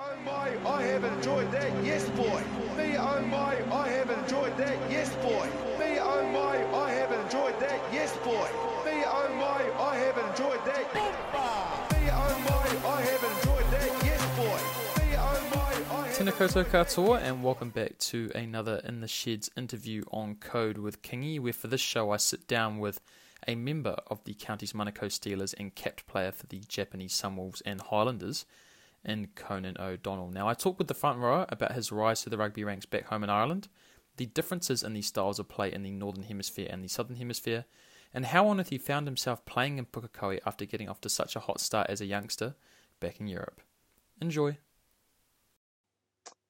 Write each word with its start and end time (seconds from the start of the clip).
oh 0.00 0.16
my, 0.24 0.70
I 0.70 0.82
have 0.82 1.04
enjoyed 1.04 1.50
that, 1.52 1.84
yes 1.84 2.08
boy. 2.10 2.42
Me 2.76 2.96
oh 2.96 3.20
my, 3.22 3.56
I 3.72 3.88
have 3.88 4.10
enjoyed 4.10 4.56
that, 4.56 4.90
yes 4.90 5.14
boy. 5.16 5.46
Me 5.78 5.98
oh 5.98 6.22
my, 6.32 6.56
I 6.76 6.90
have 6.92 7.12
enjoyed 7.12 7.58
that, 7.60 7.80
yes 7.92 8.16
boy. 8.18 8.48
Me 8.84 9.02
oh 9.06 9.28
my, 9.36 9.62
I 9.82 9.96
have 9.96 10.18
enjoyed 10.18 10.64
that. 10.64 10.94
Me 10.94 12.10
oh 12.10 12.34
my, 12.48 12.88
I 12.88 13.00
have 13.02 13.24
enjoyed 13.24 13.70
that, 13.72 14.04
yes 14.04 14.22
boy. 14.36 14.60
Me 15.02 15.16
oh 15.16 15.50
my, 15.54 15.96
I 15.96 16.06
have 16.06 16.16
Tēnā 16.16 16.32
koutou 16.32 16.64
katoa, 16.64 17.20
and 17.20 17.42
welcome 17.42 17.70
back 17.70 17.98
to 17.98 18.30
another 18.34 18.80
In 18.84 19.00
the 19.00 19.08
Sheds 19.08 19.50
interview 19.56 20.04
on 20.12 20.36
Code 20.36 20.78
with 20.78 21.02
Kingy, 21.02 21.40
where 21.40 21.52
for 21.52 21.66
this 21.66 21.80
show 21.80 22.12
I 22.12 22.18
sit 22.18 22.46
down 22.46 22.78
with 22.78 23.00
a 23.46 23.56
member 23.56 23.96
of 24.06 24.22
the 24.24 24.34
Counties 24.34 24.72
Manukau 24.74 25.08
Steelers 25.08 25.54
and 25.58 25.74
capped 25.74 26.06
player 26.06 26.30
for 26.30 26.46
the 26.46 26.60
Japanese 26.68 27.20
Sunwolves 27.20 27.62
and 27.66 27.80
Highlanders 27.80 28.44
in 29.04 29.28
Conan 29.34 29.76
O'Donnell. 29.78 30.30
Now, 30.30 30.48
I 30.48 30.54
talked 30.54 30.78
with 30.78 30.88
the 30.88 30.94
front 30.94 31.18
rower 31.18 31.46
about 31.48 31.72
his 31.72 31.92
rise 31.92 32.22
to 32.22 32.30
the 32.30 32.38
rugby 32.38 32.64
ranks 32.64 32.86
back 32.86 33.06
home 33.06 33.24
in 33.24 33.30
Ireland, 33.30 33.68
the 34.16 34.26
differences 34.26 34.82
in 34.82 34.92
the 34.92 35.02
styles 35.02 35.38
of 35.38 35.48
play 35.48 35.72
in 35.72 35.82
the 35.82 35.90
Northern 35.90 36.24
Hemisphere 36.24 36.68
and 36.70 36.82
the 36.82 36.88
Southern 36.88 37.16
Hemisphere, 37.16 37.64
and 38.12 38.26
how 38.26 38.48
on 38.48 38.60
earth 38.60 38.70
he 38.70 38.78
found 38.78 39.06
himself 39.06 39.44
playing 39.44 39.78
in 39.78 39.86
Pukekohe 39.86 40.40
after 40.44 40.64
getting 40.64 40.88
off 40.88 41.00
to 41.02 41.08
such 41.08 41.36
a 41.36 41.40
hot 41.40 41.60
start 41.60 41.88
as 41.88 42.00
a 42.00 42.06
youngster 42.06 42.54
back 43.00 43.20
in 43.20 43.28
Europe. 43.28 43.60
Enjoy. 44.20 44.58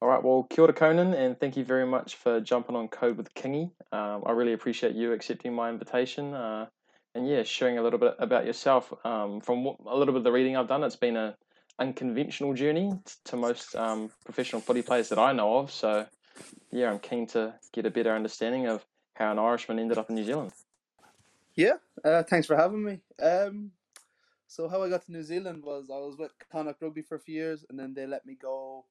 All 0.00 0.08
right, 0.08 0.22
well, 0.22 0.46
kia 0.48 0.62
ora, 0.62 0.72
Conan, 0.72 1.12
and 1.12 1.38
thank 1.38 1.56
you 1.56 1.64
very 1.64 1.84
much 1.84 2.14
for 2.14 2.40
jumping 2.40 2.76
on 2.76 2.86
Code 2.86 3.16
with 3.16 3.34
Kingy. 3.34 3.72
Um, 3.90 4.22
I 4.24 4.30
really 4.30 4.52
appreciate 4.52 4.94
you 4.94 5.12
accepting 5.12 5.52
my 5.52 5.70
invitation. 5.70 6.34
Uh, 6.34 6.66
and 7.14 7.28
yeah, 7.28 7.42
sharing 7.42 7.78
a 7.78 7.82
little 7.82 7.98
bit 7.98 8.14
about 8.18 8.46
yourself. 8.46 8.92
Um, 9.04 9.40
from 9.40 9.64
what, 9.64 9.78
a 9.86 9.96
little 9.96 10.12
bit 10.14 10.18
of 10.18 10.24
the 10.24 10.32
reading 10.32 10.56
I've 10.56 10.68
done, 10.68 10.84
it's 10.84 10.96
been 10.96 11.16
a 11.16 11.36
unconventional 11.78 12.54
journey 12.54 12.92
to 13.24 13.36
most 13.36 13.74
um, 13.74 14.10
professional 14.24 14.60
footy 14.60 14.82
players 14.82 15.08
that 15.10 15.18
I 15.18 15.32
know 15.32 15.58
of. 15.58 15.70
So 15.70 16.06
yeah, 16.70 16.90
I'm 16.90 16.98
keen 16.98 17.26
to 17.28 17.54
get 17.72 17.86
a 17.86 17.90
better 17.90 18.14
understanding 18.14 18.66
of 18.66 18.84
how 19.14 19.32
an 19.32 19.38
Irishman 19.38 19.78
ended 19.78 19.98
up 19.98 20.08
in 20.08 20.14
New 20.14 20.24
Zealand. 20.24 20.52
Yeah, 21.54 21.74
uh, 22.04 22.22
thanks 22.22 22.46
for 22.46 22.56
having 22.56 22.84
me. 22.84 23.00
Um, 23.20 23.72
so 24.46 24.68
how 24.68 24.82
I 24.82 24.88
got 24.88 25.04
to 25.06 25.12
New 25.12 25.22
Zealand 25.22 25.62
was 25.64 25.90
I 25.90 25.98
was 25.98 26.16
with 26.16 26.30
Connacht 26.52 26.80
Rugby 26.80 27.02
for 27.02 27.16
a 27.16 27.20
few 27.20 27.34
years, 27.34 27.64
and 27.68 27.78
then 27.78 27.94
they 27.94 28.06
let 28.06 28.24
me 28.24 28.36
go. 28.40 28.84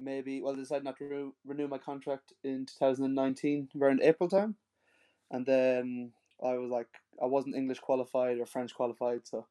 Maybe 0.00 0.40
well, 0.40 0.54
they 0.54 0.60
decided 0.60 0.84
not 0.84 0.96
to 0.98 1.04
re- 1.04 1.32
renew 1.44 1.68
my 1.68 1.78
contract 1.78 2.32
in 2.44 2.66
2019 2.66 3.68
around 3.80 4.00
April 4.02 4.28
time, 4.28 4.54
and 5.30 5.44
then 5.44 6.12
I 6.42 6.54
was 6.54 6.70
like, 6.70 6.88
I 7.20 7.26
wasn't 7.26 7.56
English 7.56 7.80
qualified 7.80 8.38
or 8.38 8.46
French 8.46 8.74
qualified, 8.74 9.26
so 9.26 9.46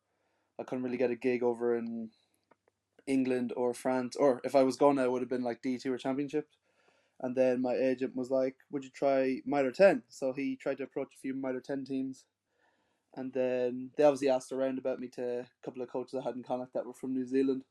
I 0.60 0.64
couldn't 0.64 0.84
really 0.84 0.98
get 0.98 1.12
a 1.12 1.16
gig 1.16 1.44
over 1.44 1.78
in 1.78 2.10
England 3.08 3.54
or 3.56 3.74
France, 3.74 4.16
or 4.16 4.42
if 4.44 4.56
I 4.56 4.64
was 4.64 4.76
going, 4.76 4.98
it 5.00 5.12
would 5.12 5.22
have 5.22 5.30
been 5.30 5.44
like 5.44 5.62
D 5.62 5.78
two 5.78 5.94
or 5.94 5.98
Championship. 5.98 6.48
And 7.20 7.36
then 7.36 7.62
my 7.62 7.74
agent 7.74 8.16
was 8.16 8.30
like, 8.30 8.58
"Would 8.72 8.84
you 8.84 8.92
try 8.92 9.42
Mitre 9.46 9.72
ten? 9.72 10.04
So 10.10 10.34
he 10.34 10.56
tried 10.56 10.78
to 10.78 10.84
approach 10.84 11.16
a 11.16 11.20
few 11.20 11.34
Mitre 11.34 11.62
ten 11.62 11.84
teams, 11.86 12.26
and 13.16 13.34
then 13.34 13.92
they 13.98 14.04
obviously 14.04 14.30
asked 14.30 14.52
around 14.52 14.78
about 14.78 15.00
me 15.00 15.08
to 15.10 15.40
a 15.40 15.46
couple 15.66 15.82
of 15.82 15.90
coaches 15.90 16.20
I 16.20 16.24
had 16.24 16.36
in 16.36 16.44
Connacht 16.44 16.74
that 16.74 16.86
were 16.86 16.94
from 16.94 17.14
New 17.14 17.26
Zealand, 17.26 17.64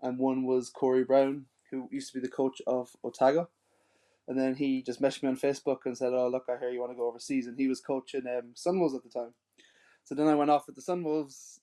and 0.00 0.18
one 0.18 0.46
was 0.46 0.70
Corey 0.70 1.04
Brown, 1.04 1.46
who 1.70 1.88
used 1.92 2.12
to 2.12 2.18
be 2.18 2.26
the 2.26 2.32
coach 2.32 2.62
of 2.66 2.96
Otago. 3.04 3.50
And 4.28 4.38
then 4.38 4.56
he 4.56 4.82
just 4.82 5.00
messaged 5.00 5.22
me 5.22 5.28
on 5.28 5.36
Facebook 5.36 5.80
and 5.84 5.96
said, 5.96 6.12
"Oh, 6.14 6.28
look, 6.28 6.46
I 6.48 6.58
hear 6.58 6.70
you 6.70 6.80
want 6.80 6.92
to 6.92 6.96
go 6.96 7.06
overseas." 7.08 7.46
And 7.46 7.58
he 7.58 7.68
was 7.68 7.80
coaching 7.80 8.26
um, 8.26 8.54
Sunwolves 8.54 8.96
at 8.96 9.02
the 9.02 9.10
time. 9.10 9.34
So 10.04 10.14
then 10.14 10.26
I 10.26 10.34
went 10.34 10.50
off 10.50 10.66
with 10.66 10.76
the 10.76 10.82
Sunwolves. 10.82 11.58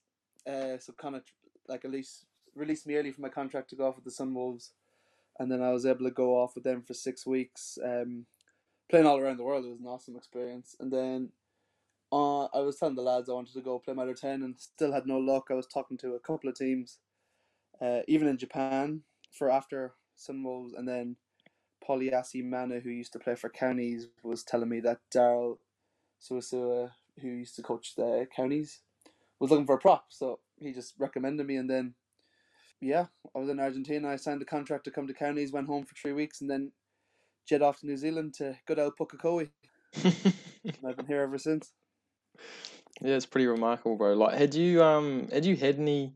Uh, 0.46 0.78
so 0.78 0.92
kind 0.92 1.16
of 1.16 1.22
like 1.68 1.84
at 1.84 1.90
least 1.90 2.26
released 2.54 2.86
me 2.86 2.96
early 2.96 3.12
from 3.12 3.22
my 3.22 3.28
contract 3.28 3.70
to 3.70 3.76
go 3.76 3.86
off 3.86 3.96
with 3.96 4.04
the 4.04 4.10
Sunwolves, 4.10 4.70
and 5.38 5.50
then 5.50 5.62
I 5.62 5.70
was 5.70 5.86
able 5.86 6.04
to 6.04 6.10
go 6.10 6.40
off 6.40 6.54
with 6.54 6.64
them 6.64 6.82
for 6.82 6.94
six 6.94 7.26
weeks, 7.26 7.78
um, 7.84 8.26
playing 8.88 9.06
all 9.06 9.18
around 9.18 9.38
the 9.38 9.44
world. 9.44 9.64
It 9.64 9.70
was 9.70 9.80
an 9.80 9.86
awesome 9.86 10.16
experience. 10.16 10.76
And 10.78 10.92
then 10.92 11.30
uh, 12.12 12.44
I 12.44 12.60
was 12.60 12.76
telling 12.76 12.94
the 12.94 13.02
lads 13.02 13.28
I 13.28 13.32
wanted 13.32 13.54
to 13.54 13.60
go 13.60 13.78
play 13.78 13.94
Mitre 13.94 14.14
10 14.14 14.42
and 14.42 14.54
still 14.58 14.92
had 14.92 15.06
no 15.06 15.18
luck. 15.18 15.48
I 15.50 15.54
was 15.54 15.66
talking 15.66 15.96
to 15.98 16.14
a 16.14 16.20
couple 16.20 16.48
of 16.48 16.56
teams, 16.56 16.98
uh, 17.80 18.00
even 18.06 18.28
in 18.28 18.38
Japan, 18.38 19.02
for 19.32 19.50
after 19.50 19.94
Sunwolves, 20.16 20.78
and 20.78 20.86
then 20.86 21.16
Poliasi 21.86 22.44
Mana, 22.44 22.80
who 22.80 22.90
used 22.90 23.12
to 23.14 23.18
play 23.18 23.34
for 23.34 23.50
Counties, 23.50 24.06
was 24.22 24.44
telling 24.44 24.68
me 24.68 24.80
that 24.80 25.00
Daryl 25.12 25.58
Suasua, 26.22 26.92
who 27.20 27.28
used 27.28 27.56
to 27.56 27.62
coach 27.62 27.94
the 27.96 28.26
Counties, 28.34 28.80
was 29.40 29.50
looking 29.50 29.66
for 29.66 29.74
a 29.74 29.80
prop. 29.80 30.06
So 30.10 30.38
he 30.60 30.72
just 30.72 30.94
recommended 30.98 31.46
me, 31.46 31.56
and 31.56 31.68
then 31.68 31.94
yeah, 32.84 33.06
I 33.34 33.38
was 33.38 33.48
in 33.48 33.60
Argentina. 33.60 34.08
I 34.08 34.16
signed 34.16 34.40
the 34.40 34.46
contract 34.46 34.84
to 34.84 34.90
come 34.90 35.06
to 35.06 35.14
Counties, 35.14 35.52
went 35.52 35.66
home 35.66 35.84
for 35.84 35.94
three 35.94 36.12
weeks, 36.12 36.40
and 36.40 36.50
then 36.50 36.72
jet 37.48 37.62
off 37.62 37.80
to 37.80 37.86
New 37.86 37.96
Zealand 37.96 38.34
to 38.34 38.56
good 38.66 38.78
old 38.78 38.94
Pukekohe. 38.98 39.50
I've 40.04 40.96
been 40.96 41.06
here 41.06 41.22
ever 41.22 41.38
since. 41.38 41.72
Yeah, 43.00 43.14
it's 43.14 43.26
pretty 43.26 43.46
remarkable, 43.46 43.96
bro. 43.96 44.14
Like, 44.14 44.36
had 44.36 44.54
you 44.54 44.82
um, 44.82 45.28
had 45.32 45.44
you 45.44 45.56
had 45.56 45.78
any? 45.78 46.12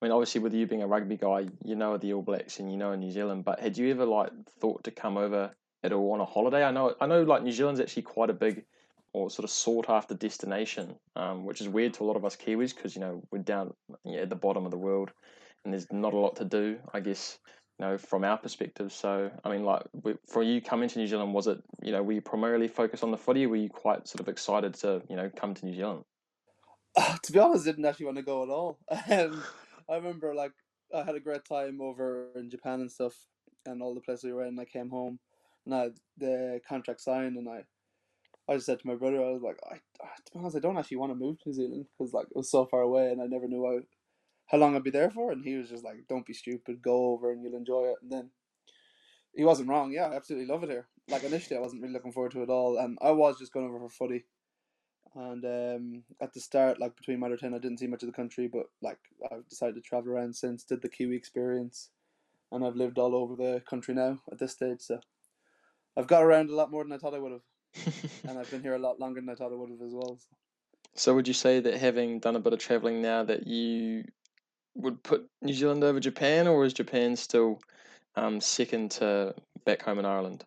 I 0.00 0.04
mean, 0.04 0.12
obviously, 0.12 0.40
with 0.40 0.54
you 0.54 0.66
being 0.66 0.82
a 0.82 0.86
rugby 0.86 1.16
guy, 1.16 1.46
you 1.64 1.76
know 1.76 1.96
the 1.96 2.14
All 2.14 2.22
Blacks 2.22 2.58
and 2.58 2.70
you 2.70 2.76
know 2.76 2.94
New 2.94 3.10
Zealand. 3.10 3.44
But 3.44 3.60
had 3.60 3.76
you 3.76 3.90
ever 3.90 4.04
like 4.04 4.30
thought 4.60 4.84
to 4.84 4.90
come 4.90 5.16
over 5.16 5.54
at 5.84 5.92
all 5.92 6.12
on 6.12 6.20
a 6.20 6.24
holiday? 6.24 6.64
I 6.64 6.70
know, 6.70 6.94
I 7.00 7.06
know, 7.06 7.22
like 7.22 7.42
New 7.42 7.52
Zealand's 7.52 7.80
actually 7.80 8.02
quite 8.02 8.30
a 8.30 8.34
big 8.34 8.64
or 9.12 9.30
sort 9.30 9.44
of 9.44 9.50
sought 9.50 9.90
after 9.90 10.14
destination, 10.14 10.96
um, 11.16 11.44
which 11.44 11.60
is 11.60 11.68
weird 11.68 11.94
to 11.94 12.04
a 12.04 12.06
lot 12.06 12.16
of 12.16 12.24
us 12.24 12.36
Kiwis 12.36 12.74
because 12.74 12.94
you 12.94 13.00
know 13.00 13.22
we're 13.30 13.38
down 13.38 13.74
yeah, 14.04 14.20
at 14.20 14.30
the 14.30 14.36
bottom 14.36 14.64
of 14.64 14.70
the 14.70 14.78
world, 14.78 15.12
and 15.64 15.72
there's 15.72 15.90
not 15.92 16.14
a 16.14 16.18
lot 16.18 16.36
to 16.36 16.44
do. 16.44 16.78
I 16.92 17.00
guess 17.00 17.38
you 17.78 17.86
know 17.86 17.98
from 17.98 18.24
our 18.24 18.38
perspective. 18.38 18.92
So 18.92 19.30
I 19.44 19.50
mean, 19.50 19.64
like 19.64 19.82
for 20.28 20.42
you 20.42 20.60
coming 20.60 20.88
to 20.88 20.98
New 20.98 21.06
Zealand, 21.06 21.34
was 21.34 21.46
it 21.46 21.62
you 21.82 21.92
know 21.92 22.02
were 22.02 22.12
you 22.12 22.22
primarily 22.22 22.68
focused 22.68 23.02
on 23.04 23.10
the 23.10 23.18
footy? 23.18 23.46
Were 23.46 23.56
you 23.56 23.70
quite 23.70 24.08
sort 24.08 24.20
of 24.20 24.28
excited 24.28 24.74
to 24.74 25.02
you 25.08 25.16
know 25.16 25.30
come 25.30 25.54
to 25.54 25.66
New 25.66 25.74
Zealand? 25.74 26.04
to 27.22 27.32
be 27.32 27.38
honest, 27.38 27.66
I 27.66 27.70
didn't 27.70 27.86
actually 27.86 28.06
want 28.06 28.18
to 28.18 28.22
go 28.22 28.42
at 28.42 28.48
all. 28.48 28.78
Um, 29.10 29.42
I 29.90 29.96
remember 29.96 30.34
like 30.34 30.52
I 30.94 31.02
had 31.02 31.14
a 31.16 31.20
great 31.20 31.44
time 31.44 31.80
over 31.80 32.28
in 32.36 32.50
Japan 32.50 32.80
and 32.80 32.90
stuff, 32.90 33.14
and 33.66 33.82
all 33.82 33.94
the 33.94 34.00
places 34.00 34.24
we 34.24 34.32
were 34.32 34.44
in. 34.44 34.58
I 34.58 34.64
came 34.64 34.90
home, 34.90 35.18
and 35.66 35.74
I 35.74 35.90
the 36.18 36.60
contract 36.68 37.00
signed, 37.00 37.36
and 37.36 37.48
I, 37.48 37.64
I 38.48 38.54
just 38.54 38.66
said 38.66 38.80
to 38.80 38.86
my 38.86 38.94
brother, 38.94 39.22
I 39.24 39.30
was 39.30 39.42
like, 39.42 39.58
I, 39.70 39.76
I- 40.04 40.16
to 40.26 40.32
be 40.32 40.38
honest, 40.38 40.56
I 40.56 40.60
don't 40.60 40.78
actually 40.78 40.98
want 40.98 41.12
to 41.12 41.16
move 41.16 41.38
to 41.40 41.48
New 41.48 41.54
Zealand 41.54 41.86
because 41.98 42.12
like 42.12 42.26
it 42.26 42.36
was 42.36 42.50
so 42.50 42.66
far 42.66 42.80
away, 42.82 43.10
and 43.10 43.20
I 43.22 43.26
never 43.26 43.48
knew 43.48 43.64
how, 43.64 43.80
how 44.52 44.58
long 44.58 44.76
I'd 44.76 44.84
be 44.84 44.90
there 44.90 45.10
for. 45.10 45.32
And 45.32 45.42
he 45.42 45.56
was 45.56 45.70
just 45.70 45.84
like, 45.84 46.06
Don't 46.08 46.26
be 46.26 46.34
stupid, 46.34 46.82
go 46.82 47.12
over 47.12 47.32
and 47.32 47.42
you'll 47.42 47.56
enjoy 47.56 47.86
it. 47.86 47.96
And 48.02 48.12
then 48.12 48.30
he 49.34 49.44
wasn't 49.44 49.70
wrong. 49.70 49.92
Yeah, 49.92 50.08
I 50.08 50.14
absolutely 50.14 50.46
love 50.46 50.62
it 50.62 50.70
here. 50.70 50.86
Like 51.08 51.24
initially, 51.24 51.56
I 51.56 51.60
wasn't 51.60 51.82
really 51.82 51.94
looking 51.94 52.12
forward 52.12 52.32
to 52.32 52.40
it 52.40 52.44
at 52.44 52.50
all, 52.50 52.78
and 52.78 52.98
I 53.00 53.10
was 53.10 53.38
just 53.38 53.52
going 53.52 53.66
over 53.66 53.78
for 53.78 53.88
footy. 53.88 54.24
And 55.14 55.44
um, 55.44 56.02
at 56.22 56.32
the 56.32 56.40
start, 56.40 56.80
like 56.80 56.96
between 56.96 57.20
Mitre 57.20 57.36
10, 57.36 57.52
I 57.52 57.58
didn't 57.58 57.78
see 57.78 57.86
much 57.86 58.02
of 58.02 58.06
the 58.06 58.14
country, 58.14 58.48
but 58.48 58.66
like 58.80 58.98
I've 59.30 59.48
decided 59.48 59.74
to 59.74 59.80
travel 59.80 60.12
around 60.12 60.36
since, 60.36 60.64
did 60.64 60.80
the 60.80 60.88
Kiwi 60.88 61.16
experience, 61.16 61.90
and 62.50 62.64
I've 62.64 62.76
lived 62.76 62.98
all 62.98 63.14
over 63.14 63.36
the 63.36 63.62
country 63.68 63.94
now 63.94 64.20
at 64.30 64.38
this 64.38 64.52
stage. 64.52 64.80
So 64.80 65.00
I've 65.96 66.06
got 66.06 66.22
around 66.22 66.50
a 66.50 66.54
lot 66.54 66.70
more 66.70 66.84
than 66.84 66.92
I 66.92 66.98
thought 66.98 67.14
I 67.14 67.18
would 67.18 67.32
have, 67.32 67.94
and 68.28 68.38
I've 68.38 68.50
been 68.50 68.62
here 68.62 68.74
a 68.74 68.78
lot 68.78 69.00
longer 69.00 69.20
than 69.20 69.28
I 69.28 69.34
thought 69.34 69.52
I 69.52 69.56
would 69.56 69.70
have 69.70 69.82
as 69.82 69.92
well. 69.92 70.18
So. 70.18 70.36
So 70.94 71.14
would 71.14 71.26
you 71.26 71.34
say 71.34 71.60
that 71.60 71.78
having 71.78 72.20
done 72.20 72.36
a 72.36 72.40
bit 72.40 72.52
of 72.52 72.58
traveling 72.58 73.00
now 73.00 73.24
that 73.24 73.46
you 73.46 74.04
would 74.74 75.02
put 75.02 75.28
New 75.42 75.54
Zealand 75.54 75.84
over 75.84 76.00
Japan, 76.00 76.46
or 76.46 76.64
is 76.64 76.72
Japan 76.72 77.16
still 77.16 77.60
um, 78.16 78.40
second 78.40 78.90
to 78.92 79.34
back 79.64 79.82
home 79.82 79.98
in 79.98 80.04
Ireland? 80.04 80.44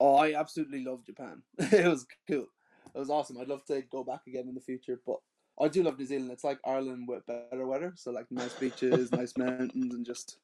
Oh, 0.00 0.16
I 0.16 0.34
absolutely 0.34 0.84
love 0.84 1.04
Japan. 1.04 1.42
it 1.58 1.86
was 1.86 2.06
cool. 2.28 2.46
It 2.94 2.98
was 2.98 3.10
awesome. 3.10 3.38
I'd 3.38 3.48
love 3.48 3.64
to 3.66 3.82
go 3.82 4.04
back 4.04 4.22
again 4.26 4.48
in 4.48 4.54
the 4.54 4.60
future, 4.60 5.00
but 5.06 5.16
I 5.60 5.68
do 5.68 5.82
love 5.82 5.98
New 5.98 6.06
Zealand. 6.06 6.30
It's 6.30 6.44
like 6.44 6.58
Ireland 6.66 7.06
with 7.08 7.26
better 7.26 7.66
weather, 7.66 7.92
so 7.96 8.10
like 8.10 8.26
nice 8.30 8.54
beaches, 8.54 9.12
nice 9.12 9.34
mountains, 9.38 9.94
and 9.94 10.04
just 10.04 10.38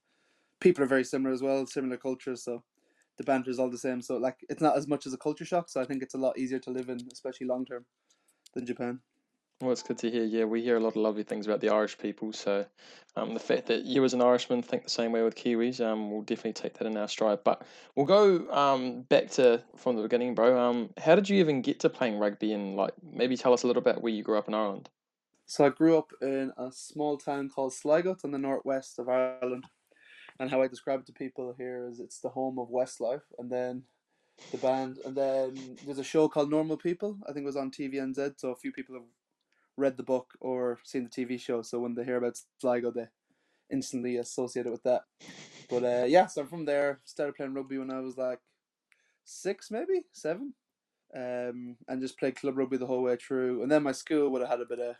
people 0.61 0.85
are 0.85 0.89
very 0.89 1.05
similar 1.05 1.33
as 1.35 1.43
well, 1.43 1.67
similar 1.67 1.97
cultures. 1.97 2.45
So 2.45 2.63
the 3.19 3.25
banter 3.25 3.51
is 3.51 3.59
all 3.59 3.71
the 3.71 3.79
same. 3.79 4.01
So 4.01 4.17
like 4.17 4.37
it's 4.49 4.63
not 4.63 4.77
as 4.77 4.87
much 4.87 5.07
as 5.07 5.13
a 5.13 5.19
culture 5.19 5.45
shock. 5.45 5.69
So 5.69 5.81
I 5.81 5.85
think 5.85 6.03
it's 6.03 6.15
a 6.15 6.19
lot 6.19 6.39
easier 6.39 6.61
to 6.61 6.71
live 6.71 6.89
in, 6.89 7.01
especially 7.13 7.47
long 7.47 7.65
term, 7.65 7.85
than 8.55 8.67
Japan. 8.67 9.01
Well, 9.61 9.73
it's 9.73 9.83
good 9.83 9.99
to 9.99 10.11
hear. 10.11 10.25
Yeah, 10.25 10.45
we 10.45 10.63
hear 10.63 10.77
a 10.77 10.81
lot 10.81 10.89
of 10.91 10.97
lovely 10.97 11.23
things 11.23 11.47
about 11.47 11.61
the 11.61 11.69
Irish 11.69 11.99
people. 11.99 12.33
So, 12.33 12.67
um, 13.17 13.35
the 13.35 13.41
fact 13.41 13.67
that 13.67 13.85
you, 13.85 14.03
as 14.05 14.15
an 14.15 14.23
Irishman, 14.23 14.63
think 14.63 14.85
the 14.85 14.91
same 14.91 15.13
way 15.13 15.23
with 15.23 15.35
Kiwis, 15.35 15.85
um, 15.85 16.11
we'll 16.11 16.23
definitely 16.23 16.55
take 16.55 16.75
that 16.75 16.87
in 16.87 16.97
our 16.97 17.09
stride. 17.09 17.45
But 17.45 17.67
we'll 17.95 18.07
go 18.07 18.51
um 18.51 19.03
back 19.03 19.31
to 19.33 19.63
from 19.77 19.97
the 19.97 20.03
beginning, 20.03 20.35
bro. 20.35 20.59
Um, 20.59 20.91
how 20.99 21.15
did 21.15 21.29
you 21.29 21.39
even 21.41 21.61
get 21.63 21.81
to 21.81 21.91
playing 21.91 22.19
rugby, 22.19 22.53
and 22.53 22.77
like 22.77 22.95
maybe 23.03 23.37
tell 23.37 23.53
us 23.53 23.63
a 23.63 23.67
little 23.67 23.83
bit 23.83 24.01
where 24.01 24.13
you 24.13 24.23
grew 24.23 24.39
up 24.39 24.49
in 24.49 24.55
Ireland? 24.55 24.89
So 25.47 25.67
I 25.67 25.71
grew 25.71 25.99
up 25.99 26.13
in 26.23 26.53
a 26.57 26.71
small 26.73 27.19
town 27.19 27.51
called 27.51 27.75
Sligo 27.75 28.17
in 28.25 28.31
the 28.31 28.39
northwest 28.39 28.99
of 28.99 29.09
Ireland. 29.09 29.67
And 30.39 30.51
how 30.51 30.63
I 30.63 30.69
describe 30.69 31.01
it 31.01 31.07
to 31.07 31.13
people 31.13 31.55
here 31.55 31.87
is 31.89 32.01
it's 32.01 32.21
the 32.21 32.31
home 32.31 32.59
of 32.59 32.71
Westlife 32.71 33.25
and 33.39 33.51
then 33.51 33.87
the 34.51 34.59
band 34.59 34.99
and 34.99 35.17
then 35.17 35.79
there's 35.85 35.99
a 35.99 36.05
show 36.05 36.29
called 36.29 36.51
Normal 36.51 36.79
People. 36.79 37.21
I 37.29 37.33
think 37.33 37.45
it 37.45 37.47
was 37.47 37.57
on 37.57 37.71
TVNZ, 37.73 38.41
so 38.41 38.51
a 38.51 38.57
few 38.57 38.73
people 38.73 38.97
have 38.97 39.05
read 39.81 39.97
the 39.97 40.03
book 40.03 40.35
or 40.41 40.79
seen 40.85 41.05
the 41.05 41.11
TV 41.11 41.41
show, 41.41 41.63
so 41.63 41.81
when 41.81 41.95
they 41.95 42.05
hear 42.05 42.17
about 42.17 42.41
Sligo 42.61 42.91
they 42.91 43.09
instantly 43.71 44.17
associated 44.17 44.73
with 44.73 44.83
that. 44.83 45.03
But 45.69 45.85
uh, 45.85 46.05
yeah, 46.07 46.27
so 46.27 46.45
from 46.45 46.65
there, 46.65 47.01
started 47.05 47.37
playing 47.37 47.55
rugby 47.55 47.79
when 47.79 47.91
I 47.91 48.01
was 48.01 48.17
like 48.17 48.41
six, 49.25 49.71
maybe 49.71 50.07
seven, 50.13 50.55
um, 51.15 51.77
and 51.89 52.01
just 52.01 52.19
played 52.19 52.37
club 52.37 52.59
rugby 52.59 52.77
the 52.77 52.87
whole 52.87 53.03
way 53.03 53.17
through. 53.17 53.63
And 53.63 53.71
then 53.71 53.83
my 53.83 53.93
school 53.93 54.31
would 54.31 54.41
have 54.41 54.51
had 54.51 54.61
a 54.61 54.67
bit 54.67 54.81
of 54.81 54.97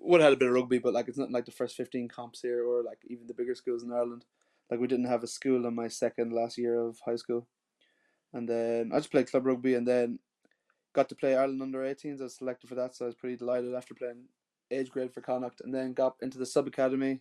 would 0.00 0.20
have 0.20 0.30
had 0.30 0.36
a 0.36 0.38
bit 0.38 0.48
of 0.48 0.54
rugby, 0.54 0.78
but 0.78 0.92
like 0.92 1.08
it's 1.08 1.18
not 1.18 1.30
like 1.30 1.44
the 1.44 1.52
first 1.52 1.76
fifteen 1.76 2.08
comps 2.08 2.40
here 2.40 2.66
or 2.66 2.82
like 2.82 2.98
even 3.06 3.26
the 3.26 3.34
bigger 3.34 3.54
schools 3.54 3.82
in 3.82 3.92
Ireland. 3.92 4.24
Like 4.70 4.80
we 4.80 4.88
didn't 4.88 5.06
have 5.06 5.22
a 5.22 5.28
school 5.28 5.66
in 5.66 5.74
my 5.74 5.88
second 5.88 6.32
last 6.32 6.58
year 6.58 6.80
of 6.80 6.98
high 7.04 7.16
school, 7.16 7.46
and 8.32 8.48
then 8.48 8.90
I 8.92 8.98
just 8.98 9.12
played 9.12 9.30
club 9.30 9.46
rugby, 9.46 9.74
and 9.74 9.86
then 9.86 10.18
got 10.94 11.08
to 11.10 11.14
play 11.14 11.36
Ireland 11.36 11.60
under 11.60 11.80
18s. 11.80 12.20
I 12.20 12.24
was 12.24 12.36
selected 12.36 12.68
for 12.68 12.74
that, 12.76 12.94
so 12.94 13.04
I 13.04 13.08
was 13.08 13.14
pretty 13.14 13.36
delighted 13.36 13.74
after 13.74 13.94
playing 13.94 14.24
age 14.70 14.90
grade 14.90 15.12
for 15.12 15.20
Connacht, 15.20 15.60
and 15.60 15.74
then 15.74 15.92
got 15.92 16.16
into 16.22 16.38
the 16.38 16.46
sub 16.46 16.66
academy, 16.66 17.20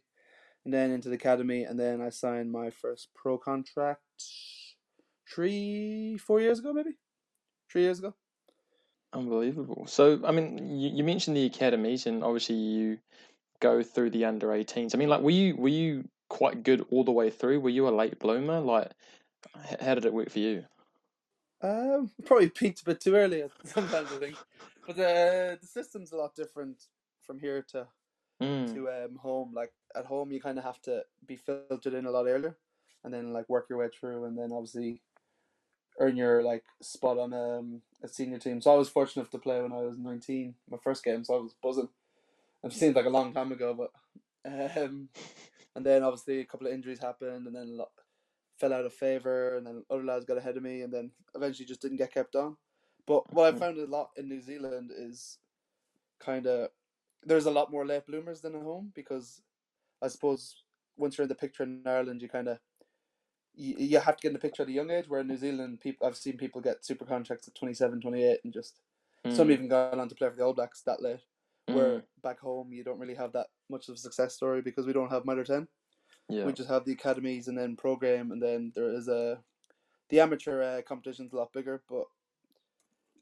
and 0.64 0.74
then 0.74 0.92
into 0.92 1.10
the 1.10 1.16
academy, 1.16 1.64
and 1.64 1.80
then 1.80 2.02
I 2.02 2.10
signed 2.10 2.52
my 2.52 2.70
first 2.70 3.10
pro 3.14 3.38
contract 3.38 4.02
three, 5.30 6.18
four 6.18 6.40
years 6.40 6.60
ago, 6.60 6.74
maybe 6.74 6.92
three 7.70 7.82
years 7.82 8.00
ago. 8.00 8.14
Unbelievable. 9.12 9.86
So, 9.88 10.22
I 10.26 10.32
mean, 10.32 10.80
you, 10.80 10.90
you 10.90 11.04
mentioned 11.04 11.38
the 11.38 11.46
academies, 11.46 12.08
and 12.08 12.24
obviously 12.24 12.56
you 12.56 12.98
go 13.60 13.84
through 13.84 14.10
the 14.12 14.26
under 14.26 14.48
18s. 14.48 14.96
I 14.96 14.98
mean, 14.98 15.10
like, 15.10 15.22
were 15.22 15.30
you 15.30 15.56
were 15.56 15.70
you 15.70 16.08
quite 16.30 16.64
good 16.64 16.86
all 16.90 17.04
the 17.04 17.12
way 17.12 17.30
through? 17.30 17.60
Were 17.60 17.70
you 17.70 17.88
a 17.88 17.92
late 17.92 18.20
bloomer? 18.20 18.60
Like, 18.60 18.92
how 19.80 19.96
did 19.96 20.06
it 20.06 20.14
work 20.14 20.32
for 20.32 20.40
you? 20.40 20.66
Um, 21.64 22.12
probably 22.26 22.50
peaked 22.50 22.82
a 22.82 22.86
bit 22.86 23.02
too 23.02 23.16
early 23.16 23.44
sometimes, 23.66 24.10
I 24.12 24.20
think. 24.20 24.36
But 24.86 24.98
the 24.98 25.58
the 25.62 25.68
system's 25.68 26.12
a 26.12 26.18
lot 26.18 26.36
different 26.36 26.84
from 27.26 27.40
here 27.40 27.64
to 27.72 27.88
Mm. 28.42 28.74
to 28.74 28.90
um 28.90 29.18
home. 29.22 29.54
Like 29.54 29.72
at 29.96 30.06
home, 30.06 30.32
you 30.32 30.42
kind 30.42 30.58
of 30.58 30.66
have 30.66 30.82
to 30.84 31.04
be 31.26 31.38
filtered 31.38 31.94
in 31.94 32.06
a 32.06 32.12
lot 32.12 32.28
earlier, 32.28 32.58
and 33.04 33.14
then 33.14 33.32
like 33.32 33.48
work 33.50 33.68
your 33.70 33.80
way 33.80 33.90
through, 33.90 34.26
and 34.26 34.38
then 34.38 34.52
obviously 34.52 35.02
earn 36.00 36.18
your 36.18 36.44
like 36.44 36.64
spot 36.82 37.18
on 37.20 37.34
um 37.34 37.82
a 38.04 38.08
senior 38.08 38.40
team. 38.40 38.62
So 38.62 38.74
I 38.74 38.78
was 38.78 38.90
fortunate 38.90 39.22
enough 39.24 39.32
to 39.32 39.40
play 39.40 39.62
when 39.62 39.72
I 39.72 39.84
was 39.84 39.98
nineteen, 39.98 40.56
my 40.70 40.78
first 40.84 41.04
game. 41.04 41.24
So 41.24 41.36
I 41.36 41.42
was 41.42 41.56
buzzing. 41.62 41.90
I've 42.66 42.74
seen 42.74 42.78
it 42.78 42.80
seems 42.94 42.96
like 42.98 43.06
a 43.06 43.10
long 43.10 43.34
time 43.34 43.52
ago, 43.52 43.74
but 43.74 43.92
um, 44.78 45.10
and 45.76 45.86
then 45.86 46.04
obviously 46.04 46.40
a 46.42 46.46
couple 46.46 46.68
of 46.68 46.74
injuries 46.74 47.00
happened, 47.00 47.48
and 47.48 47.56
then 47.56 47.70
a 47.70 47.76
lot 47.76 47.92
fell 48.64 48.74
out 48.74 48.86
of 48.86 48.94
favor, 48.94 49.58
and 49.58 49.68
then 49.68 49.84
other 49.90 50.06
lads 50.06 50.24
got 50.26 50.38
ahead 50.38 50.56
of 50.56 50.64
me, 50.64 50.82
and 50.84 50.94
then 50.94 51.12
eventually 51.36 51.66
just 51.66 51.82
didn't 51.82 51.98
get 51.98 52.14
kept 52.14 52.36
on. 52.36 52.56
But 53.06 53.32
what 53.34 53.54
I 53.54 53.58
found 53.58 53.78
a 53.78 53.86
lot 53.86 54.12
in 54.16 54.30
New 54.30 54.40
Zealand 54.40 54.92
is 54.96 55.40
kind 56.20 56.48
of 56.48 56.70
there's 57.26 57.46
a 57.46 57.52
lot 57.52 57.72
more 57.72 57.86
late 57.86 58.06
bloomers 58.06 58.42
than 58.42 58.56
at 58.56 58.62
home 58.62 58.92
because 58.96 59.42
I 60.02 60.08
suppose 60.08 60.64
once 60.98 61.18
you're 61.18 61.24
in 61.24 61.30
the 61.30 61.36
picture 61.36 61.64
in 61.64 61.84
Ireland, 61.86 62.22
you 62.22 62.30
kind 62.30 62.48
of 62.48 62.60
you, 63.54 63.76
you 63.78 64.00
have 64.00 64.16
to 64.18 64.22
get 64.22 64.30
in 64.30 64.34
the 64.34 64.40
picture 64.40 64.64
at 64.64 64.70
a 64.70 64.74
young 64.80 64.92
age. 64.92 65.10
Where 65.10 65.22
in 65.22 65.28
New 65.28 65.38
Zealand, 65.38 65.82
people 65.82 66.08
I've 66.08 66.18
seen 66.18 66.38
people 66.38 66.62
get 66.62 66.86
super 66.86 67.06
contracts 67.06 67.48
at 67.50 67.56
27, 67.56 68.00
28 68.02 68.40
and 68.46 68.54
just 68.54 68.82
some 69.30 69.50
Mm. 69.50 69.52
even 69.52 69.68
gone 69.70 70.00
on 70.00 70.10
to 70.10 70.16
play 70.16 70.30
for 70.30 70.36
the 70.36 70.44
All 70.44 70.54
Blacks 70.54 70.82
that 70.84 71.02
late. 71.02 71.22
Where 71.68 72.00
Mm. 72.00 72.04
back 72.22 72.40
home 72.40 72.72
you 72.74 72.84
don't 72.84 73.00
really 73.00 73.16
have 73.16 73.34
that 73.34 73.48
much 73.70 73.90
of 73.90 73.96
a 73.96 73.98
success 73.98 74.36
story 74.36 74.62
because 74.62 74.86
we 74.86 74.94
don't 74.94 75.12
have 75.12 75.26
Mitre 75.26 75.44
ten. 75.44 75.68
Yeah. 76.30 76.46
We 76.46 76.54
just 76.54 76.70
have 76.70 76.86
the 76.86 76.94
academies 76.94 77.48
and 77.48 77.58
then 77.58 77.76
program, 77.76 78.32
and 78.32 78.42
then 78.42 78.72
there 78.76 78.94
is 78.94 79.08
a 79.08 79.40
the 80.10 80.20
amateur 80.20 80.62
uh, 80.62 80.82
competition's 80.82 81.34
a 81.34 81.38
lot 81.38 81.54
bigger, 81.54 81.82
but 81.90 82.06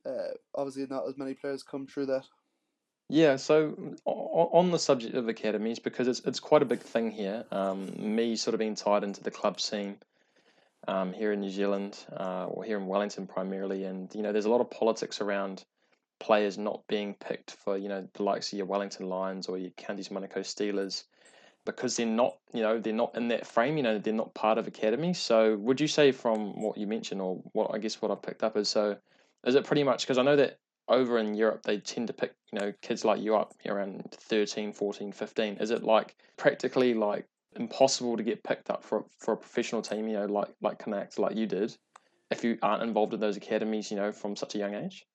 uh, 0.06 0.34
obviously 0.56 0.86
not 0.90 1.08
as 1.08 1.18
many 1.18 1.34
players 1.34 1.64
come 1.64 1.88
through 1.88 2.08
that. 2.08 2.26
Yeah, 3.10 3.36
so 3.36 3.76
on 4.06 4.72
the 4.72 4.80
subject 4.80 5.16
of 5.16 5.28
academies, 5.28 5.80
because 5.80 6.08
it's 6.08 6.22
it's 6.22 6.40
quite 6.40 6.62
a 6.62 6.66
big 6.66 6.80
thing 6.80 7.12
here. 7.12 7.44
Um, 7.52 7.92
me 7.98 8.36
sort 8.38 8.54
of 8.54 8.60
being 8.60 8.76
tied 8.76 9.04
into 9.04 9.22
the 9.22 9.32
club 9.32 9.60
scene 9.60 9.98
um, 10.88 11.12
here 11.12 11.34
in 11.34 11.42
New 11.42 11.50
Zealand, 11.50 11.98
uh, 12.16 12.46
or 12.46 12.64
here 12.64 12.78
in 12.78 12.88
Wellington 12.88 13.28
primarily, 13.28 13.84
and 13.84 14.14
you 14.16 14.22
know, 14.22 14.32
there's 14.32 14.46
a 14.46 14.50
lot 14.50 14.62
of 14.62 14.72
politics 14.72 15.20
around 15.20 15.66
players 16.22 16.58
not 16.58 16.88
being 16.88 17.14
picked 17.16 17.52
for 17.52 17.78
you 17.78 17.90
know 17.90 18.08
the 18.14 18.24
likes 18.24 18.54
of 18.54 18.58
your 18.58 18.68
Wellington 18.68 19.10
Lions 19.10 19.48
or 19.48 19.58
your 19.58 19.72
Counties 19.72 20.10
Manukau 20.10 20.40
Steelers 20.40 21.04
because 21.66 21.96
they're 21.96 22.06
not 22.06 22.38
you 22.54 22.62
know 22.62 22.80
they're 22.80 22.94
not 22.94 23.16
in 23.16 23.28
that 23.30 23.46
frame. 23.48 23.78
You 23.78 23.84
know, 23.84 24.00
they're 24.00 24.14
not 24.14 24.34
part 24.34 24.58
of 24.58 24.68
academy. 24.68 25.14
So, 25.14 25.58
would 25.58 25.80
you 25.80 25.88
say 25.88 26.12
from 26.12 26.62
what 26.62 26.78
you 26.78 26.88
mentioned, 26.88 27.22
or 27.22 27.42
what 27.54 27.72
I 27.74 27.78
guess 27.78 28.02
what 28.02 28.12
I 28.12 28.16
picked 28.16 28.44
up 28.44 28.58
is 28.58 28.70
so, 28.70 28.98
is 29.46 29.56
it 29.56 29.66
pretty 29.66 29.84
much 29.84 30.04
because 30.04 30.18
I 30.18 30.24
know 30.24 30.36
that 30.36 30.60
over 30.88 31.18
in 31.18 31.34
Europe, 31.34 31.64
they 31.64 31.80
tend 31.80 32.08
to 32.08 32.14
pick, 32.14 32.34
you 32.52 32.60
know, 32.60 32.74
kids 32.82 33.06
like 33.06 33.22
you 33.22 33.36
up 33.36 33.54
around 33.66 34.12
13, 34.12 34.74
14, 34.74 35.12
15. 35.12 35.58
Is 35.58 35.72
it 35.72 35.84
like 35.84 36.16
practically 36.38 36.94
like 36.94 37.28
impossible 37.56 38.18
to 38.18 38.24
get 38.24 38.44
picked 38.44 38.70
up 38.70 38.84
for 38.84 39.06
for 39.20 39.34
a 39.34 39.38
professional 39.38 39.82
team, 39.82 40.08
you 40.08 40.16
know, 40.16 40.26
like 40.26 40.50
like 40.62 40.80
Connacht, 40.80 41.20
like 41.20 41.36
you 41.36 41.48
did, 41.48 41.76
if 42.30 42.44
you 42.44 42.58
aren't 42.62 42.84
involved 42.84 43.14
in 43.14 43.20
those 43.20 43.38
academies, 43.38 43.92
you 43.92 43.98
know, 43.98 44.12
from 44.12 44.36
such 44.36 44.56
a 44.56 44.58
young 44.58 44.74
age? 44.74 45.06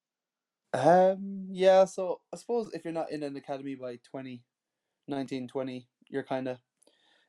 Um, 0.73 1.47
yeah, 1.51 1.85
so 1.87 2.21
I 2.33 2.37
suppose 2.37 2.71
if 2.73 2.85
you're 2.85 2.93
not 2.93 3.11
in 3.11 3.23
an 3.23 3.37
academy 3.37 3.77
by 3.77 3.99
20, 4.11 4.43
19, 5.09 5.49
20, 5.49 5.89
you're 6.09 6.23
kind 6.23 6.49
of 6.49 6.59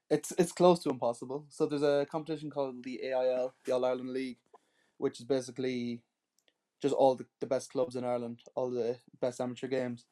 it's 0.09 0.31
it's 0.38 0.51
close 0.51 0.79
to 0.83 0.89
impossible. 0.89 1.45
So 1.50 1.65
there's 1.65 1.83
a 1.83 2.07
competition 2.09 2.50
called 2.50 2.83
the 2.83 3.01
AIL, 3.03 3.53
the 3.65 3.74
All 3.74 3.85
Ireland 3.85 4.12
League, 4.12 4.38
which 4.97 5.19
is 5.19 5.25
basically 5.25 6.01
just 6.81 6.94
all 6.94 7.15
the, 7.15 7.25
the 7.39 7.47
best 7.47 7.71
clubs 7.71 7.95
in 7.95 8.06
Ireland, 8.06 8.39
all 8.56 8.69
the 8.69 8.97
best 9.19 9.41
amateur 9.41 9.68
games. 9.68 10.06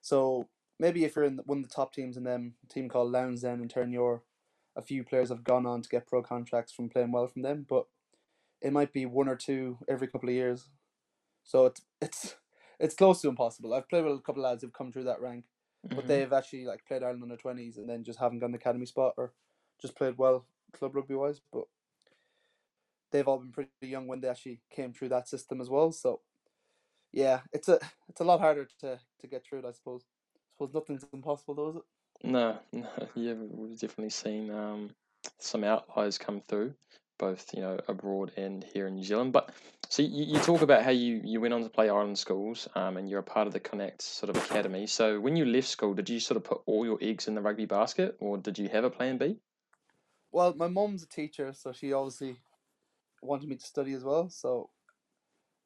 So 0.00 0.48
maybe 0.78 1.04
if 1.04 1.14
you're 1.14 1.24
in 1.24 1.40
one 1.44 1.58
of 1.58 1.68
the 1.68 1.74
top 1.74 1.92
teams 1.92 2.16
in 2.16 2.24
them, 2.24 2.54
team 2.70 2.88
called 2.88 3.12
Lansdowne, 3.12 3.60
and 3.60 3.70
turn 3.70 3.92
your 3.92 4.22
a 4.76 4.82
few 4.82 5.04
players 5.04 5.30
have 5.30 5.44
gone 5.44 5.64
on 5.64 5.80
to 5.82 5.88
get 5.88 6.06
pro 6.06 6.22
contracts 6.22 6.72
from 6.72 6.90
playing 6.90 7.10
well 7.10 7.26
from 7.26 7.42
them, 7.42 7.64
but 7.68 7.86
it 8.60 8.72
might 8.72 8.92
be 8.92 9.06
one 9.06 9.28
or 9.28 9.36
two 9.36 9.78
every 9.88 10.06
couple 10.06 10.28
of 10.28 10.34
years. 10.34 10.68
So 11.44 11.66
it's 11.66 11.80
it's 12.00 12.36
it's 12.78 12.94
close 12.94 13.22
to 13.22 13.28
impossible. 13.28 13.72
I've 13.72 13.88
played 13.88 14.04
with 14.04 14.18
a 14.18 14.22
couple 14.22 14.44
of 14.44 14.50
lads 14.50 14.62
who've 14.62 14.72
come 14.72 14.92
through 14.92 15.04
that 15.04 15.20
rank, 15.20 15.44
but 15.94 16.06
Mhm. 16.06 16.08
they've 16.08 16.32
actually 16.32 16.64
like 16.64 16.84
played 16.86 17.02
Ireland 17.02 17.22
under 17.22 17.36
twenties 17.36 17.76
and 17.78 17.88
then 17.88 18.04
just 18.04 18.18
haven't 18.18 18.40
got 18.40 18.50
an 18.50 18.54
academy 18.54 18.86
spot 18.86 19.14
or 19.16 19.34
just 19.80 19.96
played 19.96 20.18
well 20.18 20.46
club 20.72 20.94
rugby 20.94 21.14
wise. 21.14 21.40
But 21.52 21.66
they've 23.10 23.26
all 23.28 23.38
been 23.38 23.52
pretty 23.52 23.70
young 23.82 24.06
when 24.06 24.20
they 24.20 24.28
actually 24.28 24.62
came 24.70 24.92
through 24.92 25.10
that 25.10 25.28
system 25.28 25.60
as 25.60 25.70
well. 25.70 25.92
So 25.92 26.22
yeah, 27.12 27.42
it's 27.52 27.68
a 27.68 27.80
it's 28.08 28.20
a 28.20 28.24
lot 28.24 28.40
harder 28.40 28.68
to 28.80 29.00
to 29.20 29.26
get 29.26 29.44
through 29.44 29.60
it, 29.60 29.64
I 29.64 29.72
suppose. 29.72 30.04
I 30.36 30.40
suppose 30.52 30.74
nothing's 30.74 31.06
impossible 31.12 31.54
though, 31.54 31.70
is 31.70 31.76
it? 31.76 31.82
No, 32.24 32.60
no, 32.72 33.08
yeah, 33.14 33.34
we've 33.34 33.78
definitely 33.78 34.10
seen 34.10 34.50
um, 34.50 34.94
some 35.38 35.64
outliers 35.64 36.18
come 36.18 36.42
through, 36.48 36.74
both 37.18 37.54
you 37.54 37.60
know 37.60 37.78
abroad 37.88 38.32
and 38.36 38.64
here 38.64 38.86
in 38.86 38.94
New 38.94 39.04
Zealand. 39.04 39.32
But 39.32 39.50
so 39.88 40.02
you, 40.02 40.24
you 40.24 40.38
talk 40.40 40.62
about 40.62 40.82
how 40.82 40.90
you, 40.90 41.20
you 41.24 41.40
went 41.40 41.54
on 41.54 41.62
to 41.62 41.68
play 41.68 41.88
Ireland 41.88 42.18
schools, 42.18 42.68
um, 42.74 42.96
and 42.96 43.08
you're 43.08 43.20
a 43.20 43.24
part 43.24 43.46
of 43.46 43.52
the 43.52 43.60
Connacht 43.60 44.02
sort 44.02 44.30
of 44.30 44.36
academy. 44.36 44.86
So 44.86 45.20
when 45.20 45.36
you 45.36 45.44
left 45.44 45.68
school, 45.68 45.94
did 45.94 46.08
you 46.08 46.20
sort 46.20 46.36
of 46.36 46.44
put 46.44 46.62
all 46.66 46.84
your 46.84 46.98
eggs 47.00 47.28
in 47.28 47.34
the 47.34 47.40
rugby 47.40 47.66
basket, 47.66 48.16
or 48.20 48.38
did 48.38 48.58
you 48.58 48.68
have 48.68 48.84
a 48.84 48.90
plan 48.90 49.18
B? 49.18 49.38
Well, 50.32 50.54
my 50.56 50.68
mum's 50.68 51.02
a 51.02 51.08
teacher, 51.08 51.52
so 51.52 51.72
she 51.72 51.92
obviously 51.92 52.36
wanted 53.22 53.48
me 53.48 53.56
to 53.56 53.66
study 53.66 53.92
as 53.92 54.04
well. 54.04 54.28
So 54.28 54.70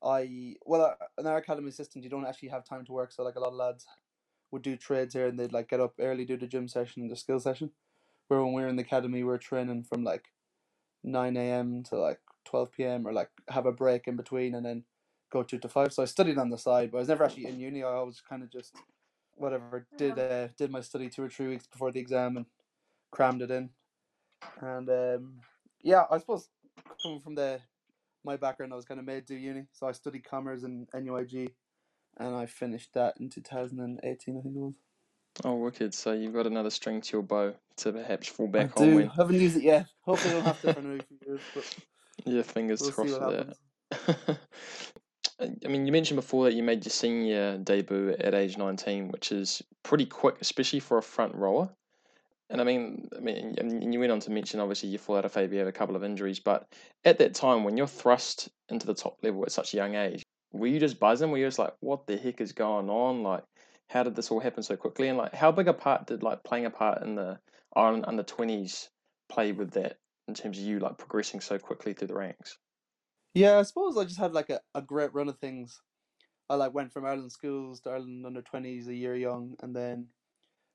I 0.03 0.55
well 0.65 0.83
uh, 0.83 0.95
in 1.19 1.27
our 1.27 1.39
academy 1.39 1.71
system, 1.71 2.03
you 2.03 2.11
don't 2.11 2.27
actually 2.27 2.49
have 2.51 2.65
time 2.65 2.85
to 2.87 2.93
work. 2.93 3.13
So 3.13 3.23
like 3.23 3.37
a 3.37 3.41
lot 3.41 3.49
of 3.49 3.55
lads 3.55 3.87
would 4.51 4.63
do 4.63 4.77
trades 4.77 5.15
here 5.15 5.27
and 5.27 5.39
they'd 5.39 5.53
like 5.53 5.69
get 5.69 5.81
up 5.81 5.95
early, 6.01 6.25
do 6.25 6.37
the 6.37 6.47
gym 6.47 6.69
session 6.69 7.03
and 7.03 7.11
the 7.11 7.17
skill 7.17 7.41
session. 7.41 7.71
Where 8.29 8.43
when 8.43 8.53
we 8.53 8.63
were 8.63 8.69
in 8.69 8.77
the 8.77 8.83
academy, 8.83 9.25
we're 9.25 9.39
training 9.39 9.85
from 9.85 10.05
like 10.05 10.25
nine 11.03 11.37
a.m. 11.37 11.83
to 11.85 11.97
like 11.97 12.21
twelve 12.45 12.73
p.m. 12.73 13.07
or 13.07 13.13
like 13.13 13.31
have 13.49 13.67
a 13.67 13.73
break 13.73 14.09
in 14.09 14.17
between 14.17 14.55
and 14.55 14.65
then 14.65 14.85
go 15.33 15.43
two 15.43 15.59
to 15.59 15.69
five. 15.69 15.93
So 15.93 16.03
I 16.03 16.07
studied 16.07 16.39
on 16.39 16.51
the 16.51 16.59
side, 16.59 16.91
but 16.91 16.99
I 16.99 17.01
was 17.01 17.09
never 17.09 17.25
actually 17.25 17.47
in 17.47 17.61
uni. 17.61 17.83
I 17.83 17.89
always 17.89 18.21
kind 18.21 18.43
of 18.43 18.51
just 18.51 18.77
whatever 19.37 19.87
did 19.97 20.19
uh, 20.19 20.49
did 20.59 20.71
my 20.71 20.81
study 20.81 21.09
two 21.09 21.23
or 21.23 21.29
three 21.29 21.49
weeks 21.49 21.67
before 21.67 21.93
the 21.93 22.01
exam 22.01 22.37
and 22.37 22.47
crammed 23.11 23.43
it 23.43 23.51
in. 23.51 23.71
And 24.61 24.89
um, 24.89 25.41
yeah, 25.83 26.05
I 26.11 26.19
suppose 26.19 26.49
coming 27.03 27.21
from 27.21 27.35
the 27.35 27.61
my 28.25 28.37
background, 28.37 28.73
I 28.73 28.77
was 28.77 28.85
kind 28.85 29.01
of 29.01 29.07
made 29.07 29.27
to 29.29 29.35
uni, 29.35 29.67
so 29.73 29.87
I 29.87 29.93
studied 29.93 30.25
commerce 30.25 30.63
in 30.63 30.87
NUIG, 30.95 31.53
and 32.19 32.37
I 32.37 32.47
finished 32.47 32.93
that 32.95 33.15
in 33.19 33.31
two 33.31 33.41
thousand 33.41 33.81
and 33.81 34.01
eighteen, 34.03 34.39
I 34.39 34.43
think 34.43 34.57
it 34.57 34.59
was. 34.59 34.75
Oh, 35.45 35.55
wicked! 35.55 35.95
So 35.95 36.13
you've 36.13 36.35
got 36.35 36.47
another 36.47 36.71
string 36.71 37.01
to 37.01 37.17
your 37.17 37.23
bow 37.23 37.55
to 37.79 37.93
perhaps 37.93 38.29
fall 38.29 38.49
back 38.49 38.73
I 38.77 38.81
on 38.81 38.91
do. 38.91 38.97
when. 38.97 39.09
Haven't 39.09 39.41
used 39.41 39.57
it 39.57 39.63
yet. 39.63 39.87
Hopefully, 40.03 40.35
don't 40.35 40.45
have 40.45 40.61
to 40.63 40.73
for 40.75 40.81
another 40.81 41.03
few 41.09 41.19
years, 41.27 41.41
but 41.55 41.77
Yeah, 42.25 42.43
fingers 42.43 42.81
we'll 42.81 42.93
crossed 42.93 43.19
for 43.19 43.55
that. 43.89 44.39
I 45.41 45.69
mean, 45.69 45.87
you 45.87 45.93
mentioned 45.93 46.17
before 46.17 46.45
that 46.45 46.55
you 46.55 46.63
made 46.63 46.85
your 46.85 46.91
senior 46.91 47.57
debut 47.59 48.15
at 48.19 48.35
age 48.35 48.59
19, 48.59 49.09
which 49.09 49.33
is 49.33 49.63
pretty 49.83 50.05
quick, 50.05 50.37
especially 50.41 50.81
for 50.81 50.99
a 50.99 51.03
front 51.03 51.35
rower. 51.35 51.71
And 52.51 52.61
I 52.61 52.65
mean, 52.65 53.09
I 53.17 53.21
mean, 53.21 53.55
and 53.59 53.95
you 53.95 54.01
went 54.01 54.13
on 54.13 54.21
to 54.21 54.31
mention 54.31 54.61
obviously 54.61 54.89
you 54.89 54.99
fall 54.99 55.17
out 55.17 55.25
of 55.25 55.33
favour, 55.33 55.55
you 55.55 55.61
have 55.61 55.69
a 55.69 55.73
couple 55.73 55.97
of 55.97 56.05
injuries, 56.05 56.41
but 56.41 56.67
at 57.05 57.19
that 57.19 57.35
time 57.35 57.65
when 57.65 57.77
you're 57.77 57.87
thrust 57.87 58.49
into 58.69 58.87
the 58.87 58.95
top 58.95 59.19
level 59.23 59.45
at 59.45 59.53
such 59.53 59.73
a 59.73 59.77
young 59.77 59.95
age, 59.95 60.25
were 60.53 60.67
you 60.67 60.81
just 60.81 60.99
buzzing? 60.99 61.31
Were 61.31 61.39
you 61.39 61.47
just 61.47 61.61
like, 61.61 61.73
what 61.79 62.07
the 62.07 62.17
heck 62.17 62.41
is 62.41 62.53
going 62.53 62.91
on? 62.91 63.23
Like, 63.23 63.45
how 63.91 64.05
did 64.05 64.15
this 64.15 64.31
all 64.31 64.39
happen 64.39 64.63
so 64.63 64.77
quickly? 64.77 65.09
And 65.09 65.19
like, 65.19 65.35
how 65.35 65.51
big 65.51 65.67
a 65.67 65.75
part 65.75 66.07
did 66.07 66.23
like 66.23 66.45
playing 66.45 66.65
a 66.65 66.71
part 66.71 67.03
in 67.03 67.17
the 67.17 67.41
Ireland 67.75 68.05
under 68.07 68.23
twenties 68.23 68.89
play 69.29 69.51
with 69.51 69.73
that 69.73 69.99
in 70.29 70.35
terms 70.35 70.59
of 70.59 70.65
you 70.65 70.79
like 70.79 70.97
progressing 70.97 71.41
so 71.41 71.59
quickly 71.59 71.93
through 71.93 72.09
the 72.09 72.15
ranks? 72.15 72.57
Yeah, 73.35 73.59
I 73.59 73.63
suppose 73.63 73.97
I 73.97 74.05
just 74.05 74.19
had 74.19 74.33
like 74.33 74.49
a, 74.49 74.61
a 74.75 74.83
great 74.83 75.13
run 75.13 75.29
of 75.29 75.39
things. 75.39 75.83
I 76.49 76.55
like 76.55 76.73
went 76.73 76.93
from 76.93 77.05
Ireland 77.05 77.33
schools 77.33 77.81
to 77.81 77.91
Ireland 77.91 78.27
under 78.27 78.43
twenties 78.43 78.87
a 78.87 78.95
year 78.95 79.17
young, 79.17 79.57
and 79.61 79.75
then 79.75 80.09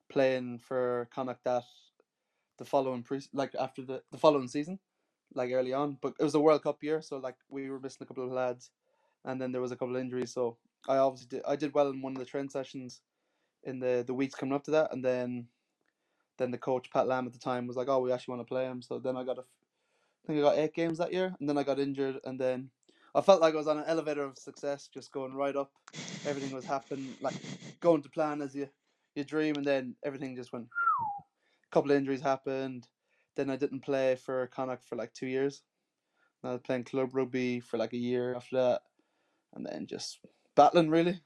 playing 0.10 0.60
for 0.60 1.07
Connacht 1.13 1.43
that 1.45 1.63
the 2.57 2.65
following 2.65 3.03
pre 3.03 3.22
like 3.34 3.55
after 3.57 3.81
the 3.81 4.03
the 4.12 4.17
following 4.17 4.50
season, 4.50 4.79
like 5.34 5.51
early 5.51 5.72
on. 5.74 5.98
But 6.01 6.15
it 6.19 6.24
was 6.24 6.36
a 6.36 6.39
World 6.41 6.63
Cup 6.63 6.84
year, 6.84 7.01
so 7.01 7.17
like 7.17 7.38
we 7.50 7.69
were 7.69 7.79
missing 7.79 8.03
a 8.03 8.05
couple 8.05 8.25
of 8.25 8.31
lads, 8.31 8.72
and 9.24 9.41
then 9.41 9.53
there 9.53 9.62
was 9.62 9.72
a 9.72 9.77
couple 9.77 9.95
of 9.95 10.01
injuries. 10.01 10.34
So 10.34 10.57
I 10.87 10.97
obviously 10.97 11.37
did 11.37 11.45
I 11.47 11.55
did 11.55 11.73
well 11.73 11.89
in 11.89 12.01
one 12.01 12.13
of 12.13 12.19
the 12.19 12.25
train 12.25 12.49
sessions 12.49 13.01
in 13.63 13.79
the 13.79 14.03
the 14.05 14.13
weeks 14.13 14.35
coming 14.35 14.55
up 14.55 14.63
to 14.65 14.71
that, 14.71 14.93
and 14.93 15.03
then 15.03 15.47
then 16.37 16.51
the 16.51 16.57
coach 16.57 16.91
Pat 16.91 17.07
Lam 17.07 17.25
at 17.25 17.33
the 17.33 17.39
time 17.39 17.67
was 17.67 17.77
like, 17.77 17.89
"Oh, 17.89 17.99
we 17.99 18.11
actually 18.11 18.35
want 18.35 18.47
to 18.47 18.51
play 18.53 18.65
him." 18.65 18.81
So 18.81 18.99
then 18.99 19.17
I 19.17 19.23
got 19.23 19.37
a, 19.37 19.41
I 19.41 20.27
think 20.27 20.39
I 20.39 20.41
got 20.41 20.57
eight 20.57 20.73
games 20.73 20.97
that 20.97 21.13
year, 21.13 21.35
and 21.39 21.49
then 21.49 21.57
I 21.57 21.63
got 21.63 21.79
injured, 21.79 22.19
and 22.23 22.39
then 22.39 22.69
I 23.13 23.21
felt 23.21 23.41
like 23.41 23.53
I 23.53 23.57
was 23.57 23.67
on 23.67 23.77
an 23.77 23.85
elevator 23.87 24.23
of 24.23 24.37
success, 24.37 24.89
just 24.93 25.11
going 25.11 25.33
right 25.33 25.55
up. 25.55 25.71
Everything 26.25 26.53
was 26.53 26.65
happening, 26.65 27.15
like 27.21 27.35
going 27.79 28.01
to 28.03 28.09
plan 28.09 28.41
as 28.41 28.55
you 28.55 28.69
you 29.15 29.23
dream, 29.23 29.55
and 29.55 29.65
then 29.65 29.95
everything 30.03 30.35
just 30.35 30.53
went. 30.53 30.65
A 30.65 31.67
couple 31.71 31.91
of 31.91 31.97
injuries 31.97 32.21
happened. 32.21 32.87
Then 33.35 33.49
I 33.49 33.55
didn't 33.55 33.81
play 33.81 34.15
for 34.15 34.47
Connacht 34.47 34.85
for 34.85 34.95
like 34.95 35.13
two 35.13 35.27
years. 35.27 35.63
I 36.43 36.51
was 36.51 36.61
playing 36.61 36.83
club 36.83 37.15
rugby 37.15 37.59
for 37.59 37.77
like 37.77 37.93
a 37.93 37.97
year 37.97 38.35
after 38.35 38.55
that, 38.57 38.81
and 39.53 39.65
then 39.65 39.87
just 39.87 40.19
battling 40.55 40.89
really. 40.89 41.19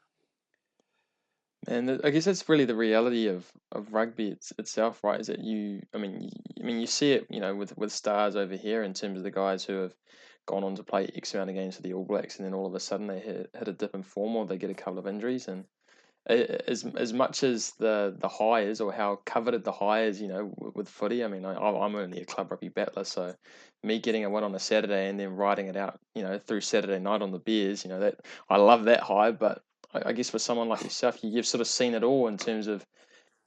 And 1.67 2.01
I 2.03 2.09
guess 2.09 2.25
that's 2.25 2.47
really 2.47 2.65
the 2.65 2.75
reality 2.75 3.27
of, 3.27 3.45
of 3.71 3.93
rugby 3.93 4.29
it's, 4.29 4.53
itself, 4.57 5.03
right? 5.03 5.19
Is 5.19 5.27
that 5.27 5.39
you? 5.39 5.81
I 5.93 5.97
mean, 5.97 6.21
you, 6.21 6.29
I 6.59 6.65
mean, 6.65 6.79
you 6.79 6.87
see 6.87 7.11
it, 7.11 7.27
you 7.29 7.41
know, 7.41 7.53
with 7.53 7.77
with 7.77 7.91
stars 7.91 8.35
over 8.35 8.55
here 8.55 8.81
in 8.83 8.93
terms 8.93 9.17
of 9.17 9.23
the 9.23 9.31
guys 9.31 9.65
who 9.65 9.73
have 9.81 9.93
gone 10.45 10.63
on 10.63 10.75
to 10.75 10.83
play 10.83 11.09
X 11.15 11.33
amount 11.33 11.49
of 11.49 11.55
games 11.55 11.75
for 11.75 11.81
the 11.81 11.93
All 11.93 12.05
Blacks, 12.05 12.37
and 12.37 12.45
then 12.45 12.53
all 12.53 12.65
of 12.65 12.73
a 12.73 12.79
sudden 12.79 13.07
they 13.07 13.19
hit, 13.19 13.49
hit 13.53 13.67
a 13.67 13.73
dip 13.73 13.93
in 13.93 14.03
form, 14.03 14.35
or 14.35 14.45
they 14.45 14.57
get 14.57 14.69
a 14.69 14.73
couple 14.73 14.99
of 14.99 15.07
injuries, 15.07 15.47
and 15.47 15.65
as 16.27 16.85
as 16.97 17.13
much 17.13 17.43
as 17.43 17.71
the 17.79 18.15
the 18.19 18.27
high 18.27 18.61
is, 18.61 18.81
or 18.81 18.91
how 18.91 19.19
coveted 19.25 19.63
the 19.63 19.71
high 19.71 20.03
is, 20.03 20.21
you 20.21 20.27
know, 20.27 20.53
with, 20.57 20.87
footy. 20.87 21.23
I 21.23 21.27
mean, 21.27 21.45
I, 21.45 21.55
I'm 21.55 21.95
only 21.95 22.21
a 22.21 22.25
club 22.25 22.51
rugby 22.51 22.69
battler, 22.69 23.03
so 23.03 23.33
me 23.83 23.99
getting 23.99 24.25
a 24.25 24.29
win 24.29 24.43
on 24.43 24.53
a 24.53 24.59
Saturday 24.59 25.07
and 25.07 25.19
then 25.19 25.35
riding 25.35 25.67
it 25.67 25.75
out, 25.75 25.99
you 26.15 26.21
know, 26.21 26.37
through 26.37 26.61
Saturday 26.61 26.99
night 26.99 27.21
on 27.21 27.31
the 27.31 27.39
beers, 27.39 27.83
you 27.83 27.89
know, 27.89 27.99
that 27.99 28.19
I 28.49 28.57
love 28.57 28.85
that 28.85 29.01
high, 29.01 29.31
but 29.31 29.63
I 29.93 30.13
guess 30.13 30.29
for 30.29 30.39
someone 30.39 30.69
like 30.69 30.83
yourself, 30.83 31.19
you've 31.23 31.47
sort 31.47 31.61
of 31.61 31.67
seen 31.67 31.95
it 31.95 32.03
all 32.03 32.27
in 32.27 32.37
terms 32.37 32.67
of 32.67 32.85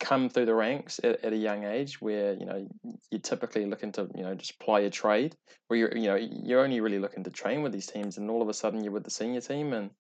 come 0.01 0.29
through 0.29 0.47
the 0.47 0.55
ranks 0.55 0.99
at, 1.05 1.25
at 1.25 1.33
a 1.33 1.37
young 1.37 1.65
age, 1.65 2.01
where 2.01 2.35
you 2.35 2.47
know 2.47 2.67
you're 3.11 3.21
typically 3.21 3.67
looking 3.67 3.93
to 3.93 4.09
you 4.17 4.23
know 4.23 4.35
just 4.35 4.59
ply 4.59 4.81
your 4.81 4.91
trade, 4.91 5.37
where 5.69 5.79
you're 5.79 5.97
you 5.97 6.09
know 6.09 6.17
you're 6.17 6.65
only 6.65 6.81
really 6.81 6.99
looking 6.99 7.23
to 7.25 7.31
train 7.31 7.63
with 7.63 7.73
these 7.73 7.87
teams, 7.87 8.19
and 8.19 8.29
all 8.31 8.43
of 8.43 8.49
a 8.49 8.55
sudden 8.55 8.83
you're 8.83 8.93
with 8.93 9.05
the 9.05 9.11
senior 9.11 9.41
team, 9.41 9.73
and 9.73 9.91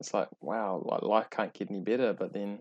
it's 0.00 0.12
like 0.12 0.28
wow, 0.40 0.82
like 0.84 1.02
life 1.02 1.30
can't 1.30 1.52
get 1.52 1.70
any 1.70 1.80
better. 1.80 2.12
But 2.12 2.32
then, 2.32 2.60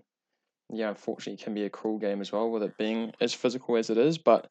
yeah, 0.71 0.89
unfortunately, 0.89 1.33
it 1.33 1.43
can 1.43 1.53
be 1.53 1.65
a 1.65 1.69
cruel 1.69 1.97
game 1.97 2.21
as 2.21 2.31
well, 2.31 2.49
with 2.49 2.63
it 2.63 2.77
being 2.77 3.13
as 3.21 3.33
physical 3.33 3.77
as 3.77 3.89
it 3.89 3.97
is. 3.97 4.17
But 4.17 4.49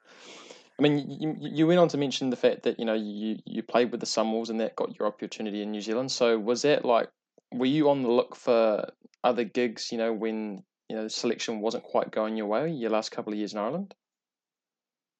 I 0.79 0.83
mean, 0.83 1.09
you, 1.09 1.37
you 1.41 1.67
went 1.67 1.81
on 1.81 1.89
to 1.89 1.99
mention 1.99 2.31
the 2.31 2.37
fact 2.37 2.65
that 2.65 2.79
you 2.79 2.85
know 2.85 2.95
you 2.95 3.39
you 3.47 3.63
played 3.63 3.91
with 3.91 4.01
the 4.01 4.07
Sunwolves 4.07 4.51
and 4.51 4.61
that 4.61 4.77
got 4.77 4.99
your 4.99 5.09
opportunity 5.09 5.63
in 5.63 5.71
New 5.71 5.81
Zealand. 5.81 6.11
So 6.11 6.39
was 6.39 6.63
that 6.63 6.85
like 6.85 7.09
were 7.53 7.67
you 7.67 7.91
on 7.91 8.03
the 8.03 8.11
look 8.11 8.35
for 8.35 8.91
other 9.23 9.45
gigs? 9.45 9.93
You 9.93 9.99
know, 9.99 10.13
when 10.13 10.65
you 10.89 10.97
know 10.97 11.09
selection 11.09 11.61
wasn't 11.61 11.85
quite 11.85 12.11
going 12.11 12.37
your 12.37 12.47
way 12.47 12.71
your 12.71 12.91
last 12.91 13.11
couple 13.11 13.33
of 13.33 13.39
years 13.39 13.53
in 13.53 13.59
Ireland. 13.59 13.95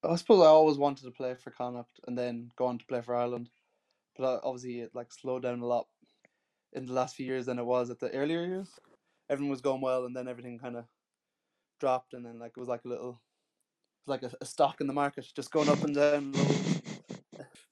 I 0.03 0.15
suppose 0.17 0.41
I 0.41 0.47
always 0.47 0.77
wanted 0.77 1.05
to 1.05 1.11
play 1.11 1.33
for 1.33 1.49
Connacht 1.49 1.99
and 2.05 2.17
then 2.17 2.51
go 2.55 2.67
on 2.67 2.77
to 2.77 2.85
play 2.85 3.01
for 3.01 3.15
Ireland, 3.15 3.49
but 4.17 4.23
uh, 4.23 4.39
obviously 4.43 4.81
it 4.81 4.91
like 4.93 5.11
slowed 5.11 5.43
down 5.43 5.61
a 5.61 5.65
lot 5.65 5.87
in 6.75 6.85
the 6.85 6.93
last 6.93 7.15
few 7.15 7.25
years 7.25 7.47
than 7.47 7.57
it 7.57 7.65
was 7.65 7.89
at 7.89 7.99
the 7.99 8.11
earlier 8.11 8.45
years. 8.45 8.67
Everything 9.29 9.49
was 9.49 9.61
going 9.61 9.81
well, 9.81 10.05
and 10.05 10.15
then 10.15 10.27
everything 10.27 10.59
kind 10.59 10.75
of 10.75 10.85
dropped, 11.79 12.13
and 12.13 12.25
then 12.25 12.37
like 12.37 12.51
it 12.55 12.59
was 12.59 12.69
like 12.69 12.85
a 12.85 12.87
little, 12.87 13.21
like 14.05 14.21
a, 14.21 14.31
a 14.41 14.45
stock 14.45 14.81
in 14.81 14.87
the 14.87 14.93
market, 14.93 15.25
just 15.35 15.51
going 15.51 15.69
up 15.69 15.83
and 15.83 15.95
down. 15.95 16.33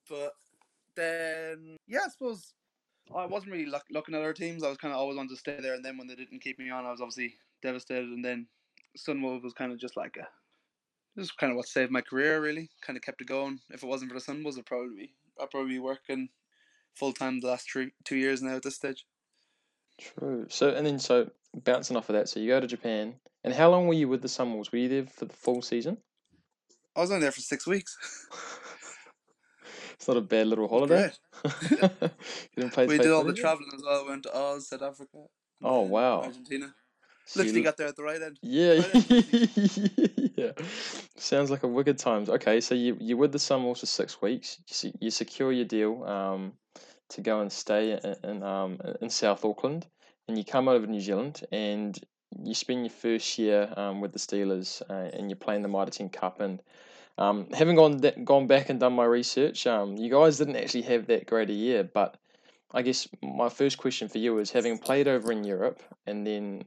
but 0.10 0.33
then, 0.95 1.77
yeah, 1.88 2.01
I 2.05 2.10
suppose 2.10 2.53
I 3.15 3.25
wasn't 3.25 3.51
really 3.51 3.65
look, 3.65 3.83
looking 3.91 4.15
at 4.15 4.22
other 4.22 4.33
teams. 4.33 4.63
I 4.63 4.69
was 4.69 4.77
kind 4.77 4.93
of 4.93 5.00
always 5.00 5.17
wanted 5.17 5.29
to 5.29 5.38
stay 5.38 5.60
there, 5.62 5.75
and 5.75 5.86
then 5.86 5.98
when 5.98 6.07
they 6.07 6.15
didn't 6.15 6.41
keep 6.41 6.57
me 6.57 6.69
on, 6.69 6.86
I 6.86 6.91
was 6.91 7.01
obviously 7.01 7.36
devastated. 7.62 8.10
And 8.10 8.24
then 8.24 8.48
Sunwolves 8.98 9.43
was 9.43 9.53
kind 9.53 9.72
of 9.72 9.79
just 9.79 9.98
like 9.98 10.17
a, 10.17 10.27
this 11.15 11.25
is 11.25 11.31
kind 11.31 11.51
of 11.51 11.57
what 11.57 11.67
saved 11.67 11.91
my 11.91 12.01
career. 12.01 12.41
Really, 12.41 12.69
kind 12.81 12.98
of 12.98 13.03
kept 13.03 13.22
it 13.22 13.27
going. 13.27 13.60
If 13.69 13.83
it 13.83 13.88
wasn't 13.88 14.12
for 14.12 14.19
the 14.19 14.25
Sunwolves, 14.25 14.57
I'd 14.57 14.65
probably 14.65 14.95
be, 14.95 15.13
I'd 15.39 15.51
probably 15.51 15.74
be 15.74 15.79
working 15.79 16.29
full 16.95 17.13
time 17.13 17.39
the 17.39 17.47
last 17.47 17.69
three 17.71 17.91
two 18.03 18.15
years 18.15 18.41
now 18.41 18.55
at 18.55 18.63
this 18.63 18.75
stage. 18.75 19.05
True. 20.00 20.47
So 20.50 20.69
and 20.69 20.85
then 20.85 21.00
so 21.00 21.29
bouncing 21.53 21.97
off 21.97 22.09
of 22.09 22.15
that, 22.15 22.29
so 22.29 22.39
you 22.39 22.47
go 22.50 22.59
to 22.59 22.67
Japan, 22.67 23.15
and 23.43 23.53
how 23.53 23.69
long 23.69 23.88
were 23.88 23.93
you 23.93 24.07
with 24.07 24.21
the 24.21 24.27
Sunwolves? 24.27 24.71
Were 24.71 24.79
you 24.79 24.89
there 24.89 25.05
for 25.05 25.25
the 25.25 25.33
full 25.33 25.62
season? 25.62 25.97
I 26.95 27.01
was 27.01 27.12
only 27.12 27.21
there 27.21 27.31
for 27.31 27.41
six 27.41 27.65
weeks. 27.65 27.97
it's 29.93 30.07
not 30.07 30.17
a 30.17 30.21
bad 30.21 30.47
little 30.47 30.67
holiday. 30.67 31.12
we 32.55 32.97
did 32.97 33.12
all 33.12 33.23
the 33.23 33.33
traveling 33.33 33.71
as 33.73 33.81
well. 33.83 34.07
Went 34.07 34.23
to 34.23 34.35
Oz, 34.35 34.69
South 34.69 34.81
Africa. 34.81 35.25
Oh 35.63 35.81
wow! 35.81 36.21
Argentina. 36.21 36.73
So 37.25 37.39
Literally 37.39 37.62
got 37.62 37.77
there 37.77 37.88
at 37.88 37.95
the 37.95 38.03
right 38.03 38.21
end. 38.21 38.38
Yeah, 38.41 38.73
right 38.73 39.12
end. 39.12 40.33
yeah. 40.38 40.51
Sounds 41.15 41.51
like 41.51 41.63
a 41.63 41.67
wicked 41.67 42.00
times. 42.00 42.29
Okay, 42.29 42.60
so 42.60 42.74
you 42.75 42.98
you're 43.00 43.17
with 43.17 43.32
the 43.32 43.38
Sunwolves 43.38 43.79
for 43.79 43.86
six 43.86 44.22
weeks. 44.22 44.60
You, 44.82 44.91
you 45.00 45.12
secure 45.12 45.51
your 45.51 45.65
deal 45.65 46.03
um, 46.03 46.53
to 47.10 47.22
go 47.22 47.41
and 47.41 47.51
stay 47.51 47.91
in, 47.91 48.15
in 48.29 48.43
um 48.43 48.79
in 49.01 49.10
South 49.10 49.46
Auckland, 49.46 49.86
and 50.27 50.38
you 50.38 50.43
come 50.43 50.67
over 50.67 50.86
to 50.86 50.91
New 50.91 51.01
Zealand 51.01 51.43
and 51.51 52.00
you 52.43 52.55
spend 52.55 52.82
your 52.82 52.89
first 52.89 53.38
year 53.38 53.72
um, 53.77 54.01
with 54.01 54.12
the 54.12 54.20
Steelers, 54.20 54.82
uh, 54.89 55.15
and 55.15 55.29
you're 55.29 55.38
playing 55.38 55.62
the 55.62 55.67
Mitre 55.67 55.91
10 55.91 56.10
Cup 56.10 56.39
and 56.39 56.62
um, 57.17 57.48
having 57.53 57.75
gone 57.75 58.01
gone 58.24 58.48
back 58.48 58.70
and 58.70 58.79
done 58.79 58.93
my 58.93 59.05
research, 59.05 59.67
um, 59.67 59.98
you 59.98 60.10
guys 60.10 60.38
didn't 60.38 60.55
actually 60.55 60.82
have 60.84 61.08
that 61.08 61.27
great 61.27 61.50
a 61.50 61.53
year. 61.53 61.84
But 61.84 62.17
I 62.72 62.82
guess 62.82 63.08
my 63.22 63.50
first 63.50 63.77
question 63.77 64.08
for 64.10 64.17
you 64.17 64.39
is, 64.39 64.51
having 64.51 64.79
played 64.79 65.08
over 65.08 65.32
in 65.32 65.43
Europe 65.43 65.82
and 66.08 66.25
then 66.25 66.63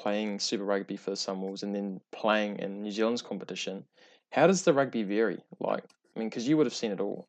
playing 0.00 0.38
Super 0.38 0.64
Rugby 0.64 0.96
for 0.96 1.10
the 1.10 1.16
Sunwolves 1.16 1.62
and 1.62 1.74
then 1.74 2.00
playing 2.10 2.58
in 2.58 2.82
New 2.82 2.90
Zealand's 2.90 3.22
competition, 3.22 3.84
how 4.32 4.46
does 4.46 4.62
the 4.62 4.72
rugby 4.72 5.02
vary? 5.02 5.42
Like, 5.58 5.84
I 6.16 6.18
mean, 6.18 6.28
because 6.28 6.48
you 6.48 6.56
would 6.56 6.66
have 6.66 6.74
seen 6.74 6.92
it 6.92 7.00
all. 7.00 7.28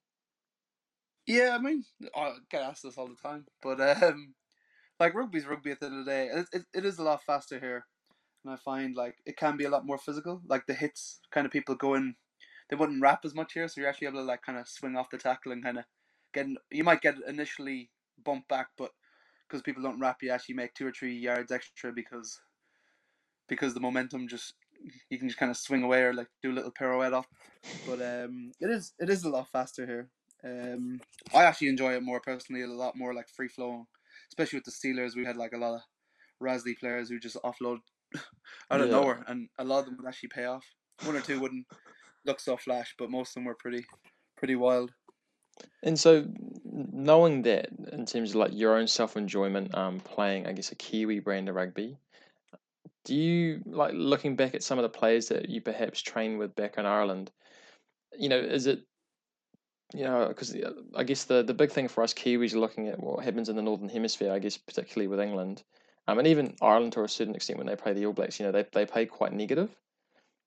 Yeah, 1.28 1.56
I 1.56 1.62
mean, 1.62 1.84
I 2.16 2.34
get 2.50 2.64
asked 2.64 2.84
this 2.84 2.98
all 2.98 3.08
the 3.08 3.16
time, 3.16 3.46
but 3.62 3.80
um, 4.04 4.34
like 5.00 5.14
rugby's 5.14 5.46
rugby 5.46 5.72
at 5.72 5.80
the 5.80 5.88
end 5.88 6.00
of 6.00 6.06
the 6.06 6.12
day. 6.12 6.28
It, 6.28 6.46
it, 6.54 6.62
it 6.74 6.86
is 6.86 6.98
a 6.98 7.04
lot 7.04 7.24
faster 7.24 7.60
here, 7.60 7.86
and 8.44 8.54
I 8.54 8.58
find 8.58 8.96
like 8.96 9.16
it 9.26 9.38
can 9.38 9.58
be 9.58 9.66
a 9.66 9.70
lot 9.70 9.86
more 9.86 9.98
physical. 9.98 10.42
Like 10.48 10.66
the 10.66 10.74
hits, 10.74 11.20
kind 11.32 11.46
of 11.46 11.52
people 11.52 11.76
going, 11.76 12.16
they 12.70 12.76
wouldn't 12.76 13.02
wrap 13.02 13.26
as 13.26 13.36
much 13.36 13.54
here, 13.54 13.68
so 13.68 13.82
you're 13.82 13.90
actually 13.90 14.08
able 14.08 14.20
to 14.20 14.26
like 14.26 14.42
kind 14.42 14.58
of 14.58 14.68
swing 14.68 14.96
off 14.96 15.10
the 15.10 15.18
tackle 15.18 15.52
and 15.52 15.64
kind 15.64 15.78
of 15.78 15.86
get. 16.34 16.48
You 16.72 16.84
might 16.84 17.02
get 17.02 17.16
initially 17.28 17.90
bumped 18.24 18.48
back, 18.48 18.68
but 18.78 18.92
because 19.48 19.62
people 19.62 19.84
don't 19.84 20.00
wrap, 20.00 20.24
you 20.24 20.32
actually 20.32 20.56
make 20.56 20.74
two 20.74 20.88
or 20.88 20.92
three 20.92 21.18
yards 21.18 21.52
extra 21.52 21.92
because 21.92 22.40
because 23.52 23.74
the 23.74 23.82
momentum 23.82 24.30
just 24.30 24.54
you 25.10 25.20
can 25.20 25.28
just 25.28 25.38
kind 25.38 25.52
of 25.52 25.58
swing 25.58 25.84
away 25.84 26.02
or 26.02 26.14
like 26.14 26.30
do 26.42 26.52
a 26.52 26.58
little 26.58 26.72
pirouette 26.72 27.14
off. 27.14 27.28
But 27.86 28.02
um, 28.02 28.54
it 28.62 28.70
is 28.70 28.94
it 28.98 29.10
is 29.10 29.26
a 29.26 29.30
lot 29.30 29.52
faster 29.52 29.86
here. 29.86 30.10
Um, 30.44 31.02
I 31.36 31.44
actually 31.44 31.68
enjoy 31.68 31.94
it 31.94 32.02
more 32.02 32.22
personally. 32.22 32.64
A 32.64 32.68
lot 32.68 32.98
more 32.98 33.14
like 33.14 33.28
free 33.30 33.50
flowing, 33.50 33.86
especially 34.30 34.58
with 34.58 34.66
the 34.66 34.72
Steelers. 34.72 35.16
We 35.16 35.26
had 35.26 35.36
like 35.36 35.52
a 35.52 35.58
lot 35.58 35.76
of 35.76 35.82
Rasley 36.42 36.80
players 36.80 37.10
who 37.10 37.20
just 37.20 37.38
offload 37.44 37.80
out 38.72 38.82
of 38.82 38.88
yeah. 38.88 38.94
nowhere, 38.94 39.24
and 39.28 39.50
a 39.60 39.66
lot 39.66 39.80
of 39.80 39.86
them 39.86 39.98
would 39.98 40.08
actually 40.08 40.30
pay 40.30 40.46
off. 40.46 40.66
One 41.04 41.18
or 41.18 41.22
two 41.22 41.40
wouldn't 41.40 41.68
look 42.26 42.40
so 42.40 42.56
flash, 42.56 42.96
but 42.98 43.12
most 43.12 43.32
of 43.32 43.34
them 43.36 43.46
were 43.46 43.56
pretty 43.56 43.86
pretty 44.38 44.56
wild. 44.56 44.94
And 45.84 46.00
so, 46.00 46.26
knowing 46.64 47.42
that 47.42 47.68
in 47.92 48.06
terms 48.06 48.30
of 48.30 48.38
like 48.38 48.52
your 48.54 48.78
own 48.78 48.88
self 48.88 49.18
enjoyment, 49.18 49.76
um, 49.76 50.00
playing 50.00 50.48
I 50.48 50.54
guess 50.54 50.72
a 50.72 50.76
Kiwi 50.76 51.20
brand 51.20 51.50
of 51.50 51.56
rugby, 51.56 51.98
do 53.06 53.16
you 53.16 53.62
like 53.66 53.94
looking 53.94 54.36
back 54.36 54.56
at 54.56 54.64
some 54.64 54.78
of 54.78 54.84
the 54.84 54.90
players 54.90 55.30
that 55.30 55.50
you 55.50 55.62
perhaps 55.62 56.02
trained 56.02 56.40
with 56.40 56.56
back 56.56 56.78
in 56.78 56.86
Ireland? 56.86 57.32
You 58.18 58.30
know, 58.30 58.40
is 58.40 58.68
it 58.68 58.84
you 59.94 60.04
know 60.04 60.28
because 60.28 60.56
I 60.96 61.04
guess 61.04 61.26
the 61.26 61.44
the 61.44 61.54
big 61.54 61.72
thing 61.72 61.88
for 61.88 62.04
us 62.04 62.14
Kiwis 62.14 62.54
looking 62.54 62.88
at 62.88 63.00
what 63.00 63.24
happens 63.24 63.50
in 63.50 63.56
the 63.56 63.62
northern 63.62 63.90
hemisphere. 63.90 64.32
I 64.32 64.40
guess 64.40 64.58
particularly 64.58 65.08
with 65.08 65.20
England, 65.20 65.64
um, 66.08 66.20
and 66.20 66.28
even 66.28 66.56
Ireland 66.62 66.94
to 66.94 67.04
a 67.04 67.10
certain 67.10 67.36
extent 67.36 67.58
when 67.58 67.68
they 67.68 67.76
play 67.76 67.94
the 67.94 68.06
All 68.06 68.14
Blacks. 68.14 68.40
You 68.40 68.46
know, 68.46 68.52
they 68.52 68.66
they 68.72 68.86
play 68.86 69.06
quite 69.06 69.34
negative 69.34 69.76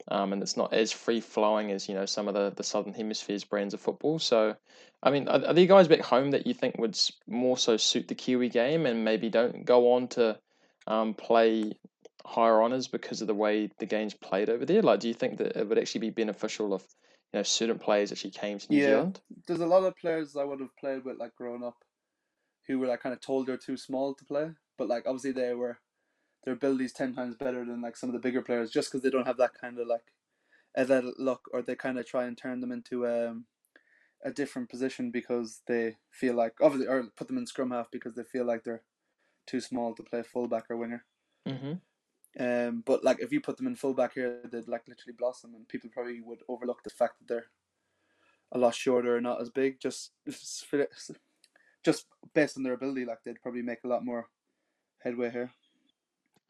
um, 0.09 0.33
and 0.33 0.43
it's 0.43 0.57
not 0.57 0.73
as 0.73 0.93
free 0.93 1.21
flowing 1.21 1.71
as 1.71 1.89
you 1.89 1.95
know 1.95 2.07
some 2.07 2.29
of 2.29 2.35
the, 2.35 2.53
the 2.55 2.63
southern 2.63 2.93
hemisphere's 2.93 3.45
brands 3.45 3.75
of 3.75 3.81
football. 3.81 4.19
So, 4.19 4.55
I 5.03 5.11
mean, 5.11 5.29
are, 5.29 5.47
are 5.47 5.55
there 5.55 5.67
guys 5.67 5.89
back 5.89 6.01
home 6.01 6.33
that 6.33 6.47
you 6.47 6.55
think 6.55 6.79
would 6.79 6.99
more 7.27 7.57
so 7.57 7.77
suit 7.77 8.09
the 8.09 8.15
Kiwi 8.15 8.49
game 8.49 8.87
and 8.87 9.05
maybe 9.05 9.31
don't 9.31 9.65
go 9.65 9.93
on 9.93 10.09
to 10.09 10.39
um, 10.87 11.15
play, 11.15 11.73
higher 12.27 12.61
honors 12.63 12.89
because 12.89 13.21
of 13.21 13.27
the 13.27 13.35
way 13.35 13.71
the 13.79 13.87
game's 13.87 14.15
played 14.15 14.51
over 14.51 14.65
there? 14.65 14.83
Like, 14.83 15.01
do 15.01 15.09
you 15.09 15.15
think 15.15 15.39
that 15.39 15.57
it 15.57 15.69
would 15.69 15.79
actually 15.79 16.01
be 16.01 16.11
beneficial 16.11 16.75
if 16.75 16.83
you 17.33 17.39
know 17.39 17.43
certain 17.43 17.79
players 17.79 18.13
actually 18.13 18.31
came 18.33 18.59
to 18.59 18.67
New 18.71 18.81
Yeah. 18.81 18.83
Zealand? 18.83 19.21
There's 19.47 19.61
a 19.61 19.67
lot 19.67 19.85
of 19.85 19.97
players 19.97 20.37
I 20.37 20.45
would 20.45 20.61
have 20.61 20.77
played 20.77 21.05
with 21.05 21.19
like 21.19 21.35
growing 21.35 21.65
up, 21.65 21.85
who 22.67 22.79
were 22.79 22.87
like 22.87 23.01
kind 23.01 23.13
of 23.15 23.21
told 23.21 23.47
they're 23.47 23.57
too 23.57 23.77
small 23.77 24.15
to 24.15 24.25
play, 24.25 24.51
but 24.79 24.89
like 24.89 25.05
obviously 25.07 25.33
they 25.33 25.55
were, 25.55 25.79
their 26.45 26.55
abilities 26.55 26.93
ten 26.93 27.15
times 27.15 27.37
better 27.37 27.65
than 27.65 27.83
like 27.83 27.97
some 27.97 28.09
of 28.09 28.15
the 28.15 28.21
bigger 28.21 28.43
players 28.43 28.71
just 28.71 28.91
because 28.91 29.03
they 29.03 29.11
don't 29.11 29.27
have 29.27 29.39
that 29.39 29.55
kind 29.61 29.79
of 29.79 29.87
like, 29.87 30.13
athletic 30.77 31.15
look, 31.19 31.49
or 31.53 31.63
they 31.63 31.77
kind 31.77 31.99
of 31.99 32.07
try 32.07 32.25
and 32.25 32.37
turn 32.39 32.61
them 32.61 32.73
into 32.73 33.07
um, 33.07 33.47
a 34.25 34.33
different 34.33 34.69
position 34.71 35.11
because 35.11 35.63
they 35.67 35.97
feel 36.11 36.35
like 36.35 36.55
obviously 36.61 36.89
or 36.89 37.05
put 37.17 37.29
them 37.29 37.39
in 37.39 37.47
scrum 37.47 37.71
half 37.71 37.91
because 37.91 38.15
they 38.15 38.25
feel 38.25 38.45
like 38.45 38.65
they're 38.65 38.83
too 39.47 39.61
small 39.61 39.95
to 39.95 40.03
play 40.03 40.23
fullback 40.23 40.65
or 40.71 40.77
winger. 40.77 41.05
Mm-hmm. 41.47 41.75
Um, 42.39 42.83
but 42.85 43.05
like 43.05 43.21
if 43.21 43.33
you 43.33 43.41
put 43.41 43.57
them 43.57 43.67
in 43.67 43.77
fullback 43.77 44.15
here, 44.15 44.41
they'd 44.51 44.69
like 44.69 44.89
literally 44.89 45.15
blossom, 45.17 45.55
and 45.55 45.69
people 45.69 45.91
probably 45.93 46.21
would 46.21 46.41
overlook 46.49 46.83
the 46.83 46.91
fact 46.91 47.19
that 47.19 47.29
they're 47.29 47.47
a 48.53 48.59
lot 48.59 48.75
shorter 48.75 49.17
and 49.17 49.25
not 49.25 49.41
as 49.41 49.51
big. 49.51 49.81
Just 49.81 50.13
just 51.85 52.07
based 52.35 52.57
on 52.57 52.63
their 52.63 52.73
ability, 52.73 53.05
like 53.05 53.19
they'd 53.25 53.43
probably 53.43 53.63
make 53.63 53.85
a 53.85 53.89
lot 53.89 54.05
more 54.05 54.29
headway 55.03 55.31
here. 55.31 55.51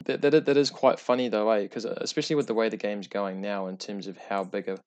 That, 0.06 0.20
that, 0.22 0.46
that 0.46 0.56
is 0.56 0.70
quite 0.70 0.98
funny 0.98 1.28
though, 1.28 1.50
eh? 1.50 1.62
Because 1.62 1.84
especially 1.84 2.36
with 2.36 2.46
the 2.46 2.54
way 2.54 2.68
the 2.68 2.76
game's 2.76 3.08
going 3.08 3.40
now, 3.40 3.66
in 3.66 3.76
terms 3.76 4.06
of 4.06 4.16
how 4.16 4.44
big 4.44 4.68
a 4.68 4.78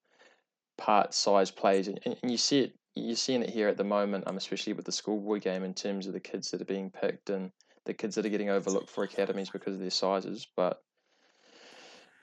part 0.76 1.14
size 1.14 1.50
plays, 1.50 1.88
and, 1.88 2.00
and 2.04 2.30
you 2.30 2.38
see 2.38 2.60
it, 2.60 2.74
you're 2.94 3.16
seeing 3.16 3.42
it 3.42 3.50
here 3.50 3.68
at 3.68 3.76
the 3.76 3.84
moment. 3.84 4.24
Um, 4.26 4.36
especially 4.36 4.72
with 4.72 4.84
the 4.84 4.92
schoolboy 4.92 5.38
game, 5.38 5.62
in 5.62 5.74
terms 5.74 6.08
of 6.08 6.12
the 6.12 6.20
kids 6.20 6.50
that 6.50 6.60
are 6.60 6.66
being 6.66 6.90
picked 6.90 7.30
and 7.30 7.52
the 7.84 7.94
kids 7.94 8.16
that 8.16 8.26
are 8.26 8.30
getting 8.30 8.50
overlooked 8.50 8.90
for 8.90 9.04
academies 9.04 9.50
because 9.50 9.74
of 9.74 9.80
their 9.80 9.90
sizes. 9.90 10.46
But 10.56 10.80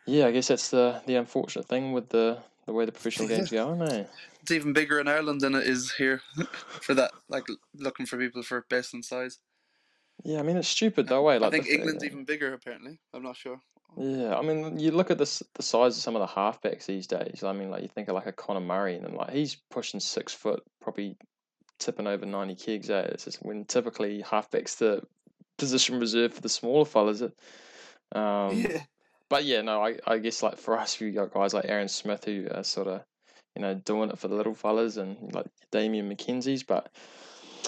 yeah, 0.05 0.27
I 0.27 0.31
guess 0.31 0.47
that's 0.47 0.69
the 0.69 1.01
the 1.05 1.15
unfortunate 1.15 1.67
thing 1.67 1.93
with 1.93 2.09
the 2.09 2.39
the 2.65 2.73
way 2.73 2.85
the 2.85 2.91
professional 2.91 3.27
game's 3.27 3.51
going, 3.61 3.81
eh? 3.81 4.05
It's 4.41 4.51
even 4.51 4.73
bigger 4.73 4.99
in 4.99 5.07
Ireland 5.07 5.41
than 5.41 5.55
it 5.55 5.67
is 5.67 5.91
here 5.93 6.21
for 6.81 6.93
that. 6.93 7.11
Like 7.29 7.45
looking 7.75 8.05
for 8.05 8.17
people 8.17 8.43
for 8.43 8.65
based 8.69 8.93
on 8.93 9.03
size. 9.03 9.39
Yeah, 10.23 10.39
I 10.39 10.43
mean 10.43 10.57
it's 10.57 10.67
stupid 10.67 11.07
that 11.07 11.21
way. 11.21 11.39
Like 11.39 11.47
I 11.47 11.51
think 11.51 11.65
the- 11.65 11.73
England's 11.75 12.03
even 12.03 12.25
bigger. 12.25 12.53
Apparently, 12.53 12.99
I'm 13.13 13.23
not 13.23 13.37
sure. 13.37 13.59
Yeah, 13.97 14.35
I 14.35 14.41
mean, 14.41 14.77
you 14.77 14.91
look 14.91 15.09
at 15.09 15.17
this 15.17 15.41
the 15.53 15.63
size 15.63 15.95
of 15.95 16.03
some 16.03 16.17
of 16.17 16.21
the 16.21 16.27
halfbacks 16.33 16.85
these 16.85 17.07
days. 17.07 17.43
I 17.43 17.53
mean, 17.53 17.69
like 17.69 17.81
you 17.81 17.87
think 17.87 18.09
of 18.09 18.15
like 18.15 18.25
a 18.25 18.33
Conor 18.33 18.59
Murray, 18.59 18.95
and 18.95 19.13
like 19.13 19.31
he's 19.31 19.55
pushing 19.71 20.01
six 20.01 20.33
foot, 20.33 20.61
probably 20.81 21.15
tipping 21.79 22.07
over 22.07 22.25
ninety 22.25 22.55
kegs. 22.55 22.89
Eh? 22.89 23.07
It's 23.11 23.23
just 23.25 23.45
when 23.45 23.63
typically 23.65 24.21
halfbacks 24.21 24.77
the 24.77 25.01
position 25.57 25.99
reserved 25.99 26.33
for 26.33 26.41
the 26.41 26.49
smaller 26.49 26.83
fellas. 26.83 27.21
Um, 27.21 27.31
yeah. 28.13 28.81
But 29.29 29.45
yeah, 29.45 29.61
no, 29.61 29.83
I, 29.83 29.97
I 30.05 30.19
guess 30.19 30.43
like 30.43 30.57
for 30.57 30.77
us, 30.77 30.99
we 30.99 31.11
got 31.11 31.33
guys 31.33 31.53
like 31.53 31.65
Aaron 31.67 31.87
Smith 31.87 32.25
who 32.25 32.47
are 32.53 32.63
sort 32.63 32.87
of, 32.87 33.01
you 33.55 33.61
know, 33.61 33.73
doing 33.73 34.09
it 34.09 34.19
for 34.19 34.27
the 34.27 34.35
little 34.35 34.53
fellas 34.53 34.97
and 34.97 35.33
like 35.33 35.47
Damian 35.71 36.09
McKenzie's. 36.09 36.63
But 36.63 36.91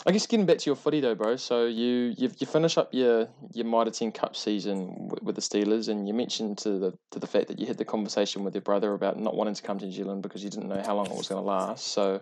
I 0.05 0.11
guess 0.11 0.27
getting 0.27 0.45
back 0.45 0.59
to 0.59 0.69
your 0.69 0.75
footy 0.75 0.99
though, 0.99 1.15
bro. 1.15 1.35
So 1.37 1.65
you 1.65 2.13
you 2.15 2.31
you 2.37 2.45
finish 2.45 2.77
up 2.77 2.93
your 2.93 3.27
your 3.53 3.65
Mitre 3.65 3.91
Ten 3.91 4.11
Cup 4.11 4.35
season 4.35 5.07
with, 5.09 5.23
with 5.23 5.35
the 5.35 5.41
Steelers, 5.41 5.89
and 5.89 6.07
you 6.07 6.13
mentioned 6.13 6.59
to 6.59 6.77
the 6.77 6.93
to 7.11 7.19
the 7.19 7.27
fact 7.27 7.47
that 7.47 7.59
you 7.59 7.65
had 7.65 7.77
the 7.77 7.85
conversation 7.85 8.43
with 8.43 8.53
your 8.53 8.61
brother 8.61 8.93
about 8.93 9.19
not 9.19 9.35
wanting 9.35 9.55
to 9.55 9.63
come 9.63 9.79
to 9.79 9.85
New 9.85 9.91
Zealand 9.91 10.21
because 10.21 10.43
you 10.43 10.49
didn't 10.49 10.69
know 10.69 10.83
how 10.85 10.95
long 10.95 11.07
it 11.07 11.17
was 11.17 11.27
going 11.27 11.41
to 11.41 11.47
last. 11.47 11.87
So. 11.87 12.21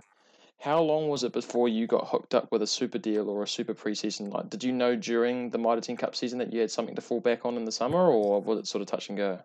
How 0.59 0.81
long 0.81 1.09
was 1.09 1.23
it 1.23 1.33
before 1.33 1.69
you 1.69 1.85
got 1.85 2.07
hooked 2.07 2.33
up 2.33 2.51
with 2.51 2.61
a 2.61 2.67
super 2.67 2.97
deal 2.97 3.29
or 3.29 3.43
a 3.43 3.47
super 3.47 3.73
preseason? 3.73 4.33
Like, 4.33 4.49
did 4.49 4.63
you 4.63 4.71
know 4.71 4.95
during 4.95 5.51
the 5.51 5.59
Mitre 5.59 5.81
Ten 5.81 5.97
Cup 5.97 6.15
season 6.15 6.39
that 6.39 6.51
you 6.51 6.59
had 6.59 6.71
something 6.71 6.95
to 6.95 7.01
fall 7.01 7.19
back 7.19 7.45
on 7.45 7.55
in 7.55 7.65
the 7.65 7.71
summer, 7.71 8.09
or 8.09 8.41
was 8.41 8.59
it 8.59 8.67
sort 8.67 8.81
of 8.81 8.87
touch 8.87 9.09
and 9.09 9.17
go? 9.17 9.39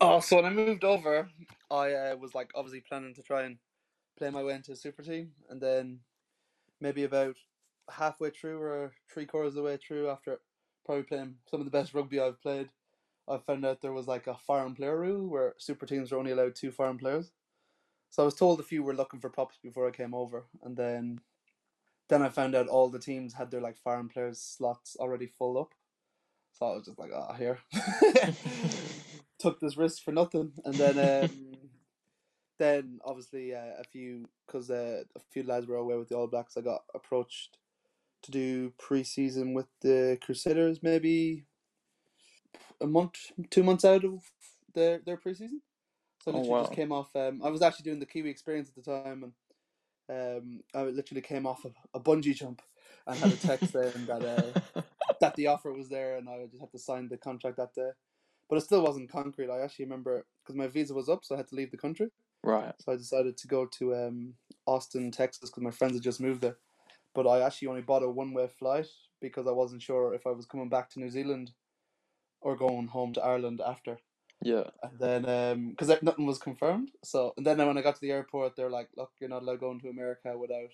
Oh, 0.00 0.18
so 0.20 0.36
when 0.36 0.44
I 0.44 0.50
moved 0.50 0.82
over, 0.82 1.28
I 1.70 1.92
uh, 1.92 2.16
was 2.16 2.34
like 2.34 2.50
obviously 2.54 2.80
planning 2.80 3.14
to 3.14 3.22
try 3.22 3.42
and 3.42 3.58
play 4.18 4.30
my 4.30 4.42
way 4.42 4.54
into 4.54 4.72
a 4.72 4.76
super 4.76 5.02
team, 5.02 5.32
and 5.48 5.60
then 5.60 6.00
maybe 6.80 7.04
about 7.04 7.36
halfway 7.88 8.30
through 8.30 8.60
or 8.60 8.92
three 9.12 9.26
quarters 9.26 9.50
of 9.50 9.56
the 9.56 9.62
way 9.62 9.76
through, 9.76 10.08
after 10.10 10.40
probably 10.84 11.04
playing 11.04 11.36
some 11.48 11.60
of 11.60 11.64
the 11.64 11.70
best 11.70 11.94
rugby 11.94 12.18
I've 12.18 12.42
played, 12.42 12.70
I 13.28 13.38
found 13.38 13.64
out 13.64 13.80
there 13.80 13.92
was 13.92 14.08
like 14.08 14.26
a 14.26 14.36
foreign 14.46 14.74
player 14.74 14.98
rule 14.98 15.28
where 15.28 15.54
super 15.58 15.86
teams 15.86 16.10
were 16.10 16.18
only 16.18 16.32
allowed 16.32 16.56
two 16.56 16.72
foreign 16.72 16.98
players. 16.98 17.30
So 18.14 18.22
I 18.22 18.26
was 18.26 18.34
told 18.36 18.60
a 18.60 18.62
few 18.62 18.84
were 18.84 18.94
looking 18.94 19.18
for 19.18 19.28
pups 19.28 19.58
before 19.60 19.88
I 19.88 19.90
came 19.90 20.14
over, 20.14 20.44
and 20.62 20.76
then 20.76 21.18
then 22.08 22.22
I 22.22 22.28
found 22.28 22.54
out 22.54 22.68
all 22.68 22.88
the 22.88 23.00
teams 23.00 23.34
had 23.34 23.50
their 23.50 23.60
like 23.60 23.76
foreign 23.76 24.08
players 24.08 24.40
slots 24.40 24.94
already 25.00 25.26
full 25.26 25.58
up. 25.58 25.74
So 26.52 26.66
I 26.66 26.74
was 26.76 26.84
just 26.84 26.96
like, 26.96 27.10
ah, 27.12 27.32
here. 27.32 27.58
Took 29.40 29.58
this 29.58 29.76
risk 29.76 30.04
for 30.04 30.12
nothing, 30.12 30.52
and 30.64 30.74
then 30.74 31.24
um, 31.24 31.30
then 32.60 33.00
obviously 33.04 33.52
uh, 33.52 33.80
a 33.80 33.84
few 33.90 34.28
because 34.46 34.70
uh, 34.70 35.02
a 35.16 35.20
few 35.32 35.42
lads 35.42 35.66
were 35.66 35.74
away 35.74 35.96
with 35.96 36.08
the 36.08 36.14
All 36.14 36.28
Blacks. 36.28 36.56
I 36.56 36.60
got 36.60 36.84
approached 36.94 37.58
to 38.22 38.30
do 38.30 38.72
pre-season 38.78 39.54
with 39.54 39.66
the 39.82 40.18
Crusaders, 40.22 40.84
maybe 40.84 41.46
a 42.80 42.86
month, 42.86 43.32
two 43.50 43.64
months 43.64 43.84
out 43.84 44.04
of 44.04 44.20
their 44.72 45.00
their 45.04 45.16
pre-season. 45.16 45.62
So 46.24 46.30
I 46.30 46.34
Oh, 46.34 46.38
literally 46.38 46.58
just 46.62 46.72
came 46.72 46.90
off. 46.90 47.14
Um, 47.14 47.42
I 47.44 47.50
was 47.50 47.60
actually 47.60 47.84
doing 47.84 48.00
the 48.00 48.06
Kiwi 48.06 48.30
experience 48.30 48.70
at 48.70 48.82
the 48.82 48.90
time, 48.90 49.34
and 50.08 50.38
um, 50.38 50.60
I 50.74 50.84
literally 50.84 51.20
came 51.20 51.46
off 51.46 51.66
a, 51.66 51.72
a 51.92 52.00
bungee 52.00 52.34
jump 52.34 52.62
and 53.06 53.20
had 53.20 53.30
a 53.30 53.36
text 53.36 53.72
saying 53.72 54.06
that 54.06 54.24
uh, 54.24 54.54
that 55.20 55.36
the 55.36 55.48
offer 55.48 55.70
was 55.70 55.90
there, 55.90 56.16
and 56.16 56.30
I 56.30 56.46
just 56.46 56.62
had 56.62 56.72
to 56.72 56.78
sign 56.78 57.08
the 57.08 57.18
contract 57.18 57.58
that 57.58 57.74
day. 57.74 57.90
But 58.48 58.56
it 58.56 58.62
still 58.62 58.82
wasn't 58.82 59.10
concrete. 59.10 59.50
I 59.50 59.60
actually 59.60 59.84
remember 59.84 60.24
because 60.42 60.56
my 60.56 60.66
visa 60.66 60.94
was 60.94 61.10
up, 61.10 61.24
so 61.26 61.34
I 61.34 61.38
had 61.38 61.48
to 61.48 61.56
leave 61.56 61.70
the 61.70 61.76
country. 61.76 62.08
right. 62.42 62.74
So 62.80 62.92
I 62.92 62.96
decided 62.96 63.36
to 63.36 63.48
go 63.48 63.66
to 63.66 63.94
um, 63.94 64.34
Austin, 64.66 65.10
Texas, 65.10 65.50
because 65.50 65.62
my 65.62 65.70
friends 65.70 65.94
had 65.94 66.02
just 66.02 66.20
moved 66.22 66.40
there. 66.40 66.56
But 67.14 67.26
I 67.26 67.42
actually 67.42 67.68
only 67.68 67.82
bought 67.82 68.02
a 68.02 68.08
one-way 68.10 68.48
flight 68.48 68.88
because 69.20 69.46
I 69.46 69.52
wasn't 69.52 69.82
sure 69.82 70.14
if 70.14 70.26
I 70.26 70.30
was 70.30 70.46
coming 70.46 70.70
back 70.70 70.90
to 70.90 71.00
New 71.00 71.10
Zealand 71.10 71.52
or 72.40 72.56
going 72.56 72.88
home 72.88 73.12
to 73.14 73.22
Ireland 73.24 73.60
after. 73.64 73.98
Yeah. 74.44 74.70
And 74.84 75.00
then, 75.00 75.70
because 75.70 75.90
nothing 76.02 76.26
was 76.26 76.38
confirmed, 76.38 76.92
so 77.04 77.34
and 77.38 77.46
then 77.46 77.58
when 77.58 77.78
I 77.78 77.82
got 77.82 77.96
to 77.96 78.02
the 78.02 78.12
airport, 78.12 78.56
they're 78.56 78.70
like, 78.70 78.90
"Look, 78.96 79.12
you're 79.20 79.30
not 79.30 79.42
allowed 79.42 79.60
going 79.60 79.80
to 79.82 79.90
America 79.90 80.38
without 80.38 80.70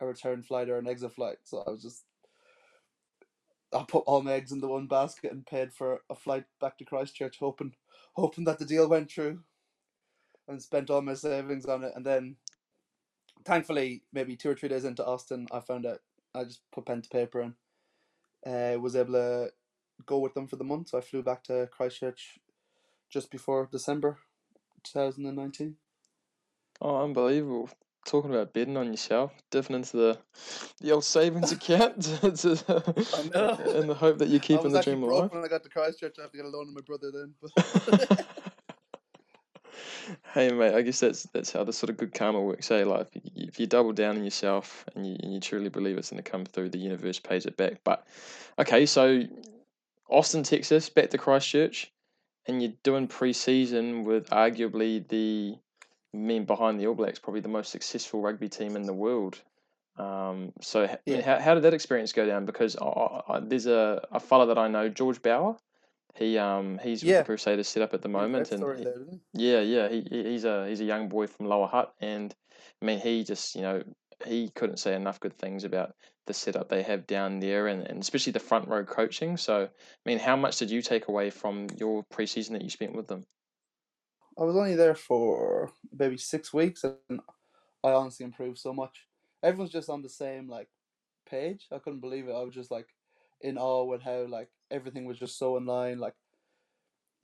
a 0.00 0.06
return 0.06 0.44
flight 0.44 0.70
or 0.70 0.78
an 0.78 0.88
exit 0.88 1.14
flight." 1.14 1.38
So 1.44 1.64
I 1.66 1.70
was 1.70 1.82
just, 1.82 2.04
I 3.74 3.84
put 3.88 4.04
all 4.06 4.22
my 4.22 4.34
eggs 4.34 4.52
into 4.52 4.68
one 4.68 4.88
basket 4.88 5.32
and 5.32 5.46
paid 5.46 5.74
for 5.74 6.02
a 6.10 6.16
flight 6.16 6.46
back 6.60 6.78
to 6.78 6.86
Christchurch, 6.86 7.38
hoping, 7.40 7.74
hoping 8.14 8.44
that 8.46 8.58
the 8.60 8.66
deal 8.66 8.88
went 8.88 9.10
through, 9.12 9.40
and 10.48 10.62
spent 10.62 10.90
all 10.90 11.02
my 11.02 11.14
savings 11.14 11.66
on 11.66 11.84
it. 11.84 11.92
And 11.96 12.06
then, 12.06 12.36
thankfully, 13.44 14.04
maybe 14.12 14.36
two 14.36 14.50
or 14.50 14.56
three 14.56 14.70
days 14.70 14.84
into 14.86 15.06
Austin, 15.06 15.48
I 15.52 15.60
found 15.60 15.86
out. 15.86 16.00
I 16.34 16.44
just 16.44 16.62
put 16.72 16.86
pen 16.86 17.02
to 17.02 17.10
paper 17.10 17.40
and 17.40 17.54
uh, 18.46 18.80
was 18.80 18.96
able 18.96 19.14
to 19.14 19.50
go 20.06 20.18
with 20.18 20.34
them 20.34 20.48
for 20.48 20.56
the 20.56 20.64
month. 20.64 20.90
So 20.90 20.98
I 20.98 21.02
flew 21.02 21.22
back 21.22 21.44
to 21.44 21.68
Christchurch 21.72 22.38
just 23.10 23.30
before 23.30 23.68
December 23.70 24.18
2019. 24.84 25.76
Oh, 26.80 27.04
unbelievable. 27.04 27.70
Talking 28.04 28.30
about 28.30 28.52
betting 28.52 28.76
on 28.76 28.92
yourself, 28.92 29.32
dipping 29.50 29.74
into 29.76 29.96
the 29.96 30.18
the 30.80 30.92
old 30.92 31.04
savings 31.04 31.50
account 31.56 32.02
to, 32.20 32.30
to- 32.30 33.78
in 33.80 33.88
the 33.88 33.96
hope 33.98 34.18
that 34.18 34.28
you're 34.28 34.38
keeping 34.40 34.72
the 34.72 34.82
dream 34.82 35.02
alive. 35.02 35.32
when 35.32 35.44
I 35.44 35.48
got 35.48 35.64
to 35.64 35.68
Christchurch. 35.68 36.16
I 36.18 36.22
have 36.22 36.30
to 36.30 36.36
get 36.36 36.46
a 36.46 36.48
loan 36.48 36.68
of 36.68 36.74
my 36.74 36.82
brother 36.82 37.10
then. 37.10 37.34
But 37.42 38.26
hey 40.34 40.52
mate, 40.52 40.74
I 40.74 40.82
guess 40.82 41.00
that's 41.00 41.24
that's 41.32 41.50
how 41.52 41.64
the 41.64 41.72
sort 41.72 41.90
of 41.90 41.96
good 41.96 42.14
karma 42.14 42.40
works. 42.40 42.68
Hey, 42.68 42.84
like 42.84 43.08
if 43.12 43.16
you, 43.16 43.22
if 43.48 43.58
you 43.58 43.66
double 43.66 43.92
down 43.92 44.16
on 44.16 44.24
yourself 44.24 44.84
and 44.94 45.04
you, 45.06 45.16
and 45.20 45.34
you 45.34 45.40
truly 45.40 45.68
believe 45.68 45.98
it's 45.98 46.10
going 46.10 46.22
to 46.22 46.30
come 46.30 46.44
through, 46.44 46.68
the 46.70 46.78
universe 46.78 47.18
pays 47.18 47.44
it 47.46 47.56
back. 47.56 47.80
But 47.82 48.06
okay, 48.58 48.86
so 48.86 49.22
Austin, 50.08 50.44
Texas, 50.44 50.88
back 50.88 51.10
to 51.10 51.18
Christchurch, 51.18 51.92
and 52.48 52.62
you're 52.62 52.72
doing 52.82 53.06
pre-season 53.08 54.04
with 54.04 54.28
arguably 54.30 55.06
the 55.08 55.56
men 56.12 56.44
behind 56.44 56.80
the 56.80 56.86
All 56.86 56.94
Blacks, 56.94 57.18
probably 57.18 57.40
the 57.40 57.48
most 57.48 57.70
successful 57.72 58.20
rugby 58.20 58.48
team 58.48 58.76
in 58.76 58.82
the 58.82 58.92
world. 58.94 59.40
Um, 59.98 60.52
so 60.60 60.88
Yeah. 61.06 61.22
how, 61.22 61.40
how 61.40 61.54
did 61.54 61.62
that 61.64 61.74
experience 61.74 62.12
go 62.12 62.26
down? 62.26 62.44
Because 62.46 62.76
I, 62.76 63.22
I, 63.28 63.40
there's 63.40 63.66
a, 63.66 64.06
a 64.12 64.20
fella 64.20 64.46
that 64.46 64.58
I 64.58 64.68
know, 64.68 64.88
George 64.88 65.22
Bower. 65.22 65.56
He 66.14 66.38
um 66.38 66.78
he's 66.82 67.02
with 67.02 67.10
the 67.18 67.24
Crusaders 67.24 67.68
set 67.68 67.82
up 67.82 67.92
at 67.92 68.00
the 68.00 68.08
moment, 68.08 68.48
Great 68.48 68.60
and 68.60 68.78
he- 68.78 68.84
there, 68.84 68.94
isn't 68.94 69.12
it? 69.14 69.20
yeah, 69.34 69.60
yeah, 69.60 69.88
he 69.88 70.00
he- 70.08 70.24
he's 70.30 70.44
a 70.44 70.66
he's 70.66 70.80
a 70.80 70.84
young 70.84 71.10
boy 71.10 71.26
from 71.26 71.44
Lower 71.46 71.66
Hutt, 71.66 71.92
and 72.00 72.34
I 72.80 72.84
mean 72.86 72.98
he 73.00 73.22
just 73.22 73.54
you 73.54 73.60
know 73.60 73.82
he 74.24 74.50
couldn't 74.50 74.78
say 74.78 74.94
enough 74.94 75.20
good 75.20 75.36
things 75.38 75.64
about 75.64 75.94
the 76.26 76.34
setup 76.34 76.68
they 76.68 76.82
have 76.82 77.06
down 77.06 77.40
there, 77.40 77.66
and, 77.68 77.86
and 77.86 78.00
especially 78.00 78.32
the 78.32 78.40
front 78.40 78.68
row 78.68 78.84
coaching. 78.84 79.36
So 79.36 79.64
I 79.64 80.08
mean, 80.08 80.18
how 80.18 80.36
much 80.36 80.58
did 80.58 80.70
you 80.70 80.82
take 80.82 81.08
away 81.08 81.30
from 81.30 81.68
your 81.76 82.04
preseason 82.12 82.52
that 82.52 82.62
you 82.62 82.70
spent 82.70 82.94
with 82.94 83.08
them? 83.08 83.24
I 84.38 84.44
was 84.44 84.56
only 84.56 84.74
there 84.74 84.94
for 84.94 85.72
maybe 85.92 86.18
six 86.18 86.52
weeks, 86.52 86.84
and 86.84 87.20
I 87.82 87.92
honestly 87.92 88.24
improved 88.24 88.58
so 88.58 88.72
much. 88.72 89.06
Everyone's 89.42 89.72
just 89.72 89.88
on 89.88 90.02
the 90.02 90.08
same 90.08 90.48
like 90.48 90.68
page. 91.26 91.68
I 91.72 91.78
couldn't 91.78 92.00
believe 92.00 92.28
it. 92.28 92.32
I 92.34 92.42
was 92.42 92.54
just 92.54 92.70
like 92.70 92.88
in 93.40 93.58
awe 93.58 93.84
with 93.84 94.02
how 94.02 94.26
like 94.26 94.50
everything 94.70 95.04
was 95.04 95.18
just 95.18 95.38
so 95.38 95.56
in 95.56 95.66
line. 95.66 95.98
Like 95.98 96.14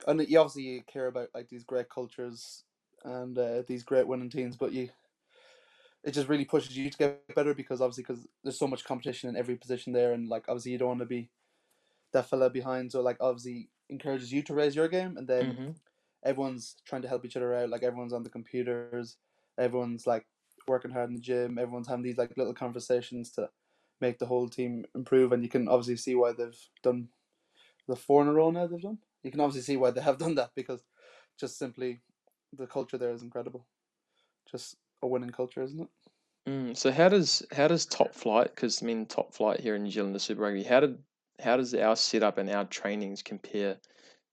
and 0.07 0.27
you 0.27 0.39
obviously 0.39 0.63
you 0.63 0.83
care 0.83 1.07
about 1.07 1.29
like 1.33 1.49
these 1.49 1.63
great 1.63 1.89
cultures 1.89 2.65
and 3.03 3.37
uh, 3.37 3.63
these 3.67 3.83
great 3.83 4.07
winning 4.07 4.29
teams, 4.29 4.55
but 4.55 4.73
you 4.73 4.89
it 6.03 6.11
just 6.11 6.27
really 6.29 6.45
pushes 6.45 6.77
you 6.77 6.89
to 6.89 6.97
get 6.97 7.35
better 7.35 7.53
because 7.53 7.81
obviously 7.81 8.03
because 8.03 8.27
there's 8.43 8.59
so 8.59 8.67
much 8.67 8.83
competition 8.83 9.29
in 9.29 9.35
every 9.35 9.55
position 9.55 9.93
there, 9.93 10.13
and 10.13 10.27
like 10.29 10.45
obviously 10.49 10.71
you 10.73 10.77
don't 10.77 10.89
want 10.89 10.99
to 11.01 11.05
be 11.05 11.31
that 12.11 12.27
fella 12.29 12.49
behind, 12.49 12.91
so 12.91 13.01
like 13.01 13.17
obviously 13.19 13.71
encourages 13.89 14.31
you 14.31 14.43
to 14.43 14.53
raise 14.53 14.75
your 14.75 14.87
game, 14.87 15.17
and 15.17 15.27
then 15.27 15.61
hmm 15.61 15.73
everyone's 16.23 16.77
trying 16.85 17.01
to 17.03 17.07
help 17.09 17.25
each 17.25 17.37
other 17.37 17.53
out. 17.55 17.69
Like 17.69 17.83
everyone's 17.83 18.13
on 18.13 18.23
the 18.23 18.29
computers, 18.29 19.17
everyone's 19.57 20.07
like 20.07 20.27
working 20.67 20.91
hard 20.91 21.09
in 21.09 21.15
the 21.15 21.21
gym, 21.21 21.57
everyone's 21.59 21.87
having 21.87 22.03
these 22.03 22.17
like 22.17 22.37
little 22.37 22.53
conversations 22.53 23.31
to 23.33 23.51
make 24.01 24.19
the 24.19 24.27
whole 24.27 24.49
team 24.49 24.85
improve, 24.95 25.31
and 25.31 25.43
you 25.43 25.49
can 25.49 25.67
obviously 25.67 25.97
see 25.97 26.15
why 26.15 26.33
they've 26.33 26.69
done 26.83 27.09
the 27.87 27.95
four 27.95 28.21
in 28.21 28.27
a 28.27 28.33
row 28.33 28.51
now 28.51 28.67
they've 28.67 28.81
done. 28.81 28.99
You 29.23 29.31
can 29.31 29.39
obviously 29.39 29.61
see 29.73 29.77
why 29.77 29.91
they 29.91 30.01
have 30.01 30.17
done 30.17 30.35
that 30.35 30.55
because 30.55 30.85
just 31.37 31.57
simply 31.57 32.01
the 32.51 32.67
culture 32.67 32.97
there 32.97 33.11
is 33.13 33.23
incredible. 33.23 33.67
Just 34.45 34.77
a 35.03 35.07
winning 35.07 35.29
culture, 35.29 35.61
isn't 35.61 35.81
it? 35.81 35.87
Mm, 36.49 36.75
so 36.75 36.91
how 36.91 37.09
does 37.09 37.45
how 37.51 37.67
does 37.67 37.85
top 37.85 38.13
flight? 38.13 38.53
Because 38.53 38.81
I 38.81 38.85
mean, 38.85 39.05
top 39.05 39.33
flight 39.33 39.59
here 39.59 39.75
in 39.75 39.83
New 39.83 39.91
Zealand, 39.91 40.15
the 40.15 40.19
Super 40.19 40.41
Rugby. 40.41 40.63
How 40.63 40.81
did 40.81 40.97
how 41.39 41.57
does 41.57 41.73
our 41.73 41.95
setup 41.95 42.37
and 42.37 42.49
our 42.49 42.65
trainings 42.65 43.21
compare 43.21 43.77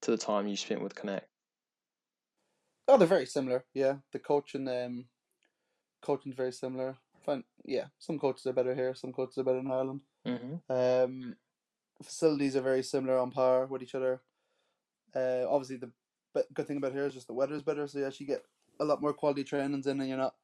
to 0.03 0.11
the 0.11 0.17
time 0.17 0.49
you 0.49 0.57
spent 0.57 0.83
with 0.83 0.95
Connacht? 0.95 1.27
Oh, 2.89 2.97
they're 2.97 3.07
very 3.07 3.27
similar. 3.27 3.65
Yeah, 3.75 3.97
the 4.13 4.19
coaching, 4.19 4.67
um, 4.67 5.05
coaching's 6.03 6.35
very 6.35 6.53
similar. 6.53 6.97
Fine. 7.25 7.45
Yeah, 7.65 7.87
some 7.99 8.19
coaches 8.19 8.47
are 8.47 8.53
better 8.53 8.75
here. 8.75 8.95
Some 8.95 9.13
coaches 9.13 9.39
are 9.39 9.45
better 9.45 9.59
in 9.59 9.71
Ireland. 9.71 10.01
Mm-hmm. 10.27 10.73
Um, 10.73 11.37
facilities 12.03 12.57
are 12.57 12.63
very 12.63 12.83
similar 12.83 13.19
on 13.19 13.31
par 13.31 13.67
with 13.67 13.83
each 13.83 13.95
other. 13.95 14.21
Uh, 15.15 15.45
obviously 15.49 15.77
the 15.77 15.91
good 16.55 16.67
thing 16.67 16.77
about 16.79 16.93
here 16.93 17.07
is 17.07 17.15
just 17.15 17.27
the 17.27 17.33
weather 17.33 17.55
is 17.55 17.63
better, 17.63 17.87
so 17.87 17.99
you 17.99 18.07
actually 18.07 18.27
get 18.27 18.45
a 18.81 18.85
lot 18.85 19.03
more 19.03 19.13
quality 19.13 19.45
trainings 19.45 19.87
in, 19.87 20.01
and 20.01 20.09
you're 20.09 20.19
not 20.19 20.35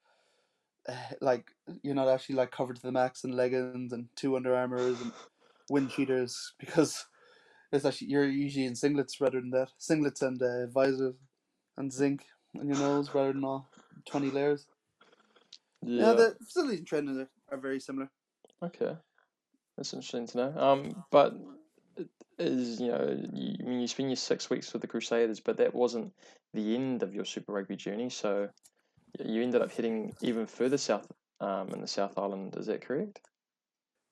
like 1.21 1.51
you're 1.83 1.95
not 1.95 2.09
actually 2.09 2.37
like 2.37 2.51
covered 2.51 2.77
to 2.77 2.83
the 2.83 2.93
max 2.93 3.25
in 3.25 3.33
leggings 3.33 3.93
and 3.93 4.09
two 4.17 4.37
Under 4.37 4.55
Armours 4.55 5.01
and 5.01 5.13
wind 5.69 5.91
cheaters 5.91 6.55
because 6.61 7.07
it's 7.73 7.85
actually 7.85 8.09
you're 8.09 8.29
usually 8.29 8.67
in 8.67 8.75
singlets 8.75 9.21
rather 9.21 9.41
than 9.41 9.51
that 9.51 9.71
singlets 9.81 10.23
and 10.23 10.41
uh, 10.43 10.67
visors 10.67 11.15
and 11.77 11.93
zinc 11.93 12.25
on 12.59 12.69
your 12.69 12.79
nose 12.79 13.11
rather 13.15 13.33
than 13.33 13.45
all 13.45 13.69
twenty 14.09 14.31
layers. 14.31 14.67
Yeah, 15.83 16.07
Yeah. 16.07 16.13
the 16.15 16.37
facilities 16.45 16.79
and 16.79 16.87
training 16.87 17.21
are, 17.21 17.57
are 17.57 17.61
very 17.61 17.81
similar. 17.81 18.11
Okay, 18.63 18.97
that's 19.77 19.93
interesting 19.93 20.27
to 20.29 20.37
know. 20.39 20.59
Um, 20.59 21.05
but 21.11 21.35
it 21.97 22.09
is 22.39 22.81
you 22.81 22.89
know 22.89 23.19
you, 23.33 23.57
I 23.61 23.69
mean 23.69 23.81
you 23.81 23.89
spend 23.89 24.11
your 24.11 24.17
six 24.17 24.49
weeks 24.49 24.73
with 24.73 24.83
the 24.83 24.89
Crusaders, 24.89 25.41
but 25.41 25.59
that 25.59 25.75
wasn't 25.75 26.13
the 26.55 26.75
end 26.75 27.03
of 27.03 27.15
your 27.15 27.25
Super 27.25 27.53
Rugby 27.53 27.77
journey. 27.77 28.11
So 28.11 28.49
you 29.25 29.43
ended 29.43 29.63
up 29.63 29.73
heading 29.73 30.15
even 30.21 30.47
further 30.47 30.79
south, 30.79 31.11
um, 31.41 31.71
in 31.71 31.81
the 31.81 31.87
South 31.87 32.19
Island. 32.19 32.57
Is 32.57 32.67
that 32.67 32.83
correct? 32.83 33.21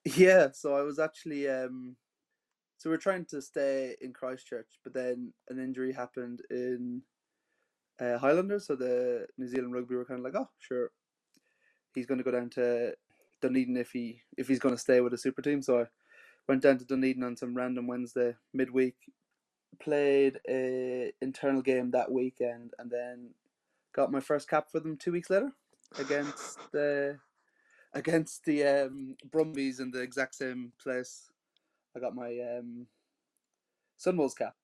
Yeah, 0.04 0.48
so 0.52 0.74
I 0.74 0.82
was 0.82 0.98
actually 0.98 1.48
um 1.48 1.96
so 2.78 2.90
we 2.90 2.96
are 2.96 2.98
trying 2.98 3.24
to 3.26 3.40
stay 3.40 3.96
in 4.02 4.12
Christchurch, 4.12 4.68
but 4.82 4.92
then 4.92 5.32
an 5.48 5.58
injury 5.58 5.92
happened 5.92 6.42
in 6.50 7.00
uh, 7.98 8.18
Highlanders, 8.18 8.66
so 8.66 8.76
the 8.76 9.26
New 9.38 9.48
Zealand 9.48 9.72
rugby 9.72 9.94
were 9.94 10.04
kind 10.04 10.18
of 10.18 10.24
like, 10.24 10.34
oh, 10.36 10.50
sure, 10.58 10.90
he's 11.94 12.06
going 12.06 12.18
to 12.18 12.24
go 12.24 12.32
down 12.32 12.50
to 12.50 12.92
Dunedin 13.40 13.76
if 13.76 13.90
he 13.92 14.20
if 14.36 14.48
he's 14.48 14.58
going 14.58 14.74
to 14.74 14.80
stay 14.80 15.00
with 15.00 15.12
the 15.12 15.18
super 15.18 15.40
team. 15.40 15.62
So 15.62 15.80
I 15.80 15.84
went 16.48 16.62
down 16.62 16.78
to 16.78 16.84
Dunedin 16.84 17.24
on 17.24 17.36
some 17.36 17.54
random 17.54 17.86
Wednesday 17.86 18.34
midweek, 18.52 18.96
played 19.80 20.40
a 20.48 21.12
internal 21.22 21.62
game 21.62 21.90
that 21.92 22.12
weekend, 22.12 22.74
and 22.78 22.90
then 22.90 23.30
got 23.94 24.12
my 24.12 24.20
first 24.20 24.48
cap 24.48 24.70
for 24.70 24.80
them 24.80 24.96
two 24.96 25.12
weeks 25.12 25.30
later 25.30 25.52
against 25.98 26.58
the 26.72 27.18
against 27.94 28.44
the 28.44 28.64
um, 28.64 29.16
Brumbies 29.30 29.80
in 29.80 29.90
the 29.90 30.00
exact 30.00 30.34
same 30.34 30.72
place. 30.82 31.30
I 31.96 32.00
got 32.00 32.14
my 32.14 32.36
um, 32.58 32.86
Sunwolves 33.98 34.36
cap 34.36 34.54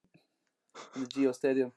in 0.97 1.03
the 1.03 1.07
GIO 1.07 1.33
Stadium, 1.33 1.73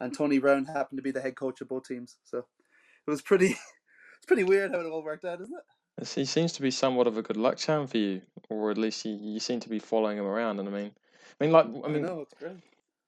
and 0.00 0.16
Tony 0.16 0.38
Brown 0.38 0.64
happened 0.64 0.98
to 0.98 1.02
be 1.02 1.10
the 1.10 1.20
head 1.20 1.34
coach 1.34 1.60
of 1.60 1.68
both 1.68 1.88
teams. 1.88 2.18
So 2.24 2.38
it 2.38 3.10
was 3.10 3.20
pretty, 3.20 3.46
it's 4.16 4.26
pretty 4.26 4.44
weird 4.44 4.70
how 4.70 4.80
it 4.80 4.86
all 4.86 5.02
worked 5.02 5.24
out, 5.24 5.40
isn't 5.40 5.54
it? 5.54 6.08
He 6.08 6.24
seems 6.24 6.52
to 6.54 6.62
be 6.62 6.70
somewhat 6.70 7.06
of 7.06 7.18
a 7.18 7.22
good 7.22 7.36
luck 7.36 7.58
charm 7.58 7.86
for 7.86 7.98
you, 7.98 8.22
or 8.48 8.70
at 8.70 8.78
least 8.78 9.04
you, 9.04 9.18
you 9.20 9.40
seem 9.40 9.60
to 9.60 9.68
be 9.68 9.78
following 9.78 10.18
him 10.18 10.24
around. 10.24 10.58
And 10.58 10.68
I 10.68 10.72
mean, 10.72 10.92
I 11.40 11.44
mean, 11.44 11.52
like, 11.52 11.66
I 11.66 11.88
mean, 11.88 12.02
know 12.02 12.20
it's 12.20 12.34
great. 12.34 12.56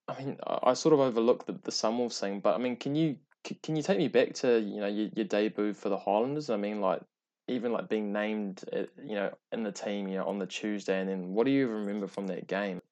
I 0.07 0.19
mean, 0.19 0.37
I 0.47 0.59
I 0.65 0.75
sort 0.75 0.93
of 0.93 1.01
overlooked 1.01 1.47
the 1.47 1.53
the 1.53 1.71
Sunwolves 1.71 2.19
thing, 2.19 2.41
but 2.41 2.55
I 2.55 2.59
mean, 2.59 2.77
can 2.77 2.95
you 2.95 3.17
c- 3.47 3.55
can 3.57 3.77
you 3.77 3.83
take 3.83 3.99
me 3.99 4.09
back 4.09 4.35
to 4.35 4.61
you 4.61 4.81
know 4.81 4.87
your, 4.87 5.09
your 5.15 5.25
debut 5.25 5.75
for 5.75 5.89
the 5.89 5.99
Highlanders? 5.99 6.51
I 6.51 6.57
mean, 6.57 6.81
like 6.81 7.03
even 7.49 7.73
like 7.73 7.89
being 7.89 8.13
named, 8.13 8.65
uh, 8.73 8.87
you 8.99 9.15
know, 9.15 9.37
in 9.53 9.63
the 9.63 9.73
team, 9.73 10.09
you 10.09 10.17
know, 10.19 10.27
on 10.29 10.39
the 10.39 10.47
Tuesday, 10.47 11.01
and 11.01 11.09
then 11.09 11.35
what 11.35 11.45
do 11.45 11.51
you 11.53 11.69
remember 11.69 12.07
from 12.07 12.27
that 12.29 12.47
game? 12.47 12.83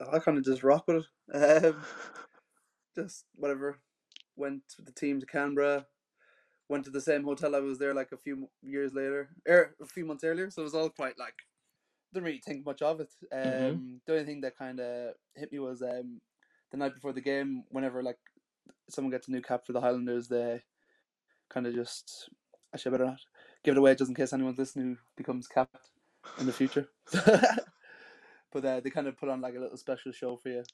I 0.00 0.18
kind 0.18 0.38
of 0.38 0.44
just 0.44 0.62
rock 0.62 0.86
with 0.88 1.04
it. 1.32 1.64
Um, 1.64 1.84
just 2.96 3.26
whatever. 3.34 3.80
Went 4.36 4.64
with 4.76 4.86
the 4.86 4.92
team 4.92 5.20
to 5.20 5.26
Canberra. 5.26 5.88
Went 6.68 6.84
to 6.86 6.90
the 6.90 7.00
same 7.02 7.24
hotel 7.24 7.56
I 7.56 7.60
was 7.60 7.78
there 7.78 7.94
like 7.94 8.12
a 8.12 8.18
few 8.18 8.50
years 8.62 8.94
later, 8.94 9.36
or 9.48 9.76
a 9.80 9.86
few 9.86 10.04
months 10.06 10.24
earlier. 10.24 10.50
So 10.50 10.62
it 10.62 10.64
was 10.64 10.74
all 10.74 10.90
quite 10.90 11.18
like 11.18 11.36
didn't 12.12 12.26
really 12.26 12.40
think 12.40 12.66
much 12.66 12.82
of 12.82 13.00
it. 13.00 13.14
Um, 13.32 13.40
Mhm. 13.42 13.82
The 14.06 14.14
only 14.14 14.24
thing 14.26 14.42
that 14.42 14.56
kind 14.56 14.80
of 14.80 15.16
hit 15.36 15.52
me 15.52 15.60
was 15.60 15.82
um, 15.82 16.22
the 16.70 16.78
night 16.78 16.94
before 16.94 17.12
the 17.12 17.20
game. 17.22 17.64
Whenever 17.70 18.02
like 18.02 18.20
someone 18.92 19.10
gets 19.10 19.28
a 19.28 19.32
new 19.32 19.42
cap 19.42 19.66
for 19.66 19.72
the 19.72 19.80
Highlanders, 19.80 20.28
they 20.28 20.62
kind 21.50 21.66
of 21.66 21.74
just 21.74 22.30
actually 22.74 22.90
I 22.90 22.98
better 22.98 23.10
not 23.10 23.20
give 23.64 23.76
it 23.76 23.78
away 23.78 23.94
just 23.94 24.08
in 24.08 24.14
case 24.14 24.32
anyone's 24.32 24.58
listening 24.58 24.94
who 24.94 24.98
becomes 25.16 25.48
capped 25.48 25.90
in 26.38 26.46
the 26.46 26.52
future. 26.52 26.88
but 28.52 28.64
uh, 28.64 28.80
they 28.80 28.90
kind 28.90 29.06
of 29.06 29.16
put 29.16 29.28
on 29.28 29.40
like 29.40 29.54
a 29.54 29.60
little 29.60 29.76
special 29.76 30.12
show 30.12 30.36
for 30.36 30.48
you 30.48 30.64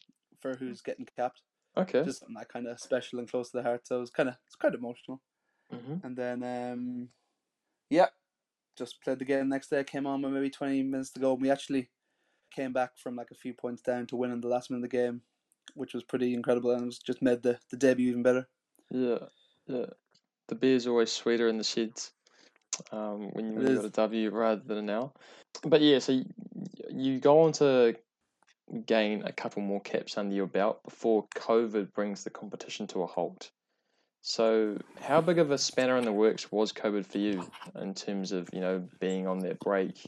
for 0.40 0.56
who's 0.56 0.80
getting 0.80 1.06
capped 1.06 1.42
Okay. 1.76 2.04
just 2.04 2.20
something 2.20 2.36
that 2.36 2.48
kind 2.48 2.66
of 2.66 2.80
special 2.80 3.18
and 3.18 3.30
close 3.30 3.50
to 3.50 3.58
the 3.58 3.62
heart. 3.62 3.86
So 3.86 4.02
it's 4.02 4.10
kind 4.10 4.28
of 4.28 4.36
it's 4.46 4.56
quite 4.56 4.74
emotional. 4.74 5.22
hmm 5.70 5.98
And 6.02 6.16
then 6.16 6.42
um, 6.42 7.10
yeah, 7.90 8.08
just 8.76 9.02
played 9.02 9.18
the 9.18 9.24
game 9.24 9.48
next 9.48 9.68
day. 9.70 9.84
Came 9.84 10.06
on 10.06 10.22
with 10.22 10.32
maybe 10.32 10.50
twenty 10.50 10.82
minutes 10.82 11.10
to 11.12 11.20
go. 11.20 11.32
And 11.34 11.42
we 11.42 11.50
actually 11.50 11.90
came 12.50 12.72
back 12.72 12.98
from 12.98 13.16
like 13.16 13.30
a 13.30 13.36
few 13.36 13.54
points 13.54 13.82
down 13.82 14.06
to 14.08 14.16
win 14.16 14.32
in 14.32 14.40
the 14.40 14.48
last 14.48 14.70
minute 14.70 14.84
of 14.84 14.90
the 14.90 14.96
game, 14.96 15.22
which 15.74 15.94
was 15.94 16.04
pretty 16.04 16.34
incredible 16.34 16.70
and 16.70 16.86
was 16.86 16.98
just 16.98 17.22
made 17.22 17.42
the, 17.42 17.58
the 17.70 17.76
debut 17.76 18.10
even 18.10 18.22
better. 18.22 18.46
Yeah, 18.90 19.18
yeah. 19.66 19.86
The 20.48 20.54
beer's 20.54 20.86
always 20.86 21.12
sweeter 21.12 21.48
in 21.48 21.58
the 21.58 21.64
sheds 21.64 22.12
um, 22.92 23.30
when, 23.32 23.52
you- 23.60 23.76
got 23.76 23.84
a 23.84 23.90
W 23.90 24.30
rather 24.30 24.62
than 24.64 24.78
an 24.78 24.90
L. 24.90 25.14
But 25.62 25.80
yeah, 25.80 25.98
so 25.98 26.12
you, 26.12 26.24
you 26.90 27.20
go 27.20 27.42
on 27.42 27.52
to 27.52 27.96
gain 28.86 29.22
a 29.24 29.32
couple 29.32 29.62
more 29.62 29.80
caps 29.80 30.18
under 30.18 30.34
your 30.34 30.46
belt 30.46 30.82
before 30.84 31.26
COVID 31.34 31.92
brings 31.92 32.24
the 32.24 32.30
competition 32.30 32.86
to 32.88 33.02
a 33.02 33.06
halt. 33.06 33.50
So, 34.22 34.78
how 35.00 35.20
big 35.20 35.38
of 35.38 35.50
a 35.50 35.58
spanner 35.58 35.96
in 35.96 36.04
the 36.04 36.12
works 36.12 36.50
was 36.50 36.72
COVID 36.72 37.06
for 37.06 37.18
you 37.18 37.50
in 37.80 37.94
terms 37.94 38.32
of 38.32 38.48
you 38.52 38.60
know 38.60 38.86
being 39.00 39.26
on 39.26 39.38
that 39.40 39.60
break? 39.60 40.04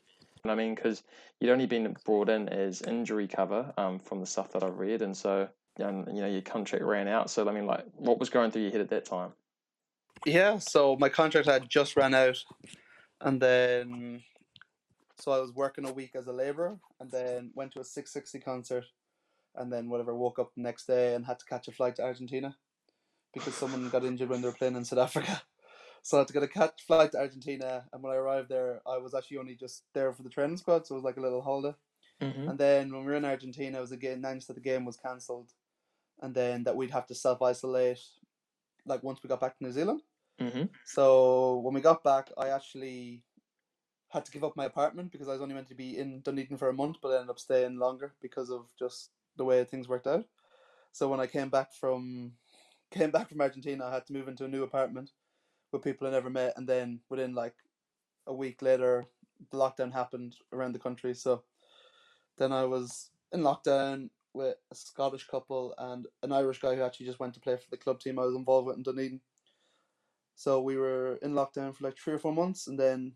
I 0.49 0.55
mean, 0.55 0.75
because 0.75 1.03
you'd 1.41 1.51
only 1.51 1.67
been 1.67 1.97
brought 2.05 2.29
in 2.29 2.49
as 2.49 2.83
injury 2.83 3.29
cover 3.29 3.73
um, 3.77 3.99
from 3.99 4.21
the 4.21 4.27
stuff 4.27 4.53
that 4.53 4.63
I've 4.63 4.79
read, 4.79 5.03
and 5.03 5.17
so 5.17 5.49
and 5.79 6.07
you 6.15 6.23
know 6.23 6.29
your 6.29 6.43
contract 6.43 6.85
ran 6.85 7.09
out. 7.09 7.31
So 7.31 7.49
I 7.49 7.53
mean, 7.53 7.67
like, 7.67 7.85
what 7.97 8.19
was 8.19 8.31
going 8.31 8.51
through 8.51 8.63
your 8.63 8.71
head 8.71 8.81
at 8.81 8.91
that 8.91 9.05
time? 9.05 9.33
Yeah, 10.27 10.59
so 10.59 10.97
my 10.97 11.09
contract 11.09 11.49
had 11.49 11.69
just 11.69 11.97
ran 11.97 12.15
out, 12.15 12.39
and 13.21 13.41
then 13.41 14.23
so 15.21 15.33
I 15.33 15.39
was 15.39 15.53
working 15.53 15.87
a 15.87 15.93
week 15.93 16.13
as 16.15 16.27
a 16.27 16.33
labourer, 16.33 16.77
and 16.99 17.11
then 17.11 17.51
went 17.55 17.73
to 17.73 17.81
a 17.81 17.85
Six60 17.85 18.43
concert, 18.45 18.85
and 19.55 19.73
then 19.73 19.89
whatever 19.89 20.15
woke 20.15 20.39
up 20.39 20.55
the 20.55 20.63
next 20.63 20.87
day 20.87 21.15
and 21.15 21.25
had 21.25 21.39
to 21.39 21.45
catch 21.45 21.69
a 21.69 21.73
flight 21.73 21.97
to 21.97 22.03
Argentina, 22.03 22.57
because 23.35 23.55
someone 23.55 23.89
got 23.89 24.05
injured 24.05 24.29
when 24.29 24.41
they 24.41 24.49
were 24.49 24.55
playing 24.55 24.77
in 24.77 24.85
South 24.85 24.99
Africa. 25.01 25.43
So 26.03 26.17
I 26.17 26.21
had 26.21 26.29
to 26.29 26.33
get 26.33 26.43
a 26.43 26.49
catch 26.49 26.83
flight 26.87 27.13
to 27.13 27.19
Argentina, 27.19 27.85
and 27.93 28.03
when 28.03 28.13
I 28.13 28.17
arrived 28.17 28.49
there, 28.49 28.81
I 28.87 28.99
was 28.99 29.15
actually 29.15 29.39
only 29.39 29.55
just 29.55 29.85
there 29.95 30.13
for 30.13 30.23
the 30.23 30.31
training 30.31 30.57
squad, 30.57 30.87
so 30.87 30.95
it 30.95 30.99
was 30.99 31.05
like 31.05 31.19
a 31.19 31.21
little 31.21 31.43
holiday. 31.43 31.77
Mm-hmm. 32.23 32.49
And 32.49 32.59
then 32.59 32.93
when 32.93 33.05
we 33.05 33.13
were 33.13 33.17
in 33.17 33.25
Argentina, 33.25 33.79
it 33.79 33.81
was 33.81 33.93
again 33.93 34.19
announced 34.19 34.49
that 34.49 34.55
the 34.55 34.61
game 34.61 34.85
was 34.85 34.97
cancelled, 34.97 35.51
and 36.23 36.35
then 36.35 36.65
that 36.65 36.77
we'd 36.77 36.91
have 36.91 37.07
to 37.09 37.15
self 37.15 37.43
isolate, 37.43 38.01
like 38.87 39.03
once 39.03 39.23
we 39.23 39.29
got 39.29 39.41
back 39.41 39.59
to 39.59 39.65
New 39.65 39.73
Zealand. 39.73 40.03
Mm-hmm. 40.41 40.65
So 40.87 41.59
when 41.59 41.75
we 41.75 41.81
got 41.81 42.03
back, 42.03 42.31
I 42.39 42.49
actually 42.49 43.23
had 44.09 44.25
to 44.25 44.33
give 44.33 44.43
up 44.43 44.57
my 44.57 44.65
apartment 44.65 45.13
because 45.13 45.29
I 45.29 45.33
was 45.33 45.43
only 45.43 45.55
meant 45.55 45.69
to 45.69 45.75
be 45.75 45.99
in 45.99 46.21
Dunedin 46.21 46.57
for 46.57 46.69
a 46.69 46.75
month, 46.75 46.97
but 47.03 47.11
I 47.11 47.17
ended 47.17 47.31
up 47.31 47.39
staying 47.39 47.79
longer 47.79 48.15
because 48.21 48.51
of 48.51 48.67
just 48.79 49.11
the 49.37 49.45
way 49.45 49.63
things 49.65 49.89
worked 49.89 50.07
out. 50.07 50.25
So 50.93 51.09
when 51.09 51.21
I 51.21 51.27
came 51.27 51.51
back 51.51 51.73
from 51.73 52.33
came 52.91 53.11
back 53.11 53.29
from 53.29 53.41
Argentina, 53.41 53.87
I 53.87 53.95
had 53.95 54.07
to 54.07 54.13
move 54.13 54.29
into 54.29 54.45
a 54.45 54.49
new 54.49 54.65
apartment 54.65 55.11
with 55.73 55.83
people 55.83 56.07
I 56.07 56.11
never 56.11 56.31
met, 56.31 56.55
and 56.57 56.69
then 56.69 57.01
within 57.09 57.35
like 57.35 57.55
a 58.27 58.35
week 58.35 58.63
later, 58.63 59.07
the 59.51 59.57
lockdown 59.57 59.93
happened 59.93 60.37
around 60.53 60.73
the 60.73 60.79
country. 60.79 61.15
So 61.15 61.45
then 62.39 62.53
I 62.53 62.65
was 62.65 63.11
in 63.33 63.41
lockdown. 63.41 64.11
with 64.33 64.57
a 64.71 64.75
Scottish 64.75 65.27
couple 65.27 65.75
and 65.79 66.07
an 66.23 66.33
Irish 66.33 66.61
guy 66.61 66.75
who 66.75 66.83
actually 66.83 67.07
just 67.07 67.21
went 67.21 67.35
to 67.35 67.41
play 67.41 67.57
for 67.57 67.71
the 67.71 67.77
club 67.77 68.01
team 68.01 68.19
I 68.19 68.25
was 68.25 68.37
involved 68.37 68.67
with 68.67 68.77
in 68.77 68.83
Dunedin. 68.83 69.21
So 70.35 70.61
we 70.61 70.77
were 70.77 71.19
in 71.23 71.33
lockdown 71.33 71.75
for 71.75 71.85
like 71.85 71.99
three 71.99 72.15
or 72.15 72.19
four 72.19 72.33
months, 72.33 72.67
and 72.67 72.79
then 72.79 73.13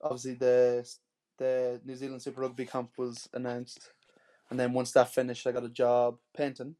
obviously 0.00 0.34
the 0.34 0.88
the 1.38 1.80
New 1.84 1.96
Zealand 1.96 2.22
Super 2.22 2.40
Rugby 2.40 2.66
camp 2.66 2.90
was 2.98 3.28
announced, 3.32 3.90
and 4.50 4.58
then 4.58 4.72
once 4.72 4.92
that 4.92 5.14
finished, 5.14 5.46
I 5.46 5.52
got 5.52 5.64
a 5.64 5.68
job 5.68 6.18
painting. 6.36 6.76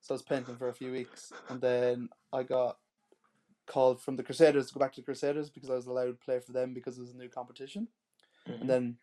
So 0.00 0.14
I 0.14 0.16
was 0.16 0.22
painting 0.22 0.56
for 0.56 0.68
a 0.68 0.74
few 0.74 0.92
weeks, 0.92 1.32
and 1.48 1.60
then 1.60 2.08
I 2.32 2.44
got 2.44 2.78
called 3.68 4.00
from 4.02 4.16
the 4.16 4.22
Crusaders 4.24 4.66
to 4.68 4.74
go 4.74 4.80
back 4.80 4.92
to 4.94 5.00
the 5.00 5.04
Crusaders 5.04 5.50
because 5.50 5.70
I 5.70 5.74
was 5.74 5.86
allowed 5.86 6.06
to 6.06 6.14
play 6.14 6.40
for 6.40 6.52
them 6.52 6.74
because 6.74 6.98
it 6.98 7.02
was 7.02 7.12
a 7.12 7.16
new 7.16 7.28
competition. 7.28 7.86
Mhm. 8.48 8.60
And 8.62 8.70
then 8.70 8.98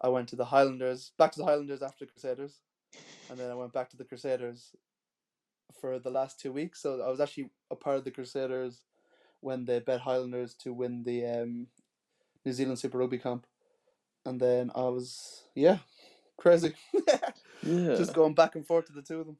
I 0.00 0.08
went 0.08 0.28
to 0.28 0.36
the 0.36 0.44
Highlanders, 0.44 1.12
back 1.18 1.32
to 1.32 1.38
the 1.38 1.46
Highlanders 1.46 1.82
after 1.82 2.04
the 2.04 2.12
Crusaders, 2.12 2.60
and 3.28 3.40
then 3.40 3.50
I 3.50 3.54
went 3.54 3.72
back 3.72 3.88
to 3.90 3.96
the 3.96 4.04
Crusaders 4.04 4.76
for 5.80 5.98
the 5.98 6.10
last 6.10 6.38
two 6.38 6.52
weeks. 6.52 6.80
So 6.80 7.00
I 7.00 7.08
was 7.08 7.20
actually 7.20 7.50
a 7.70 7.76
part 7.76 7.96
of 7.96 8.04
the 8.04 8.10
Crusaders 8.10 8.84
when 9.40 9.64
they 9.64 9.80
bet 9.80 10.00
Highlanders 10.00 10.54
to 10.54 10.72
win 10.72 11.02
the 11.02 11.26
um, 11.26 11.66
New 12.44 12.52
Zealand 12.52 12.78
Super 12.78 12.98
Rugby 12.98 13.18
Camp, 13.18 13.46
and 14.24 14.38
then 14.38 14.70
I 14.74 14.82
was 14.82 15.44
yeah, 15.54 15.78
crazy, 16.36 16.74
Yeah. 17.62 17.94
just 17.94 18.14
going 18.14 18.34
back 18.34 18.56
and 18.56 18.66
forth 18.66 18.86
to 18.86 18.92
the 18.92 19.02
two 19.02 19.20
of 19.20 19.26
them. 19.26 19.38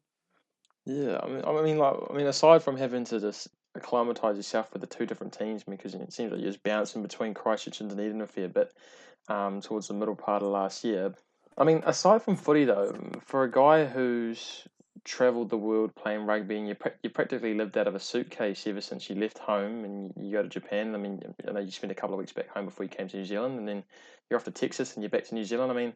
Yeah, 0.85 1.21
I 1.23 1.29
mean, 1.29 1.45
I 1.45 1.63
mean, 1.63 1.79
like, 1.79 1.97
I 2.11 2.15
mean, 2.15 2.27
aside 2.27 2.63
from 2.63 2.77
having 2.77 3.05
to 3.05 3.21
just 3.21 3.49
acclimatise 3.75 4.37
yourself 4.37 4.73
with 4.73 4.81
the 4.81 4.87
two 4.87 5.07
different 5.07 5.33
teams, 5.33 5.65
because 5.65 5.95
it 5.95 6.13
seems 6.13 6.33
like 6.33 6.41
you're 6.41 6.51
just 6.51 6.63
bouncing 6.63 7.03
between 7.03 7.35
Christchurch 7.35 7.81
and 7.81 7.91
Dunedin 7.91 8.21
a 8.21 8.27
fair 8.27 8.49
bit 8.49 8.73
um, 9.29 9.61
towards 9.61 9.89
the 9.89 9.95
middle 9.95 10.17
part 10.17 10.43
of 10.43 10.49
last 10.49 10.85
year. 10.85 11.15
I 11.57 11.65
mean, 11.65 11.83
aside 11.85 12.23
from 12.23 12.37
footy, 12.37 12.65
though, 12.65 12.97
for 13.25 13.45
a 13.45 13.51
guy 13.51 13.85
who's 13.85 14.67
travelled 15.05 15.51
the 15.51 15.57
world 15.57 15.95
playing 15.95 16.25
rugby 16.27 16.57
and 16.57 16.69
you 16.69 16.77
you 17.03 17.11
practically 17.11 17.55
lived 17.55 17.77
out 17.77 17.89
of 17.89 17.95
a 17.95 18.01
suitcase 18.01 18.67
ever 18.69 18.81
since 18.81 19.11
you 19.11 19.17
left 19.17 19.37
home 19.39 19.85
and 19.85 20.13
you 20.17 20.33
go 20.33 20.43
to 20.43 20.49
Japan. 20.49 20.95
I 20.95 20.99
mean, 20.99 21.21
I 21.47 21.53
know 21.53 21.61
you 21.61 21.71
spent 21.71 21.91
a 21.91 21.95
couple 21.95 22.15
of 22.15 22.21
weeks 22.21 22.33
back 22.33 22.49
home 22.49 22.67
before 22.67 22.85
you 22.85 22.91
came 22.91 23.09
to 23.09 23.17
New 23.17 23.25
Zealand, 23.25 23.59
and 23.59 23.67
then 23.67 23.85
you're 24.29 24.39
off 24.39 24.45
to 24.45 24.51
Texas 24.51 24.95
and 24.95 25.03
you're 25.03 25.11
back 25.11 25.25
to 25.25 25.35
New 25.35 25.45
Zealand. 25.45 25.73
I 25.73 25.75
mean, 25.75 25.93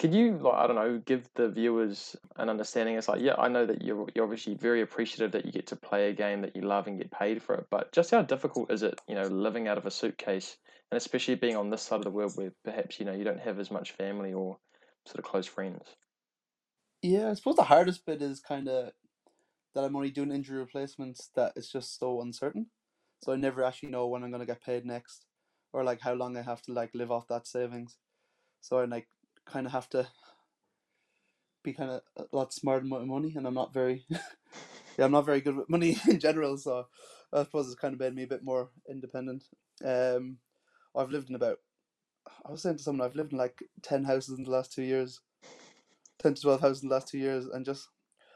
could 0.00 0.12
you, 0.14 0.38
like, 0.38 0.54
I 0.54 0.66
don't 0.66 0.76
know, 0.76 0.98
give 0.98 1.30
the 1.34 1.48
viewers 1.48 2.16
an 2.36 2.48
understanding? 2.48 2.96
It's 2.96 3.06
like, 3.08 3.20
yeah, 3.20 3.36
I 3.38 3.48
know 3.48 3.66
that 3.66 3.82
you're, 3.82 4.08
you're 4.14 4.24
obviously 4.24 4.54
very 4.56 4.80
appreciative 4.80 5.30
that 5.32 5.46
you 5.46 5.52
get 5.52 5.68
to 5.68 5.76
play 5.76 6.10
a 6.10 6.14
game 6.14 6.42
that 6.42 6.56
you 6.56 6.62
love 6.62 6.88
and 6.88 6.98
get 6.98 7.12
paid 7.12 7.42
for 7.42 7.54
it, 7.54 7.68
but 7.70 7.92
just 7.92 8.10
how 8.10 8.22
difficult 8.22 8.72
is 8.72 8.82
it, 8.82 9.00
you 9.06 9.14
know, 9.14 9.28
living 9.28 9.68
out 9.68 9.78
of 9.78 9.86
a 9.86 9.90
suitcase, 9.92 10.56
and 10.90 10.96
especially 10.96 11.36
being 11.36 11.56
on 11.56 11.70
this 11.70 11.82
side 11.82 11.98
of 11.98 12.04
the 12.04 12.10
world 12.10 12.36
where 12.36 12.52
perhaps, 12.64 12.98
you 12.98 13.06
know, 13.06 13.12
you 13.12 13.24
don't 13.24 13.40
have 13.40 13.60
as 13.60 13.70
much 13.70 13.92
family 13.92 14.32
or 14.32 14.58
sort 15.06 15.20
of 15.20 15.24
close 15.24 15.46
friends? 15.46 15.96
Yeah, 17.02 17.30
I 17.30 17.34
suppose 17.34 17.56
the 17.56 17.64
hardest 17.64 18.04
bit 18.06 18.20
is 18.22 18.40
kind 18.40 18.68
of 18.68 18.92
that 19.74 19.84
I'm 19.84 19.96
only 19.96 20.10
doing 20.10 20.32
injury 20.32 20.58
replacements 20.58 21.30
that 21.36 21.52
it's 21.56 21.70
just 21.72 21.98
so 21.98 22.22
uncertain. 22.22 22.70
So 23.24 23.32
I 23.32 23.36
never 23.36 23.64
actually 23.64 23.90
know 23.90 24.08
when 24.08 24.24
I'm 24.24 24.30
gonna 24.32 24.46
get 24.46 24.62
paid 24.62 24.86
next, 24.86 25.26
or 25.72 25.84
like 25.84 26.00
how 26.00 26.14
long 26.14 26.36
I 26.36 26.42
have 26.42 26.62
to 26.62 26.72
like 26.72 26.94
live 26.94 27.10
off 27.12 27.28
that 27.28 27.46
savings. 27.46 27.98
So 28.60 28.78
I 28.78 28.86
like 28.86 29.08
kind 29.46 29.66
of 29.66 29.72
have 29.72 29.88
to 29.90 30.08
be 31.62 31.72
kind 31.72 31.90
of 31.90 32.02
a 32.16 32.36
lot 32.36 32.52
smarter 32.52 32.82
with 32.82 32.90
my 32.90 33.04
money, 33.04 33.34
and 33.36 33.46
I'm 33.46 33.54
not 33.54 33.74
very, 33.74 34.04
yeah, 34.10 35.04
I'm 35.04 35.12
not 35.12 35.26
very 35.26 35.40
good 35.40 35.56
with 35.56 35.70
money 35.70 35.98
in 36.08 36.18
general. 36.20 36.56
So 36.56 36.86
I 37.32 37.44
suppose 37.44 37.66
it's 37.66 37.80
kind 37.80 37.94
of 37.94 38.00
made 38.00 38.14
me 38.14 38.24
a 38.24 38.28
bit 38.28 38.44
more 38.44 38.70
independent. 38.88 39.44
Um, 39.84 40.38
I've 40.96 41.10
lived 41.10 41.28
in 41.28 41.36
about, 41.36 41.58
I 42.46 42.50
was 42.50 42.62
saying 42.62 42.78
to 42.78 42.82
someone, 42.82 43.06
I've 43.06 43.16
lived 43.16 43.32
in 43.32 43.38
like 43.38 43.62
ten 43.82 44.04
houses 44.04 44.38
in 44.38 44.44
the 44.44 44.50
last 44.50 44.72
two 44.72 44.82
years, 44.82 45.20
ten 46.18 46.34
to 46.34 46.42
twelve 46.42 46.60
houses 46.60 46.82
in 46.82 46.88
the 46.88 46.94
last 46.94 47.08
two 47.08 47.18
years, 47.18 47.46
and 47.46 47.64
just, 47.64 47.88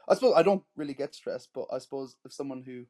I 0.07 0.15
suppose 0.15 0.33
I 0.35 0.43
don't 0.43 0.63
really 0.75 0.93
get 0.93 1.15
stressed, 1.15 1.49
but 1.53 1.65
I 1.71 1.79
suppose 1.79 2.15
if 2.25 2.33
someone 2.33 2.63
who 2.65 2.85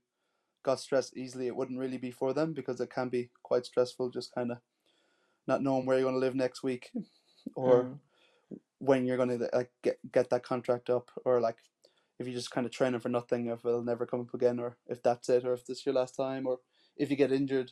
got 0.64 0.80
stressed 0.80 1.16
easily, 1.16 1.48
it 1.48 1.56
wouldn't 1.56 1.80
really 1.80 1.98
be 1.98 2.12
for 2.12 2.34
them 2.34 2.54
because 2.54 2.82
it 2.82 2.90
can 2.90 3.10
be 3.10 3.30
quite 3.44 3.66
stressful, 3.66 4.10
just 4.10 4.34
kind 4.34 4.52
of 4.52 4.58
not 5.48 5.62
knowing 5.62 5.86
where 5.86 5.98
you're 5.98 6.06
going 6.06 6.16
to 6.16 6.20
live 6.20 6.36
next 6.36 6.64
week, 6.64 6.92
or 7.56 7.84
Mm. 7.84 8.00
when 8.80 9.06
you're 9.06 9.18
going 9.18 9.40
to 9.40 9.50
like 9.54 9.72
get 9.82 10.00
get 10.12 10.30
that 10.30 10.44
contract 10.44 10.90
up, 10.90 11.12
or 11.26 11.40
like 11.40 11.58
if 12.20 12.28
you're 12.28 12.36
just 12.36 12.52
kind 12.52 12.66
of 12.66 12.72
training 12.72 13.00
for 13.00 13.10
nothing, 13.10 13.48
if 13.48 13.66
it'll 13.66 13.84
never 13.84 14.06
come 14.06 14.22
up 14.22 14.34
again, 14.34 14.60
or 14.60 14.78
if 14.88 15.02
that's 15.04 15.30
it, 15.30 15.46
or 15.46 15.54
if 15.54 15.66
this 15.66 15.80
is 15.80 15.86
your 15.86 15.96
last 15.96 16.16
time, 16.16 16.48
or 16.48 16.60
if 16.98 17.10
you 17.10 17.16
get 17.16 17.32
injured, 17.32 17.72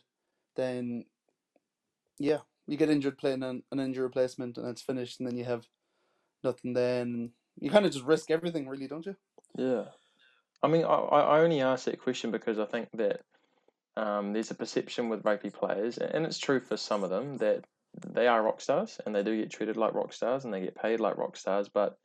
then 0.55 1.05
yeah, 2.19 2.39
you 2.67 2.77
get 2.77 2.89
injured 2.89 3.17
playing 3.17 3.43
an, 3.43 3.63
an 3.71 3.79
injury 3.79 4.03
replacement 4.03 4.57
and 4.57 4.67
it's 4.67 4.81
finished, 4.81 5.19
and 5.19 5.27
then 5.27 5.37
you 5.37 5.45
have 5.45 5.65
nothing. 6.43 6.73
Then 6.73 7.31
you 7.59 7.69
kind 7.69 7.85
of 7.85 7.91
just 7.91 8.05
risk 8.05 8.31
everything, 8.31 8.67
really, 8.67 8.87
don't 8.87 9.05
you? 9.05 9.15
Yeah. 9.57 9.85
I 10.61 10.67
mean, 10.67 10.85
I, 10.85 10.95
I 10.95 11.39
only 11.41 11.61
ask 11.61 11.85
that 11.85 12.01
question 12.01 12.31
because 12.31 12.57
I 12.57 12.65
think 12.65 12.89
that 12.93 13.21
um, 13.97 14.33
there's 14.33 14.51
a 14.51 14.55
perception 14.55 15.09
with 15.09 15.25
rugby 15.25 15.49
players, 15.49 15.97
and 15.97 16.25
it's 16.25 16.39
true 16.39 16.59
for 16.59 16.77
some 16.77 17.03
of 17.03 17.09
them, 17.09 17.37
that 17.37 17.65
they 18.07 18.27
are 18.27 18.41
rock 18.41 18.61
stars 18.61 18.99
and 19.05 19.15
they 19.15 19.23
do 19.23 19.39
get 19.39 19.51
treated 19.51 19.77
like 19.77 19.93
rock 19.93 20.13
stars 20.13 20.45
and 20.45 20.53
they 20.53 20.61
get 20.61 20.75
paid 20.75 20.99
like 20.99 21.17
rock 21.17 21.37
stars. 21.37 21.69
But 21.69 21.97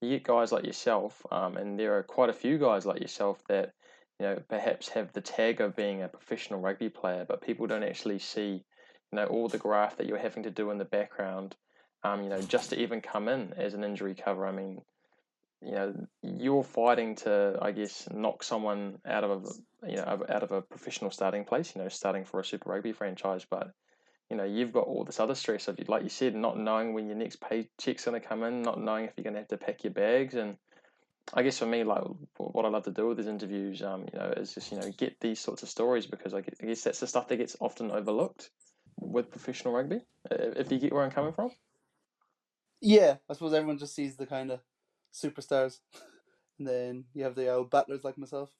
you 0.00 0.10
get 0.10 0.24
guys 0.24 0.52
like 0.52 0.64
yourself, 0.64 1.24
um, 1.30 1.56
and 1.56 1.78
there 1.78 1.96
are 1.96 2.02
quite 2.02 2.30
a 2.30 2.34
few 2.34 2.58
guys 2.58 2.84
like 2.84 3.00
yourself 3.00 3.42
that, 3.48 3.72
you 4.18 4.26
know, 4.26 4.42
perhaps 4.48 4.88
have 4.90 5.12
the 5.12 5.20
tag 5.20 5.60
of 5.60 5.76
being 5.76 6.02
a 6.02 6.08
professional 6.08 6.60
rugby 6.60 6.88
player, 6.88 7.24
but 7.26 7.42
people 7.42 7.66
don't 7.66 7.82
actually 7.82 8.18
see, 8.18 8.64
you 9.12 9.16
know, 9.16 9.26
all 9.26 9.48
the 9.48 9.58
graft 9.58 9.98
that 9.98 10.06
you're 10.06 10.18
having 10.18 10.42
to 10.42 10.50
do 10.50 10.70
in 10.70 10.78
the 10.78 10.84
background, 10.84 11.54
um, 12.02 12.22
you 12.22 12.28
know, 12.28 12.42
just 12.42 12.70
to 12.70 12.80
even 12.80 13.00
come 13.00 13.28
in 13.28 13.54
as 13.54 13.74
an 13.74 13.84
injury 13.84 14.14
cover. 14.14 14.46
I 14.46 14.52
mean, 14.52 14.80
you 15.62 15.72
know 15.72 15.94
you're 16.22 16.62
fighting 16.62 17.14
to 17.16 17.58
I 17.60 17.72
guess 17.72 18.08
knock 18.12 18.42
someone 18.42 18.98
out 19.06 19.24
of 19.24 19.30
a 19.30 19.88
you 19.90 19.96
know 19.96 20.22
out 20.28 20.42
of 20.42 20.52
a 20.52 20.62
professional 20.62 21.10
starting 21.10 21.44
place 21.44 21.74
you 21.74 21.82
know 21.82 21.88
starting 21.88 22.24
for 22.24 22.40
a 22.40 22.44
Super 22.44 22.70
Rugby 22.70 22.92
franchise 22.92 23.46
but 23.48 23.70
you 24.30 24.36
know 24.36 24.44
you've 24.44 24.72
got 24.72 24.86
all 24.86 25.04
this 25.04 25.20
other 25.20 25.34
stress 25.34 25.68
of 25.68 25.78
like 25.88 26.02
you 26.02 26.08
said 26.08 26.34
not 26.34 26.58
knowing 26.58 26.94
when 26.94 27.06
your 27.06 27.16
next 27.16 27.40
paycheck's 27.40 28.04
going 28.04 28.20
to 28.20 28.26
come 28.26 28.42
in 28.42 28.62
not 28.62 28.80
knowing 28.80 29.04
if 29.04 29.12
you're 29.16 29.24
going 29.24 29.34
to 29.34 29.40
have 29.40 29.48
to 29.48 29.56
pack 29.56 29.84
your 29.84 29.92
bags 29.92 30.34
and 30.34 30.56
I 31.34 31.42
guess 31.42 31.58
for 31.58 31.66
me 31.66 31.84
like 31.84 32.02
what 32.38 32.64
I 32.64 32.68
love 32.68 32.84
to 32.84 32.90
do 32.90 33.08
with 33.08 33.18
these 33.18 33.26
interviews 33.26 33.82
um 33.82 34.06
you 34.12 34.18
know 34.18 34.32
is 34.36 34.54
just 34.54 34.72
you 34.72 34.78
know 34.78 34.90
get 34.92 35.20
these 35.20 35.40
sorts 35.40 35.62
of 35.62 35.68
stories 35.68 36.06
because 36.06 36.34
I 36.34 36.40
gue- 36.40 36.54
I 36.62 36.66
guess 36.66 36.82
that's 36.82 37.00
the 37.00 37.06
stuff 37.06 37.28
that 37.28 37.36
gets 37.36 37.56
often 37.60 37.90
overlooked 37.90 38.50
with 38.98 39.30
professional 39.30 39.74
rugby 39.74 40.00
if 40.30 40.72
you 40.72 40.78
get 40.78 40.92
where 40.92 41.04
I'm 41.04 41.10
coming 41.10 41.32
from 41.32 41.50
Yeah, 42.80 43.16
I 43.28 43.32
suppose 43.32 43.54
everyone 43.54 43.78
just 43.78 43.94
sees 43.94 44.16
the 44.16 44.26
kind 44.26 44.50
of 44.50 44.60
superstars, 45.12 45.80
and 46.58 46.68
then 46.68 47.04
you 47.14 47.24
have 47.24 47.34
the 47.34 47.48
old 47.48 47.70
battlers 47.70 48.04
like 48.04 48.18
myself. 48.18 48.50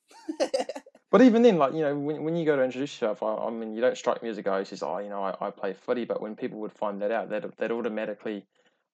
But 1.16 1.24
even 1.24 1.40
then, 1.40 1.56
like 1.56 1.72
you 1.72 1.80
know, 1.80 1.96
when, 1.96 2.24
when 2.24 2.36
you 2.36 2.44
go 2.44 2.56
to 2.56 2.62
introduce 2.62 2.92
yourself, 2.92 3.22
I, 3.22 3.46
I 3.46 3.50
mean, 3.50 3.72
you 3.72 3.80
don't 3.80 3.96
strike 3.96 4.22
me 4.22 4.28
as 4.28 4.36
a 4.36 4.42
guy 4.42 4.58
who 4.58 4.66
says, 4.66 4.82
"Oh, 4.82 4.98
you 4.98 5.08
know, 5.08 5.22
I, 5.22 5.46
I 5.46 5.50
play 5.50 5.72
footy." 5.72 6.04
But 6.04 6.20
when 6.20 6.36
people 6.36 6.58
would 6.58 6.74
find 6.74 7.00
that 7.00 7.10
out, 7.10 7.30
they'd 7.30 7.42
they'd 7.56 7.70
automatically, 7.70 8.44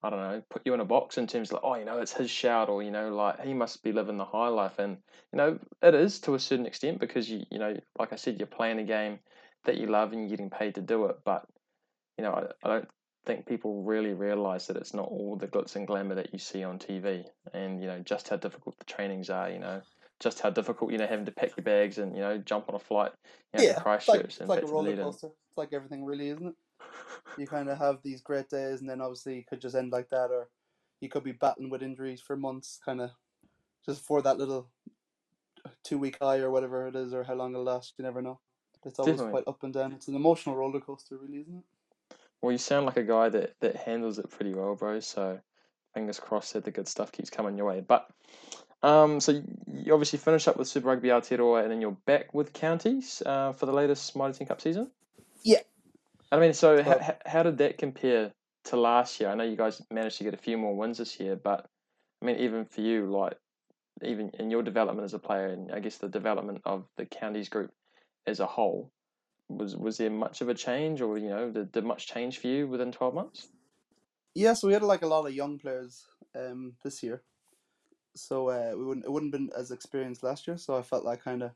I 0.04 0.10
don't 0.10 0.20
know, 0.20 0.40
put 0.48 0.62
you 0.64 0.72
in 0.72 0.78
a 0.78 0.84
box 0.84 1.18
in 1.18 1.26
terms 1.26 1.50
of, 1.50 1.54
like, 1.54 1.62
"Oh, 1.64 1.74
you 1.74 1.84
know, 1.84 1.98
it's 1.98 2.12
his 2.12 2.30
shout," 2.30 2.68
or 2.68 2.80
you 2.80 2.92
know, 2.92 3.12
like 3.12 3.40
he 3.40 3.54
must 3.54 3.82
be 3.82 3.90
living 3.90 4.18
the 4.18 4.24
high 4.24 4.46
life. 4.46 4.78
And 4.78 4.98
you 5.32 5.36
know, 5.36 5.58
it 5.82 5.96
is 5.96 6.20
to 6.20 6.36
a 6.36 6.38
certain 6.38 6.64
extent 6.64 7.00
because 7.00 7.28
you 7.28 7.44
you 7.50 7.58
know, 7.58 7.76
like 7.98 8.12
I 8.12 8.16
said, 8.16 8.38
you're 8.38 8.46
playing 8.46 8.78
a 8.78 8.84
game 8.84 9.18
that 9.64 9.78
you 9.78 9.88
love 9.88 10.12
and 10.12 10.20
you're 10.20 10.30
getting 10.30 10.48
paid 10.48 10.76
to 10.76 10.80
do 10.80 11.06
it. 11.06 11.16
But 11.24 11.44
you 12.18 12.22
know, 12.22 12.34
I, 12.34 12.68
I 12.68 12.72
don't 12.72 12.88
think 13.26 13.46
people 13.46 13.82
really 13.82 14.12
realize 14.12 14.68
that 14.68 14.76
it's 14.76 14.94
not 14.94 15.08
all 15.08 15.34
the 15.34 15.48
glitz 15.48 15.74
and 15.74 15.88
glamour 15.88 16.14
that 16.14 16.32
you 16.32 16.38
see 16.38 16.62
on 16.62 16.78
TV, 16.78 17.24
and 17.52 17.80
you 17.80 17.88
know, 17.88 17.98
just 17.98 18.28
how 18.28 18.36
difficult 18.36 18.78
the 18.78 18.84
trainings 18.84 19.28
are. 19.28 19.50
You 19.50 19.58
know 19.58 19.82
just 20.22 20.40
how 20.40 20.50
difficult 20.50 20.92
you 20.92 20.98
know 20.98 21.06
having 21.06 21.24
to 21.24 21.32
pack 21.32 21.56
your 21.56 21.64
bags 21.64 21.98
and 21.98 22.14
you 22.14 22.22
know 22.22 22.38
jump 22.38 22.68
on 22.68 22.74
a 22.74 22.78
flight 22.78 23.12
you 23.52 23.58
know, 23.58 23.64
yeah, 23.64 23.70
to 23.70 23.74
it's 23.74 23.82
Christchurch 23.82 24.08
like, 24.08 24.24
it's 24.24 24.40
like 24.40 24.62
a 24.62 24.66
roller 24.66 24.96
coaster. 24.96 25.26
It's 25.26 25.58
like 25.58 25.72
everything, 25.72 26.04
really, 26.04 26.30
isn't 26.30 26.48
it? 26.48 26.54
You 27.38 27.46
kind 27.46 27.70
of 27.70 27.78
have 27.78 27.98
these 28.02 28.20
great 28.20 28.50
days, 28.50 28.80
and 28.80 28.90
then 28.90 29.00
obviously 29.00 29.36
you 29.36 29.44
could 29.48 29.60
just 29.60 29.74
end 29.74 29.90
like 29.90 30.10
that, 30.10 30.30
or 30.30 30.48
you 31.00 31.08
could 31.08 31.24
be 31.24 31.32
battling 31.32 31.70
with 31.70 31.82
injuries 31.82 32.20
for 32.20 32.36
months, 32.36 32.78
kind 32.84 33.00
of 33.00 33.10
just 33.86 34.04
for 34.04 34.20
that 34.20 34.36
little 34.36 34.68
two 35.82 35.98
week 35.98 36.18
high 36.20 36.38
or 36.40 36.50
whatever 36.50 36.86
it 36.88 36.94
is, 36.94 37.14
or 37.14 37.24
how 37.24 37.34
long 37.34 37.52
it'll 37.52 37.64
last. 37.64 37.94
You 37.96 38.04
never 38.04 38.20
know. 38.20 38.38
It's 38.84 38.98
always 38.98 39.14
Definitely. 39.14 39.42
quite 39.42 39.48
up 39.48 39.62
and 39.62 39.72
down. 39.72 39.92
It's 39.92 40.08
an 40.08 40.16
emotional 40.16 40.56
roller 40.56 40.80
coaster, 40.80 41.16
really, 41.16 41.40
isn't 41.40 41.56
it? 41.56 42.16
Well, 42.42 42.52
you 42.52 42.58
sound 42.58 42.86
like 42.86 42.96
a 42.98 43.04
guy 43.04 43.28
that 43.30 43.54
that 43.60 43.76
handles 43.76 44.18
it 44.18 44.30
pretty 44.30 44.52
well, 44.52 44.74
bro. 44.74 45.00
So 45.00 45.40
fingers 45.94 46.20
crossed 46.20 46.54
that 46.54 46.64
the 46.64 46.70
good 46.70 46.88
stuff 46.88 47.12
keeps 47.12 47.30
coming 47.30 47.56
your 47.56 47.66
way. 47.66 47.80
But 47.80 48.08
um, 48.82 49.20
so 49.20 49.32
you- 49.72 49.92
obviously 49.92 50.18
finish 50.18 50.46
up 50.48 50.56
with 50.56 50.68
Super 50.68 50.88
Rugby 50.88 51.08
Aotearoa, 51.08 51.62
and 51.62 51.70
then 51.70 51.80
you're 51.80 51.96
back 52.06 52.32
with 52.34 52.52
counties 52.52 53.22
uh, 53.24 53.52
for 53.52 53.66
the 53.66 53.72
latest 53.72 54.14
Mitre 54.16 54.32
Ten 54.32 54.46
Cup 54.46 54.60
season. 54.60 54.90
Yeah. 55.42 55.60
I 56.30 56.38
mean, 56.38 56.52
so 56.54 56.76
Well- 56.82 56.98
h- 57.00 57.16
how 57.26 57.42
did 57.42 57.58
that 57.58 57.78
compare 57.78 58.32
to 58.64 58.76
last 58.76 59.20
year? 59.20 59.28
I 59.30 59.34
know 59.34 59.44
you 59.44 59.56
guys 59.56 59.82
managed 59.90 60.18
to 60.18 60.24
get 60.24 60.34
a 60.34 60.38
few 60.38 60.56
more 60.58 60.74
wins 60.76 60.98
this 60.98 61.18
year, 61.20 61.36
but 61.36 61.68
I 62.20 62.24
mean, 62.24 62.36
even 62.36 62.64
for 62.64 62.80
you, 62.80 63.06
like 63.10 63.36
even 64.02 64.30
in 64.38 64.50
your 64.50 64.62
development 64.62 65.04
as 65.04 65.14
a 65.14 65.18
player, 65.18 65.46
and 65.48 65.70
I 65.72 65.80
guess 65.80 65.98
the 65.98 66.08
development 66.08 66.62
of 66.64 66.84
the 66.96 67.04
counties 67.06 67.48
group 67.48 67.72
as 68.26 68.40
a 68.40 68.46
whole, 68.46 68.90
was 69.48 69.76
was 69.76 69.98
there 69.98 70.10
much 70.10 70.40
of 70.40 70.48
a 70.48 70.54
change, 70.54 71.00
or 71.02 71.18
you 71.18 71.28
know, 71.28 71.50
did, 71.50 71.72
did 71.72 71.84
much 71.84 72.06
change 72.06 72.38
for 72.38 72.46
you 72.46 72.66
within 72.68 72.90
twelve 72.92 73.14
months? 73.14 73.48
Yeah, 74.34 74.54
so 74.54 74.66
we 74.68 74.72
had 74.74 74.82
like 74.82 75.02
a 75.02 75.06
lot 75.06 75.26
of 75.26 75.34
young 75.34 75.58
players 75.58 76.06
um 76.34 76.74
this 76.82 77.02
year. 77.02 77.22
So 78.14 78.48
uh, 78.48 78.72
we 78.76 78.84
wouldn't 78.84 79.06
it 79.06 79.12
wouldn't 79.12 79.32
have 79.32 79.40
been 79.40 79.50
as 79.56 79.70
experienced 79.70 80.22
last 80.22 80.46
year. 80.46 80.56
So 80.56 80.76
I 80.76 80.82
felt 80.82 81.04
like 81.04 81.24
kind 81.24 81.42
of, 81.42 81.52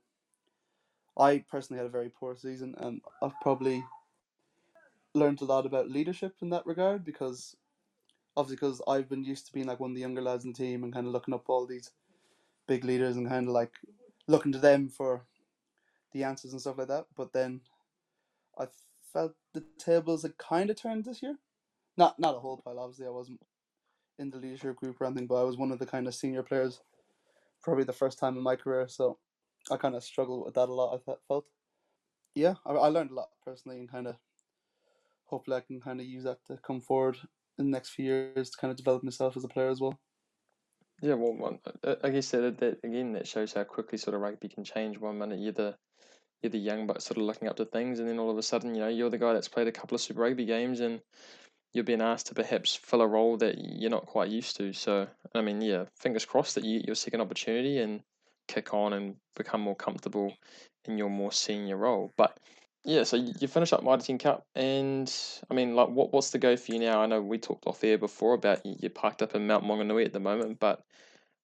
I 1.18 1.44
personally 1.50 1.78
had 1.78 1.86
a 1.86 1.90
very 1.90 2.08
poor 2.08 2.34
season, 2.36 2.74
and 2.78 3.00
I've 3.22 3.38
probably 3.40 3.84
learned 5.14 5.40
a 5.40 5.44
lot 5.46 5.66
about 5.66 5.90
leadership 5.90 6.34
in 6.42 6.50
that 6.50 6.66
regard 6.66 7.04
because 7.04 7.56
obviously 8.36 8.56
because 8.56 8.82
I've 8.86 9.08
been 9.08 9.24
used 9.24 9.46
to 9.46 9.52
being 9.52 9.66
like 9.66 9.80
one 9.80 9.90
of 9.90 9.94
the 9.94 10.02
younger 10.02 10.20
lads 10.20 10.44
in 10.44 10.52
the 10.52 10.58
team 10.58 10.84
and 10.84 10.92
kind 10.92 11.06
of 11.06 11.12
looking 11.12 11.32
up 11.32 11.48
all 11.48 11.66
these 11.66 11.90
big 12.66 12.84
leaders 12.84 13.16
and 13.16 13.28
kind 13.28 13.48
of 13.48 13.54
like 13.54 13.72
looking 14.26 14.52
to 14.52 14.58
them 14.58 14.88
for 14.88 15.22
the 16.12 16.24
answers 16.24 16.52
and 16.52 16.60
stuff 16.60 16.78
like 16.78 16.88
that. 16.88 17.06
But 17.16 17.32
then 17.32 17.62
I 18.58 18.66
felt 19.12 19.34
the 19.54 19.64
tables 19.78 20.22
had 20.22 20.36
kind 20.36 20.70
of 20.70 20.76
turned 20.76 21.04
this 21.04 21.22
year. 21.22 21.36
Not 21.96 22.18
not 22.18 22.36
a 22.36 22.40
whole 22.40 22.58
pile. 22.58 22.78
Obviously, 22.78 23.06
I 23.06 23.10
wasn't 23.10 23.40
in 24.18 24.30
the 24.30 24.38
leadership 24.38 24.76
group 24.76 25.00
or 25.00 25.06
anything, 25.06 25.26
but 25.26 25.40
I 25.40 25.44
was 25.44 25.56
one 25.56 25.72
of 25.72 25.78
the 25.78 25.86
kind 25.86 26.06
of 26.06 26.14
senior 26.14 26.42
players, 26.42 26.80
probably 27.62 27.84
the 27.84 27.92
first 27.92 28.18
time 28.18 28.36
in 28.36 28.42
my 28.42 28.56
career. 28.56 28.86
So 28.88 29.18
I 29.70 29.76
kind 29.76 29.94
of 29.94 30.04
struggled 30.04 30.44
with 30.44 30.54
that 30.54 30.68
a 30.68 30.72
lot. 30.72 31.00
I 31.08 31.12
felt. 31.28 31.44
Yeah, 32.34 32.54
I, 32.64 32.72
I 32.72 32.88
learned 32.88 33.10
a 33.10 33.14
lot 33.14 33.28
personally, 33.44 33.78
and 33.78 33.90
kind 33.90 34.06
of 34.06 34.16
hopefully 35.26 35.56
I 35.56 35.60
can 35.60 35.80
kind 35.80 36.00
of 36.00 36.06
use 36.06 36.24
that 36.24 36.38
to 36.46 36.58
come 36.58 36.80
forward 36.80 37.16
in 37.58 37.66
the 37.66 37.70
next 37.70 37.90
few 37.90 38.04
years 38.04 38.50
to 38.50 38.58
kind 38.58 38.70
of 38.70 38.76
develop 38.76 39.02
myself 39.02 39.36
as 39.36 39.44
a 39.44 39.48
player 39.48 39.68
as 39.68 39.80
well. 39.80 39.98
Yeah, 41.02 41.14
well, 41.14 41.34
one, 41.34 41.58
uh, 41.84 41.96
I 42.02 42.10
guess 42.10 42.30
that, 42.30 42.58
that 42.58 42.78
again 42.82 43.12
that 43.12 43.28
shows 43.28 43.52
how 43.52 43.64
quickly 43.64 43.98
sort 43.98 44.14
of 44.14 44.22
rugby 44.22 44.48
can 44.48 44.64
change. 44.64 44.98
One 44.98 45.18
minute 45.18 45.40
you're 45.40 45.52
the 45.52 45.76
you're 46.42 46.50
the 46.50 46.58
young 46.58 46.86
but 46.86 47.02
sort 47.02 47.18
of 47.18 47.24
looking 47.24 47.48
up 47.48 47.56
to 47.56 47.64
things, 47.64 47.98
and 47.98 48.08
then 48.08 48.18
all 48.18 48.30
of 48.30 48.38
a 48.38 48.42
sudden, 48.42 48.74
you 48.74 48.80
know, 48.80 48.88
you're 48.88 49.10
the 49.10 49.18
guy 49.18 49.32
that's 49.32 49.48
played 49.48 49.68
a 49.68 49.72
couple 49.72 49.94
of 49.94 50.00
Super 50.00 50.20
Rugby 50.20 50.46
games, 50.46 50.80
and 50.80 51.00
you're 51.72 51.84
being 51.84 52.00
asked 52.00 52.26
to 52.28 52.34
perhaps 52.34 52.74
fill 52.74 53.02
a 53.02 53.06
role 53.06 53.36
that 53.38 53.56
you're 53.58 53.90
not 53.90 54.06
quite 54.06 54.30
used 54.30 54.56
to. 54.56 54.72
So, 54.72 55.06
I 55.34 55.42
mean, 55.42 55.60
yeah, 55.60 55.84
fingers 55.98 56.24
crossed 56.24 56.54
that 56.54 56.64
you 56.64 56.78
get 56.78 56.86
your 56.86 56.94
second 56.94 57.20
opportunity 57.20 57.78
and 57.78 58.00
kick 58.48 58.72
on 58.72 58.92
and 58.92 59.16
become 59.34 59.60
more 59.60 59.76
comfortable 59.76 60.34
in 60.86 60.98
your 60.98 61.10
more 61.10 61.32
senior 61.32 61.76
role. 61.76 62.12
But 62.16 62.38
yeah, 62.84 63.02
so 63.02 63.16
you 63.16 63.48
finish 63.48 63.72
up 63.72 63.82
Mitre 63.82 64.16
Cup, 64.16 64.44
and 64.54 65.12
I 65.50 65.54
mean, 65.54 65.74
like, 65.74 65.88
what 65.88 66.12
what's 66.12 66.30
the 66.30 66.38
go 66.38 66.56
for 66.56 66.72
you 66.72 66.78
now? 66.78 67.02
I 67.02 67.06
know 67.06 67.20
we 67.20 67.38
talked 67.38 67.66
off 67.66 67.82
air 67.82 67.98
before 67.98 68.34
about 68.34 68.60
you're 68.64 68.90
parked 68.90 69.22
up 69.22 69.34
in 69.34 69.46
Mount 69.46 69.64
Maunganui 69.64 70.04
at 70.04 70.12
the 70.12 70.20
moment, 70.20 70.60
but 70.60 70.82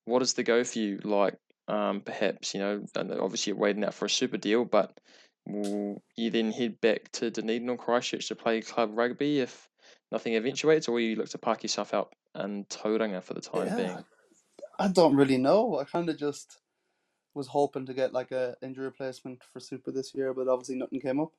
what 0.04 0.22
is 0.22 0.35
the 0.35 0.44
go 0.44 0.62
for 0.62 0.78
you? 0.78 1.00
Like, 1.02 1.37
um, 1.66 2.00
perhaps 2.00 2.54
you 2.54 2.61
know, 2.61 2.85
and 2.94 3.12
obviously 3.12 3.50
you're 3.50 3.61
waiting 3.61 3.85
out 3.85 3.94
for 3.94 4.04
a 4.04 4.11
super 4.11 4.37
deal, 4.37 4.64
but 4.64 4.96
will 5.44 6.00
you 6.16 6.30
then 6.30 6.52
head 6.52 6.80
back 6.80 7.11
to 7.12 7.30
Dunedin 7.30 7.68
or 7.68 7.76
Christchurch 7.76 8.28
to 8.28 8.37
play 8.37 8.61
club 8.61 8.90
rugby 8.94 9.40
if 9.40 9.68
nothing 10.12 10.37
eventuates, 10.37 10.87
or 10.87 10.92
will 10.92 11.01
you 11.01 11.16
look 11.16 11.31
to 11.31 11.38
park 11.38 11.62
yourself 11.62 11.94
out 11.94 12.14
and 12.35 12.68
Tauranga 12.68 13.22
for 13.22 13.35
the 13.35 13.40
time 13.40 13.66
yeah, 13.66 13.77
being? 13.77 14.05
I 14.79 14.88
don't 14.88 15.16
really 15.16 15.38
know. 15.38 15.79
I 15.79 15.85
kind 15.85 16.09
of 16.09 16.18
just 16.18 16.61
was 17.35 17.46
hoping 17.48 17.87
to 17.87 17.94
get 17.94 18.12
like 18.12 18.31
a 18.31 18.55
injury 18.62 18.85
replacement 18.85 19.42
for 19.53 19.59
Super 19.59 19.90
this 19.90 20.14
year, 20.14 20.35
but 20.35 20.48
obviously 20.48 20.77
nothing 20.77 21.01
came 21.01 21.18
up. 21.18 21.33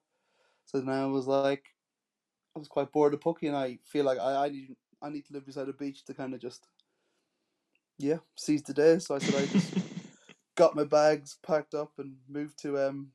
So 0.66 0.80
then 0.80 0.90
I 0.90 1.06
was 1.06 1.28
like, 1.28 1.64
I 2.56 2.60
was 2.60 2.68
quite 2.68 2.92
bored 2.92 3.14
of 3.14 3.20
Pucky, 3.20 3.48
and 3.48 3.56
I 3.56 3.78
feel 3.86 4.06
like 4.06 4.20
I, 4.20 4.46
I 4.46 4.50
need 4.50 4.76
I 5.02 5.10
need 5.10 5.26
to 5.26 5.34
live 5.34 5.46
beside 5.46 5.70
a 5.70 5.74
beach 5.74 6.04
to 6.06 6.14
kind 6.14 6.34
of 6.34 6.42
just 6.42 6.68
yeah 8.00 8.18
seize 8.36 8.64
the 8.64 8.74
day. 8.74 8.98
So 9.00 9.16
I 9.16 9.20
said 9.20 9.36
I 9.36 9.46
just 9.46 9.74
got 10.56 10.76
my 10.76 10.84
bags 10.84 11.38
packed 11.46 11.76
up 11.76 11.92
and 12.00 12.16
moved 12.28 12.60
to 12.64 12.80
um 12.80 13.12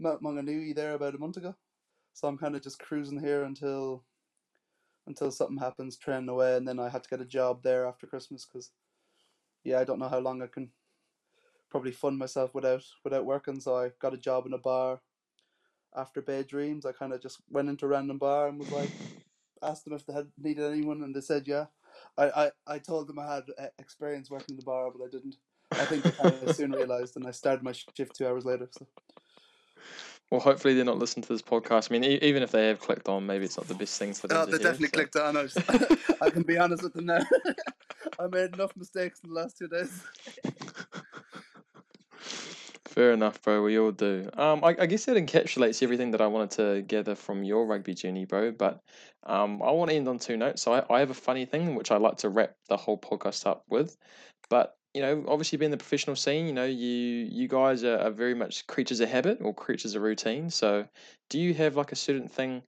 Mount 0.00 0.22
Maunganui 0.22 0.74
there 0.74 0.94
about 0.94 1.14
a 1.14 1.18
month 1.18 1.36
ago. 1.36 1.54
So 2.14 2.26
I'm 2.26 2.38
kind 2.38 2.56
of 2.56 2.62
just 2.62 2.80
cruising 2.80 3.20
here 3.20 3.44
until 3.44 4.02
until 5.08 5.30
something 5.30 5.58
happens, 5.58 5.96
training 5.96 6.28
away, 6.28 6.56
and 6.56 6.68
then 6.68 6.78
I 6.78 6.88
had 6.88 7.02
to 7.02 7.08
get 7.08 7.20
a 7.20 7.24
job 7.24 7.62
there 7.62 7.86
after 7.86 8.06
Christmas 8.06 8.44
because 8.44 8.70
yeah 9.64 9.80
I 9.80 9.84
don't 9.84 9.98
know 9.98 10.08
how 10.08 10.20
long 10.20 10.40
I 10.42 10.46
can 10.46 10.70
probably 11.70 11.92
fund 11.92 12.18
myself 12.18 12.54
without 12.54 12.84
without 13.04 13.24
working. 13.24 13.60
So 13.60 13.76
I 13.76 13.90
got 14.00 14.14
a 14.14 14.18
job 14.18 14.46
in 14.46 14.52
a 14.52 14.58
bar 14.58 15.00
after 15.96 16.22
Bay 16.22 16.42
Dreams. 16.42 16.86
I 16.86 16.92
kind 16.92 17.12
of 17.12 17.22
just 17.22 17.38
went 17.50 17.68
into 17.68 17.86
a 17.86 17.88
random 17.88 18.18
bar 18.18 18.48
and 18.48 18.58
was 18.58 18.70
like, 18.70 18.90
asked 19.62 19.84
them 19.84 19.94
if 19.94 20.06
they 20.06 20.12
had 20.12 20.28
needed 20.38 20.70
anyone, 20.70 21.02
and 21.02 21.14
they 21.14 21.20
said 21.20 21.48
yeah. 21.48 21.66
I, 22.16 22.30
I, 22.44 22.50
I 22.74 22.78
told 22.78 23.08
them 23.08 23.18
I 23.18 23.34
had 23.34 23.44
experience 23.78 24.30
working 24.30 24.54
in 24.54 24.56
the 24.56 24.62
bar, 24.62 24.90
but 24.90 25.04
I 25.04 25.10
didn't. 25.10 25.36
I 25.72 25.84
think 25.84 26.04
I 26.22 26.52
soon 26.52 26.72
realised, 26.72 27.16
and 27.16 27.26
I 27.26 27.32
started 27.32 27.62
my 27.62 27.72
shift 27.72 28.14
two 28.16 28.26
hours 28.26 28.44
later. 28.44 28.68
So. 28.70 28.86
Well, 30.30 30.40
hopefully 30.40 30.74
they're 30.74 30.84
not 30.84 30.98
listening 30.98 31.22
to 31.22 31.32
this 31.32 31.40
podcast. 31.40 31.90
I 31.90 31.98
mean, 31.98 32.04
even 32.04 32.42
if 32.42 32.50
they 32.50 32.68
have 32.68 32.80
clicked 32.80 33.08
on, 33.08 33.24
maybe 33.26 33.46
it's 33.46 33.56
not 33.56 33.66
the 33.66 33.74
best 33.74 33.98
thing 33.98 34.12
for 34.12 34.28
them. 34.28 34.36
Oh, 34.36 34.44
they 34.44 34.58
hear, 34.58 34.72
definitely 34.72 34.88
so. 34.88 34.92
clicked 34.92 35.16
on. 35.16 35.36
I, 35.38 35.46
I 36.26 36.30
can 36.30 36.42
be 36.42 36.58
honest 36.58 36.82
with 36.82 36.92
them 36.92 37.06
now. 37.06 37.20
I 38.20 38.26
made 38.26 38.52
enough 38.52 38.72
mistakes 38.76 39.20
in 39.24 39.30
the 39.30 39.36
last 39.36 39.56
two 39.56 39.68
days. 39.68 40.02
Fair 42.84 43.12
enough, 43.12 43.40
bro. 43.42 43.62
We 43.62 43.78
all 43.78 43.92
do. 43.92 44.28
Um, 44.34 44.62
I, 44.64 44.76
I 44.80 44.86
guess 44.86 45.06
that 45.06 45.16
encapsulates 45.16 45.82
everything 45.82 46.10
that 46.10 46.20
I 46.20 46.26
wanted 46.26 46.50
to 46.52 46.82
gather 46.82 47.14
from 47.14 47.44
your 47.44 47.64
rugby 47.66 47.94
journey, 47.94 48.24
bro. 48.24 48.50
But 48.50 48.82
um, 49.24 49.62
I 49.62 49.70
want 49.70 49.90
to 49.90 49.96
end 49.96 50.08
on 50.08 50.18
two 50.18 50.36
notes. 50.36 50.62
So 50.62 50.72
I, 50.72 50.84
I 50.94 51.00
have 51.00 51.10
a 51.10 51.14
funny 51.14 51.46
thing 51.46 51.74
which 51.74 51.90
I 51.90 51.96
like 51.96 52.16
to 52.18 52.28
wrap 52.28 52.54
the 52.68 52.76
whole 52.76 52.98
podcast 52.98 53.46
up 53.46 53.64
with. 53.68 53.96
But 54.50 54.77
you 54.94 55.02
know, 55.02 55.24
obviously 55.28 55.58
being 55.58 55.70
the 55.70 55.76
professional 55.76 56.16
scene, 56.16 56.46
you 56.46 56.52
know, 56.52 56.64
you 56.64 57.28
you 57.30 57.48
guys 57.48 57.84
are, 57.84 57.98
are 57.98 58.10
very 58.10 58.34
much 58.34 58.66
creatures 58.66 59.00
of 59.00 59.08
habit 59.08 59.38
or 59.40 59.54
creatures 59.54 59.94
of 59.94 60.02
routine. 60.02 60.50
So, 60.50 60.86
do 61.28 61.38
you 61.38 61.54
have 61.54 61.76
like 61.76 61.92
a 61.92 61.96
certain 61.96 62.28
thing 62.28 62.62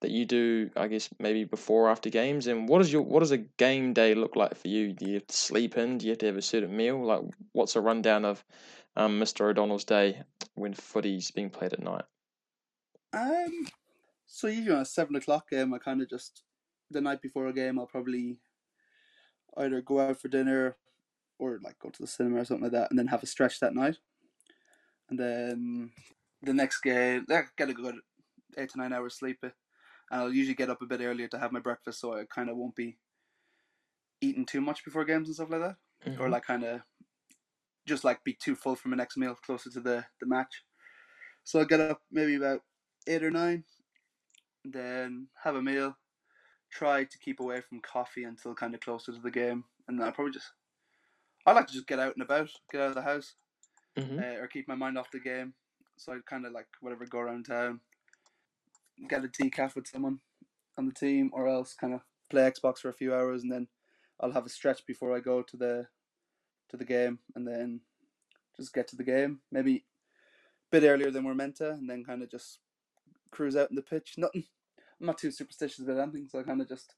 that 0.00 0.10
you 0.10 0.24
do? 0.24 0.70
I 0.76 0.88
guess 0.88 1.08
maybe 1.18 1.44
before 1.44 1.86
or 1.86 1.90
after 1.90 2.10
games. 2.10 2.46
And 2.46 2.68
what 2.68 2.80
is 2.80 2.92
your 2.92 3.02
what 3.02 3.20
does 3.20 3.30
a 3.30 3.38
game 3.38 3.92
day 3.92 4.14
look 4.14 4.36
like 4.36 4.56
for 4.56 4.68
you? 4.68 4.92
Do 4.92 5.06
you 5.06 5.14
have 5.14 5.26
to 5.26 5.36
sleep 5.36 5.76
in? 5.76 5.98
Do 5.98 6.06
you 6.06 6.10
have 6.12 6.18
to 6.18 6.26
have 6.26 6.36
a 6.36 6.42
certain 6.42 6.74
meal? 6.76 7.04
Like, 7.04 7.22
what's 7.52 7.76
a 7.76 7.80
rundown 7.80 8.24
of 8.24 8.44
um, 8.96 9.20
Mr. 9.20 9.50
O'Donnell's 9.50 9.84
day 9.84 10.22
when 10.54 10.72
footy's 10.72 11.30
being 11.30 11.50
played 11.50 11.74
at 11.74 11.82
night? 11.82 12.04
Um, 13.12 13.66
so 14.26 14.48
usually 14.48 14.74
on 14.74 14.82
a 14.82 14.86
seven 14.86 15.14
o'clock 15.16 15.50
game, 15.50 15.74
I 15.74 15.78
kind 15.78 16.00
of 16.00 16.08
just 16.08 16.42
the 16.90 17.00
night 17.00 17.20
before 17.20 17.46
a 17.46 17.52
game, 17.52 17.78
I'll 17.78 17.86
probably 17.86 18.38
either 19.58 19.80
go 19.82 20.00
out 20.00 20.20
for 20.20 20.28
dinner 20.28 20.76
or 21.38 21.60
like 21.62 21.78
go 21.78 21.90
to 21.90 22.02
the 22.02 22.06
cinema 22.06 22.40
or 22.40 22.44
something 22.44 22.64
like 22.64 22.72
that, 22.72 22.90
and 22.90 22.98
then 22.98 23.06
have 23.08 23.22
a 23.22 23.26
stretch 23.26 23.60
that 23.60 23.74
night. 23.74 23.96
And 25.08 25.18
then 25.18 25.90
the 26.42 26.54
next 26.54 26.80
game, 26.80 27.26
I 27.30 27.42
get 27.56 27.70
a 27.70 27.74
good 27.74 27.96
eight 28.56 28.70
to 28.70 28.78
nine 28.78 28.92
hours 28.92 29.18
sleep, 29.18 29.38
and 29.42 29.52
I'll 30.10 30.32
usually 30.32 30.54
get 30.54 30.70
up 30.70 30.82
a 30.82 30.86
bit 30.86 31.00
earlier 31.00 31.28
to 31.28 31.38
have 31.38 31.52
my 31.52 31.60
breakfast, 31.60 32.00
so 32.00 32.14
I 32.14 32.24
kind 32.24 32.48
of 32.48 32.56
won't 32.56 32.76
be 32.76 32.96
eating 34.20 34.46
too 34.46 34.60
much 34.60 34.84
before 34.84 35.04
games 35.04 35.28
and 35.28 35.34
stuff 35.34 35.50
like 35.50 35.60
that, 35.60 35.76
mm-hmm. 36.06 36.22
or 36.22 36.28
like 36.28 36.44
kind 36.44 36.64
of 36.64 36.80
just 37.86 38.02
like 38.02 38.24
be 38.24 38.32
too 38.32 38.56
full 38.56 38.74
for 38.74 38.88
my 38.88 38.96
next 38.96 39.16
meal 39.16 39.36
closer 39.44 39.70
to 39.70 39.80
the, 39.80 40.04
the 40.20 40.26
match. 40.26 40.64
So 41.44 41.60
I 41.60 41.64
get 41.64 41.80
up 41.80 42.00
maybe 42.10 42.34
about 42.34 42.62
eight 43.06 43.22
or 43.22 43.30
nine, 43.30 43.62
then 44.64 45.28
have 45.44 45.54
a 45.54 45.62
meal, 45.62 45.96
try 46.72 47.04
to 47.04 47.18
keep 47.18 47.38
away 47.38 47.60
from 47.60 47.80
coffee 47.80 48.24
until 48.24 48.54
kind 48.54 48.74
of 48.74 48.80
closer 48.80 49.12
to 49.12 49.20
the 49.20 49.30
game, 49.30 49.64
and 49.86 50.00
then 50.00 50.08
I 50.08 50.10
probably 50.10 50.32
just 50.32 50.50
I 51.46 51.52
like 51.52 51.68
to 51.68 51.72
just 51.72 51.86
get 51.86 52.00
out 52.00 52.14
and 52.14 52.22
about, 52.22 52.50
get 52.72 52.80
out 52.80 52.88
of 52.88 52.94
the 52.96 53.02
house, 53.02 53.34
mm-hmm. 53.96 54.18
uh, 54.18 54.42
or 54.42 54.48
keep 54.48 54.66
my 54.66 54.74
mind 54.74 54.98
off 54.98 55.10
the 55.12 55.20
game. 55.20 55.54
So 55.96 56.12
I 56.12 56.16
kind 56.28 56.44
of 56.44 56.52
like 56.52 56.66
whatever 56.80 57.06
go 57.06 57.20
around 57.20 57.46
town, 57.46 57.80
get 59.08 59.24
a 59.24 59.28
decaf 59.28 59.74
with 59.74 59.86
someone 59.86 60.18
on 60.76 60.86
the 60.86 60.92
team, 60.92 61.30
or 61.32 61.48
else 61.48 61.74
kind 61.74 61.94
of 61.94 62.00
play 62.28 62.42
Xbox 62.42 62.78
for 62.78 62.88
a 62.88 62.94
few 62.94 63.14
hours, 63.14 63.42
and 63.42 63.52
then 63.52 63.68
I'll 64.20 64.32
have 64.32 64.44
a 64.46 64.50
stretch 64.50 64.84
before 64.86 65.16
I 65.16 65.20
go 65.20 65.42
to 65.42 65.56
the 65.56 65.86
to 66.70 66.76
the 66.76 66.84
game, 66.84 67.20
and 67.34 67.46
then 67.46 67.80
just 68.56 68.74
get 68.74 68.88
to 68.88 68.96
the 68.96 69.04
game. 69.04 69.40
Maybe 69.52 69.76
a 69.76 70.80
bit 70.80 70.86
earlier 70.86 71.10
than 71.10 71.24
we're 71.24 71.34
meant 71.34 71.56
to, 71.56 71.70
and 71.70 71.88
then 71.88 72.04
kind 72.04 72.22
of 72.22 72.30
just 72.30 72.58
cruise 73.30 73.56
out 73.56 73.70
in 73.70 73.76
the 73.76 73.82
pitch. 73.82 74.14
Nothing. 74.18 74.44
I'm 75.00 75.06
not 75.06 75.18
too 75.18 75.30
superstitious 75.30 75.80
about 75.80 75.98
anything, 75.98 76.28
so 76.28 76.40
I 76.40 76.42
kind 76.42 76.60
of 76.60 76.68
just 76.68 76.94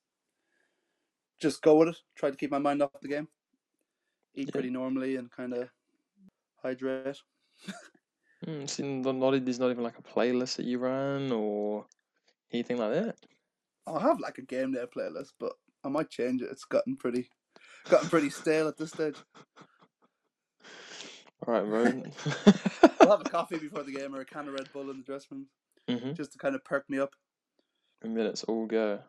just 1.38 1.62
go 1.62 1.76
with 1.76 1.88
it. 1.88 1.96
Try 2.16 2.30
to 2.30 2.36
keep 2.36 2.50
my 2.50 2.58
mind 2.58 2.82
off 2.82 2.90
the 3.00 3.08
game. 3.08 3.28
Eat 4.34 4.48
yeah. 4.48 4.52
pretty 4.52 4.70
normally 4.70 5.16
and 5.16 5.30
kind 5.30 5.54
of 5.54 5.68
hydrate. 6.62 7.20
mm, 8.46 8.68
so 8.68 8.84
not, 8.84 9.44
there's 9.44 9.58
not 9.58 9.70
even 9.70 9.84
like 9.84 9.98
a 9.98 10.02
playlist 10.02 10.56
that 10.56 10.66
you 10.66 10.78
run 10.78 11.32
or 11.32 11.86
anything 12.52 12.78
like 12.78 12.92
that. 12.92 13.16
I'll 13.86 13.98
have 13.98 14.20
like 14.20 14.38
a 14.38 14.42
game 14.42 14.72
day 14.72 14.84
playlist, 14.94 15.32
but 15.40 15.52
I 15.84 15.88
might 15.88 16.10
change 16.10 16.42
it. 16.42 16.48
It's 16.50 16.64
gotten 16.64 16.96
pretty 16.96 17.28
gotten 17.88 18.08
pretty 18.08 18.30
stale 18.30 18.68
at 18.68 18.76
this 18.76 18.90
stage. 18.90 19.16
All 21.46 21.54
right, 21.54 21.66
Rowan. 21.66 22.12
I'll 23.00 23.10
have 23.10 23.20
a 23.20 23.30
coffee 23.30 23.58
before 23.58 23.82
the 23.82 23.92
game 23.92 24.14
or 24.14 24.20
a 24.20 24.24
can 24.24 24.48
of 24.48 24.54
Red 24.54 24.72
Bull 24.72 24.90
in 24.90 24.98
the 24.98 25.04
dressing 25.04 25.28
room, 25.38 25.46
mm-hmm. 25.88 26.12
just 26.14 26.32
to 26.32 26.38
kind 26.38 26.54
of 26.54 26.64
perk 26.64 26.88
me 26.90 26.98
up. 26.98 27.14
And 28.02 28.16
then 28.16 28.26
it's 28.26 28.44
all 28.44 28.66
go, 28.66 29.00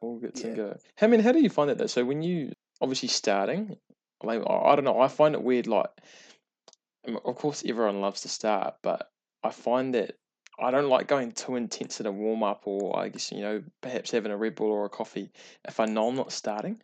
all 0.00 0.18
gets 0.18 0.40
yeah. 0.40 0.46
and 0.48 0.56
go. 0.56 0.76
I 1.00 1.06
mean, 1.06 1.20
how 1.20 1.32
do 1.32 1.40
you 1.40 1.50
find 1.50 1.70
that 1.70 1.78
though? 1.78 1.86
So 1.86 2.04
when 2.04 2.22
you 2.22 2.52
obviously 2.80 3.08
starting, 3.08 3.76
like 4.22 4.42
I 4.48 4.74
don't 4.74 4.84
know, 4.84 5.00
I 5.00 5.08
find 5.08 5.34
it 5.34 5.42
weird. 5.42 5.66
Like, 5.66 5.90
of 7.06 7.36
course, 7.36 7.62
everyone 7.66 8.00
loves 8.00 8.22
to 8.22 8.28
start, 8.28 8.76
but 8.82 9.10
I 9.42 9.50
find 9.50 9.94
that 9.94 10.16
I 10.58 10.70
don't 10.70 10.88
like 10.88 11.08
going 11.08 11.32
too 11.32 11.56
intense 11.56 12.00
in 12.00 12.06
a 12.06 12.12
warm 12.12 12.42
up, 12.42 12.62
or 12.66 12.98
I 12.98 13.08
guess 13.08 13.32
you 13.32 13.40
know 13.40 13.62
perhaps 13.80 14.10
having 14.10 14.32
a 14.32 14.36
Red 14.36 14.54
Bull 14.54 14.70
or 14.70 14.84
a 14.84 14.90
coffee 14.90 15.32
if 15.66 15.80
I 15.80 15.86
know 15.86 16.08
I'm 16.08 16.14
not 16.14 16.32
starting 16.32 16.80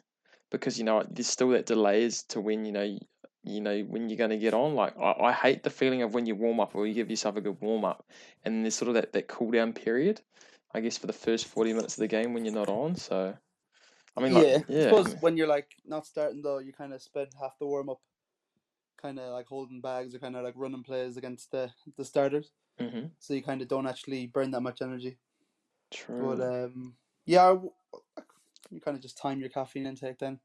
because 0.51 0.79
you 0.79 0.85
know 0.85 1.05
there's 1.09 1.29
still 1.29 1.51
that 1.51 1.67
delay 1.67 2.05
as 2.05 2.23
to 2.25 2.41
when 2.41 2.65
you 2.65 2.73
know 2.73 2.99
you 3.43 3.61
know 3.61 3.81
when 3.83 4.09
you're 4.09 4.19
going 4.19 4.31
to 4.31 4.37
get 4.37 4.55
on. 4.55 4.75
Like 4.75 4.99
I, 4.99 5.13
I 5.21 5.33
hate 5.33 5.63
the 5.63 5.71
feeling 5.71 6.03
of 6.03 6.15
when 6.15 6.27
you 6.27 6.35
warm 6.35 6.61
up 6.61 6.75
or 6.75 6.87
you 6.87 6.95
give 6.95 7.11
yourself 7.11 7.37
a 7.37 7.41
good 7.41 7.61
warm 7.61 7.85
up, 7.85 8.05
and 8.45 8.65
there's 8.65 8.75
sort 8.75 8.89
of 8.89 8.95
that 8.95 9.13
that 9.13 9.29
cool 9.29 9.51
down 9.51 9.73
period. 9.73 10.21
I 10.73 10.81
guess 10.81 10.99
for 10.99 11.07
the 11.07 11.13
first 11.13 11.47
forty 11.47 11.73
minutes 11.73 11.95
of 11.95 12.01
the 12.01 12.09
game 12.09 12.35
when 12.35 12.45
you're 12.45 12.55
not 12.55 12.69
on. 12.69 12.97
So, 12.97 13.35
I 14.17 14.21
mean, 14.23 14.35
like, 14.35 14.49
yeah, 14.49 14.63
yeah, 14.69 14.95
I 14.97 15.03
suppose 15.03 15.15
when 15.21 15.37
you're 15.37 15.47
like 15.49 15.77
not 15.85 16.07
starting 16.07 16.43
though, 16.43 16.59
you 16.59 16.73
kind 16.73 16.93
of 16.93 17.03
spend 17.03 17.33
half 17.41 17.59
the 17.59 17.67
warm 17.67 17.89
up, 17.91 18.01
kind 18.97 19.19
of 19.19 19.33
like 19.33 19.47
holding 19.49 19.81
bags 19.81 20.15
or 20.15 20.19
kind 20.19 20.37
of 20.37 20.45
like 20.45 20.55
running 20.57 20.83
plays 20.83 21.17
against 21.17 21.51
the 21.51 21.73
the 21.97 22.05
starters. 22.05 22.53
hmm 22.79 23.13
So 23.21 23.35
you 23.35 23.43
kind 23.43 23.63
of 23.63 23.69
don't 23.69 23.87
actually 23.89 24.27
burn 24.29 24.53
that 24.53 24.63
much 24.63 24.83
energy. 24.83 25.19
true. 25.91 26.15
But 26.19 26.41
um, 26.41 26.97
yeah, 27.27 27.57
you 28.71 28.81
kind 28.81 28.97
of 28.97 29.03
just 29.03 29.19
time 29.19 29.41
your 29.41 29.49
caffeine 29.51 29.87
intake 29.87 30.19
then. 30.19 30.41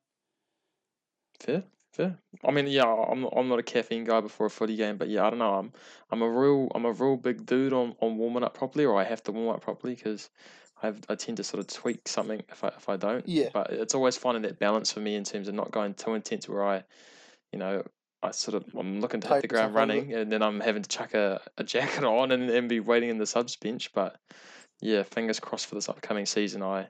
Fair, 1.39 1.63
fair. 1.91 2.19
I 2.43 2.51
mean, 2.51 2.67
yeah, 2.67 2.85
I'm 2.85 3.21
not, 3.21 3.33
I'm 3.37 3.47
not 3.47 3.59
a 3.59 3.63
caffeine 3.63 4.03
guy 4.03 4.19
before 4.21 4.47
a 4.47 4.49
footy 4.49 4.75
game, 4.75 4.97
but 4.97 5.07
yeah, 5.09 5.25
I 5.25 5.29
don't 5.29 5.39
know. 5.39 5.55
I'm 5.55 5.73
I'm 6.09 6.21
a 6.21 6.29
real 6.29 6.69
I'm 6.75 6.85
a 6.85 6.91
real 6.91 7.17
big 7.17 7.45
dude 7.45 7.73
on, 7.73 7.95
on 8.01 8.17
warming 8.17 8.43
up 8.43 8.53
properly, 8.53 8.85
or 8.85 8.99
I 8.99 9.03
have 9.05 9.23
to 9.23 9.31
warm 9.31 9.55
up 9.55 9.61
properly 9.61 9.95
because 9.95 10.29
I 10.81 10.93
I 11.09 11.15
tend 11.15 11.37
to 11.37 11.43
sort 11.43 11.59
of 11.59 11.67
tweak 11.67 12.07
something 12.07 12.43
if 12.49 12.63
I 12.63 12.69
if 12.69 12.89
I 12.89 12.97
don't. 12.97 13.27
Yeah. 13.27 13.49
But 13.53 13.71
it's 13.71 13.95
always 13.95 14.17
finding 14.17 14.43
that 14.43 14.59
balance 14.59 14.91
for 14.91 14.99
me 14.99 15.15
in 15.15 15.23
terms 15.23 15.47
of 15.47 15.55
not 15.55 15.71
going 15.71 15.93
too 15.93 16.13
intense 16.13 16.47
where 16.49 16.65
I, 16.65 16.83
you 17.51 17.59
know, 17.59 17.83
I 18.21 18.31
sort 18.31 18.55
of 18.55 18.75
I'm 18.75 19.01
looking 19.01 19.21
to 19.21 19.27
hit 19.27 19.41
the 19.41 19.47
ground 19.47 19.73
yourself 19.73 19.77
out 19.77 19.89
a 19.89 19.93
bit. 19.93 19.99
running 19.99 20.13
and 20.13 20.31
then 20.31 20.41
I'm 20.41 20.59
having 20.59 20.83
to 20.83 20.89
chuck 20.89 21.13
a, 21.13 21.41
a 21.57 21.63
jacket 21.75 22.03
on 22.03 22.31
and, 22.31 22.49
and 22.49 22.69
be 22.69 22.79
waiting 22.79 23.09
in 23.09 23.17
the 23.17 23.27
subs 23.27 23.55
bench. 23.55 23.91
But 23.93 24.17
yeah, 24.81 25.03
fingers 25.03 25.39
crossed 25.39 25.67
for 25.67 25.75
this 25.75 25.89
upcoming 25.89 26.25
season. 26.25 26.61
I 26.61 26.87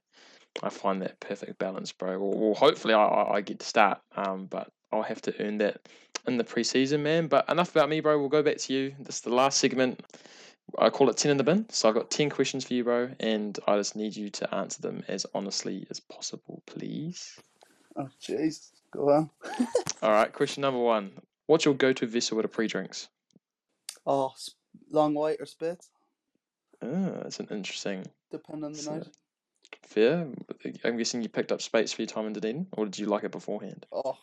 I 0.64 0.70
find 0.70 1.02
that 1.02 1.20
perfect 1.20 1.58
balance, 1.60 1.92
bro. 1.92 2.20
Well, 2.20 2.40
well 2.40 2.54
hopefully 2.54 2.94
I, 2.94 3.04
I, 3.04 3.36
I 3.36 3.42
get 3.42 3.60
to 3.60 3.66
start, 3.66 4.00
um, 4.16 4.46
but 4.46 4.72
I'll 4.92 5.04
have 5.04 5.22
to 5.24 5.44
earn 5.44 5.58
that 5.58 5.82
in 6.28 6.38
the 6.38 6.44
preseason, 6.44 7.02
man. 7.02 7.28
But 7.28 7.50
enough 7.50 7.72
about 7.72 7.90
me, 7.90 8.00
bro. 8.00 8.18
We'll 8.18 8.30
go 8.30 8.42
back 8.42 8.58
to 8.58 8.74
you. 8.74 8.96
This 9.00 9.16
is 9.16 9.22
the 9.22 9.34
last 9.34 9.60
segment. 9.60 10.02
I 10.78 10.89
call 10.89 11.09
it 11.09 11.18
10 11.18 11.32
in 11.32 11.38
the 11.38 11.43
bin. 11.43 11.66
So 11.70 11.88
I've 11.88 11.95
got 11.95 12.09
10 12.11 12.30
questions 12.30 12.66
for 12.66 12.74
you, 12.74 12.84
bro, 12.84 13.09
and 13.20 13.57
I 13.68 13.78
just 13.78 13.95
need 13.95 14.16
you 14.16 14.30
to 14.32 14.53
answer 14.53 14.82
them 14.82 15.03
as 15.07 15.26
honestly 15.34 15.86
as 15.89 15.99
possible, 15.99 16.61
please. 16.66 17.38
Oh 17.95 18.09
jeez, 18.22 18.72
go 18.91 19.09
on. 19.09 19.30
All 20.01 20.11
right, 20.11 20.32
question 20.34 20.61
number 20.61 20.80
one. 20.80 21.11
What's 21.45 21.66
your 21.66 21.76
go 21.76 21.93
to 21.93 22.05
vessel 22.05 22.38
with 22.38 22.45
a 22.45 22.49
pre 22.49 22.68
drinks? 22.68 23.07
Oh, 24.05 24.34
long 24.91 25.13
white 25.13 25.38
or 25.39 25.45
Speight's, 25.45 25.89
Oh, 26.82 27.20
that's 27.24 27.39
an 27.39 27.47
interesting. 27.51 28.05
depending 28.32 28.66
on 28.66 28.74
the 28.74 28.91
night. 28.91 29.07
Fair. 29.84 30.28
I'm 30.84 30.97
guessing 30.97 31.22
you 31.22 31.30
picked 31.30 31.51
up 31.51 31.61
Speight's 31.61 31.93
for 31.93 32.01
your 32.01 32.07
time 32.07 32.28
in 32.28 32.34
Dunedin, 32.34 32.68
or 32.74 32.86
did 32.86 32.99
you 32.99 33.05
like 33.05 33.24
it 33.24 33.32
beforehand? 33.32 33.86
Oh, 33.91 34.18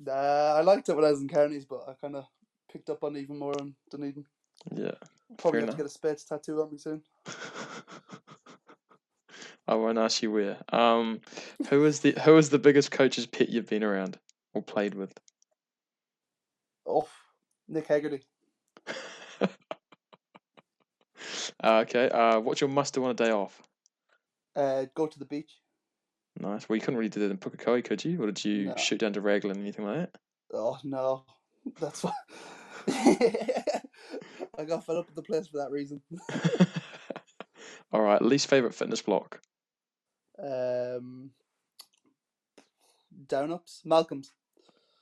nah, 0.00 0.12
I 0.12 0.60
liked 0.62 0.88
it 0.88 0.96
when 0.96 1.04
I 1.04 1.10
was 1.10 1.20
in 1.20 1.28
Carneys, 1.28 1.66
but 1.68 1.84
I 1.88 1.94
kind 2.00 2.16
of 2.16 2.24
picked 2.70 2.90
up 2.90 3.04
on 3.04 3.16
even 3.16 3.38
more 3.38 3.54
in 3.58 3.74
Dunedin. 3.90 4.26
Yeah. 4.74 4.92
Probably 5.38 5.60
Fair 5.60 5.66
have 5.66 5.74
to 5.74 5.82
get 5.82 5.86
a 5.86 5.90
Speight's 5.90 6.24
tattoo 6.24 6.60
on 6.62 6.70
me 6.72 6.78
soon. 6.78 7.02
I 9.68 9.74
won't 9.74 9.98
ask 9.98 10.22
you 10.22 10.30
where. 10.30 10.58
Um, 10.72 11.20
who 11.68 11.84
is 11.84 12.00
the 12.00 12.12
who 12.24 12.36
is 12.36 12.50
the 12.50 12.58
biggest 12.58 12.90
coach's 12.90 13.26
pet 13.26 13.48
you've 13.48 13.68
been 13.68 13.84
around 13.84 14.18
or 14.54 14.62
played 14.62 14.94
with? 14.94 15.12
Oh, 16.86 17.08
Nick 17.68 17.86
Haggerty. 17.86 18.22
Uh, 21.62 21.84
okay. 21.86 22.08
Uh, 22.10 22.40
what's 22.40 22.60
your 22.60 22.68
must 22.68 22.94
do 22.94 23.04
on 23.04 23.10
a 23.12 23.14
day 23.14 23.30
off? 23.30 23.62
Uh, 24.56 24.86
go 24.94 25.06
to 25.06 25.18
the 25.18 25.24
beach. 25.24 25.52
Nice. 26.38 26.68
Well, 26.68 26.74
you 26.76 26.80
couldn't 26.82 26.96
really 26.98 27.08
do 27.08 27.20
that 27.20 27.30
in 27.30 27.38
Pukekohe, 27.38 27.84
could 27.84 28.04
you? 28.04 28.20
Or 28.20 28.26
did 28.26 28.44
you 28.44 28.64
No. 28.66 28.74
shoot 28.76 28.98
down 28.98 29.12
to 29.12 29.20
Raglan 29.20 29.60
anything 29.60 29.84
like 29.84 29.98
that? 29.98 30.20
Oh 30.52 30.78
no, 30.82 31.24
that's 31.80 32.02
why. 32.02 32.12
I 34.58 34.64
got 34.64 34.84
fed 34.84 34.96
up 34.96 35.06
with 35.06 35.14
the 35.14 35.22
place 35.22 35.46
for 35.48 35.58
that 35.58 35.70
reason. 35.70 36.02
All 37.92 38.02
right. 38.02 38.20
Least 38.20 38.48
favorite 38.48 38.74
fitness 38.74 39.02
block. 39.02 39.40
Um, 40.38 41.30
down 43.28 43.52
ups, 43.52 43.82
Malcolm's 43.84 44.32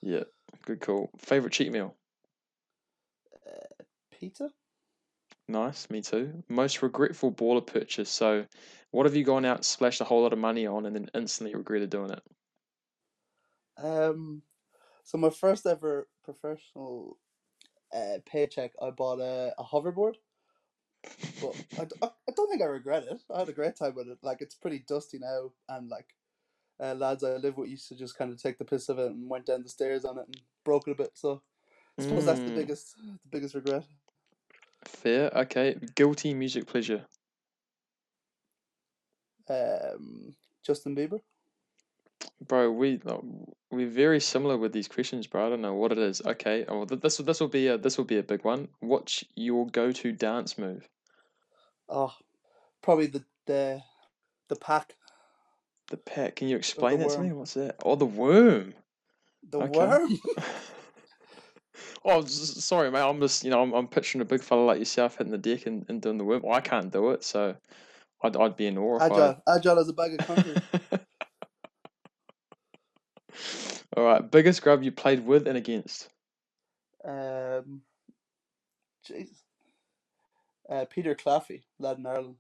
Yeah. 0.03 0.25
Good 0.67 0.81
call. 0.81 1.11
Favorite 1.19 1.53
cheat 1.53 1.73
meal. 1.73 1.95
pizza. 4.13 4.51
Nice. 5.49 5.91
Me 5.91 6.01
too. 6.03 6.45
Most 6.49 6.83
regretful 6.83 7.33
baller 7.33 7.67
purchase. 7.67 8.11
So, 8.11 8.47
what 8.93 9.07
have 9.07 9.17
you 9.17 9.25
gone 9.25 9.45
out, 9.45 9.57
and 9.57 9.65
splashed 9.65 10.01
a 10.01 10.05
whole 10.05 10.23
lot 10.23 10.33
of 10.33 10.39
money 10.39 10.67
on, 10.67 10.87
and 10.87 10.95
then 10.95 11.11
instantly 11.15 11.55
regretted 11.57 11.91
doing 11.91 12.11
it? 12.11 12.23
Um, 13.83 14.43
so 15.05 15.17
my 15.19 15.31
first 15.31 15.67
ever 15.67 16.07
professional 16.23 17.17
uh, 17.95 18.19
paycheck, 18.27 18.73
I 18.83 18.91
bought 18.91 19.21
a, 19.21 19.55
a 19.59 19.65
hoverboard. 19.65 20.15
But 21.41 21.57
I 21.79 22.07
I 22.07 22.33
don't 22.37 22.49
think 22.51 22.63
I 22.63 22.67
regret 22.67 23.05
it. 23.05 23.23
I 23.35 23.41
had 23.41 23.49
a 23.49 23.53
great 23.53 23.77
time 23.77 23.95
with 23.95 24.09
it. 24.09 24.19
Like 24.23 24.41
it's 24.41 24.55
pretty 24.55 24.81
dusty 24.81 25.19
now, 25.19 25.53
and 25.69 25.89
like 25.89 26.15
uh, 26.81 26.95
lads 26.95 27.25
I 27.25 27.37
live 27.37 27.57
with 27.57 27.71
used 27.71 27.89
to 27.89 27.95
just 27.97 28.17
kind 28.19 28.33
of 28.33 28.41
take 28.43 28.59
the 28.59 28.65
piss 28.65 28.89
of 28.89 28.99
it 28.99 29.11
and 29.11 29.29
went 29.29 29.47
down 29.47 29.63
the 29.63 29.69
stairs 29.69 30.05
on 30.05 30.19
it 30.19 30.27
and 30.27 30.41
broke 30.65 30.89
it 30.89 30.93
a 30.93 30.95
bit. 30.95 31.13
So 31.15 31.43
I 31.99 32.03
suppose 32.03 32.25
that's 32.25 32.43
the 32.43 32.51
Mm, 32.51 32.53
biggest 32.53 32.97
the 33.25 33.31
biggest 33.31 33.55
regret. 33.55 33.85
Fair. 34.85 35.31
Okay. 35.37 35.77
Guilty 35.95 36.35
music 36.35 36.67
pleasure. 36.67 37.07
Um, 39.49 40.37
Justin 40.63 40.95
Bieber. 40.97 41.21
Bro, 42.47 42.73
we 42.73 43.01
like, 43.05 43.21
we're 43.71 43.89
very 43.89 44.21
similar 44.21 44.57
with 44.57 44.73
these 44.73 44.89
questions, 44.89 45.27
bro. 45.27 45.47
I 45.47 45.51
don't 45.51 45.61
know 45.61 45.75
what 45.75 45.93
it 45.93 45.99
is. 45.99 46.23
Okay, 46.25 46.65
oh, 46.69 46.85
this 46.85 47.19
this 47.19 47.41
will 47.41 47.49
be 47.49 47.67
a 47.69 47.77
this 47.77 47.99
will 47.99 48.07
be 48.07 48.19
a 48.19 48.23
big 48.23 48.45
one. 48.45 48.69
What's 48.81 49.25
your 49.37 49.67
go-to 49.67 50.13
dance 50.13 50.57
move? 50.57 50.89
Oh, 51.89 52.15
probably 52.83 53.07
the 53.07 53.25
the 53.47 53.83
the 54.49 54.57
pack, 54.57 54.95
The 55.91 55.97
pack. 55.99 56.37
Can 56.37 56.49
you 56.49 56.57
explain 56.57 56.99
that 57.01 57.11
to 57.11 57.21
me? 57.21 57.33
What's 57.33 57.55
that? 57.55 57.77
Oh, 57.85 57.95
the 57.97 58.07
worm. 58.07 58.75
the 59.49 59.59
Okay. 59.59 59.79
worm. 59.79 60.19
oh, 62.05 62.25
sorry, 62.25 62.91
mate. 62.91 63.03
I'm 63.03 63.21
just 63.21 63.45
you 63.45 63.51
know 63.51 63.63
I'm, 63.63 63.73
I'm 63.75 63.87
picturing 63.89 64.23
a 64.23 64.25
big 64.25 64.43
fella 64.43 64.63
like 64.63 64.79
yourself 64.79 65.19
hitting 65.19 65.33
the 65.33 65.39
deck 65.39 65.67
and, 65.67 65.85
and 65.89 66.01
doing 66.01 66.17
the 66.17 66.25
worm. 66.25 66.43
Well, 66.43 66.55
I 66.57 66.61
can't 66.61 66.91
do 66.91 67.11
it, 67.11 67.23
so 67.23 67.55
I'd 68.23 68.37
I'd 68.37 68.57
be 68.57 68.67
in 68.67 68.79
awe 68.79 68.99
I. 68.99 69.07
agile, 69.07 69.43
agile 69.47 69.79
as 69.79 69.89
a 69.89 69.93
bag 69.93 70.15
of 70.15 70.27
concrete. 70.27 70.63
All 73.97 74.05
right, 74.05 74.31
biggest 74.31 74.63
grub 74.63 74.83
you 74.83 74.93
played 74.93 75.27
with 75.27 75.49
and 75.49 75.57
against. 75.57 76.09
Um, 77.05 77.83
Jesus. 79.05 79.43
Uh, 80.69 80.85
Peter 80.89 81.15
Claffey, 81.17 81.63
lad 81.81 81.99
in 81.99 82.07
Ireland. 82.07 82.37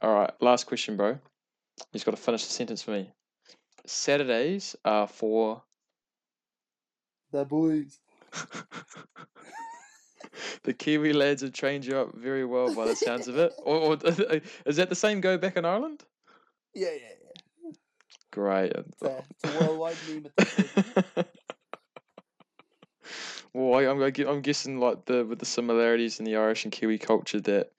All 0.00 0.14
right, 0.14 0.30
last 0.40 0.64
question, 0.66 0.96
bro. 0.96 1.10
You 1.10 1.18
just 1.92 2.06
got 2.06 2.12
to 2.12 2.16
finish 2.16 2.46
the 2.46 2.52
sentence 2.52 2.82
for 2.82 2.92
me. 2.92 3.10
Saturdays 3.84 4.76
are 4.84 5.06
for. 5.06 5.62
The 7.32 7.44
boys. 7.44 7.98
the 10.62 10.72
Kiwi 10.72 11.12
lads 11.12 11.42
have 11.42 11.52
trained 11.52 11.84
you 11.84 11.98
up 11.98 12.14
very 12.14 12.46
well 12.46 12.74
by 12.74 12.86
the 12.86 12.96
sounds 12.96 13.28
of 13.28 13.36
it. 13.36 13.52
Or, 13.62 13.76
or 13.76 13.98
is 14.66 14.76
that 14.76 14.88
the 14.88 14.94
same 14.94 15.20
go 15.20 15.36
back 15.36 15.56
in 15.56 15.66
Ireland? 15.66 16.02
Yeah, 16.74 16.88
yeah, 16.92 17.08
yeah. 17.22 17.25
Great. 18.36 18.70
It's 18.72 19.00
a, 19.00 19.24
it's 19.30 19.44
a 19.44 19.58
worldwide 19.58 19.96
meme 20.06 20.26
at 20.26 20.36
this 20.36 21.24
well, 23.54 24.02
I, 24.02 24.10
gue- 24.10 24.28
I'm 24.28 24.42
guessing 24.42 24.78
like 24.78 25.06
the 25.06 25.24
with 25.24 25.38
the 25.38 25.46
similarities 25.46 26.18
in 26.18 26.26
the 26.26 26.36
Irish 26.36 26.64
and 26.64 26.72
Kiwi 26.72 26.98
culture 26.98 27.40
that 27.40 27.72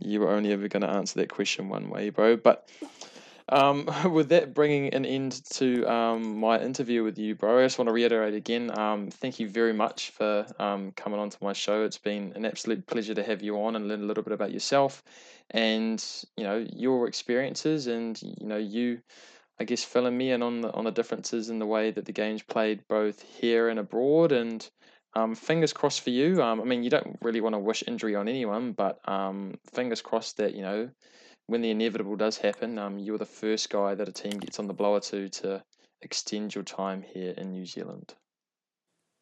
you 0.00 0.20
were 0.20 0.28
only 0.28 0.52
ever 0.52 0.68
going 0.68 0.82
to 0.82 0.90
answer 0.90 1.20
that 1.20 1.30
question 1.30 1.70
one 1.70 1.88
way, 1.88 2.10
bro. 2.10 2.36
But 2.36 2.68
um, 3.48 3.88
with 4.12 4.28
that 4.28 4.52
bringing 4.52 4.92
an 4.92 5.06
end 5.06 5.42
to 5.52 5.90
um, 5.90 6.38
my 6.38 6.60
interview 6.60 7.02
with 7.02 7.16
you, 7.18 7.34
bro, 7.34 7.60
I 7.60 7.64
just 7.64 7.78
want 7.78 7.88
to 7.88 7.94
reiterate 7.94 8.34
again. 8.34 8.78
Um, 8.78 9.08
thank 9.10 9.40
you 9.40 9.48
very 9.48 9.72
much 9.72 10.10
for 10.10 10.44
um, 10.58 10.92
coming 10.92 11.18
onto 11.18 11.38
my 11.40 11.54
show. 11.54 11.82
It's 11.84 11.96
been 11.96 12.34
an 12.36 12.44
absolute 12.44 12.86
pleasure 12.86 13.14
to 13.14 13.22
have 13.22 13.42
you 13.42 13.56
on 13.62 13.74
and 13.74 13.88
learn 13.88 14.02
a 14.02 14.04
little 14.04 14.22
bit 14.22 14.34
about 14.34 14.52
yourself 14.52 15.02
and 15.50 16.04
you 16.36 16.44
know 16.44 16.62
your 16.74 17.08
experiences 17.08 17.86
and 17.86 18.20
you 18.22 18.46
know 18.46 18.58
you. 18.58 19.00
I 19.58 19.64
guess 19.64 19.84
filling 19.84 20.16
me 20.16 20.30
in 20.32 20.42
on 20.42 20.62
the 20.62 20.72
on 20.72 20.84
the 20.84 20.90
differences 20.90 21.48
in 21.48 21.58
the 21.58 21.66
way 21.66 21.90
that 21.90 22.04
the 22.04 22.12
game's 22.12 22.42
played 22.42 22.86
both 22.88 23.22
here 23.22 23.68
and 23.68 23.78
abroad, 23.78 24.32
and 24.32 24.68
um, 25.14 25.34
fingers 25.34 25.72
crossed 25.72 26.00
for 26.00 26.10
you. 26.10 26.42
Um, 26.42 26.60
I 26.60 26.64
mean, 26.64 26.82
you 26.82 26.90
don't 26.90 27.18
really 27.22 27.40
want 27.40 27.54
to 27.54 27.60
wish 27.60 27.84
injury 27.86 28.16
on 28.16 28.28
anyone, 28.28 28.72
but 28.72 28.98
um, 29.08 29.58
fingers 29.72 30.02
crossed 30.02 30.38
that 30.38 30.54
you 30.54 30.62
know 30.62 30.90
when 31.46 31.60
the 31.60 31.70
inevitable 31.70 32.16
does 32.16 32.38
happen, 32.38 32.78
um, 32.78 32.98
you're 32.98 33.18
the 33.18 33.26
first 33.26 33.70
guy 33.70 33.94
that 33.94 34.08
a 34.08 34.12
team 34.12 34.38
gets 34.38 34.58
on 34.58 34.66
the 34.66 34.74
blower 34.74 35.00
to 35.00 35.28
to 35.28 35.62
extend 36.02 36.54
your 36.54 36.64
time 36.64 37.02
here 37.02 37.34
in 37.36 37.52
New 37.52 37.66
Zealand. 37.66 38.14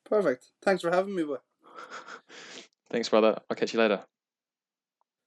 Perfect. 0.04 0.46
Thanks 0.62 0.82
for 0.82 0.90
having 0.90 1.14
me, 1.14 1.24
boy. 1.24 1.38
Thanks, 2.90 3.08
brother. 3.08 3.38
I'll 3.48 3.56
catch 3.56 3.72
you 3.72 3.80
later. 3.80 4.04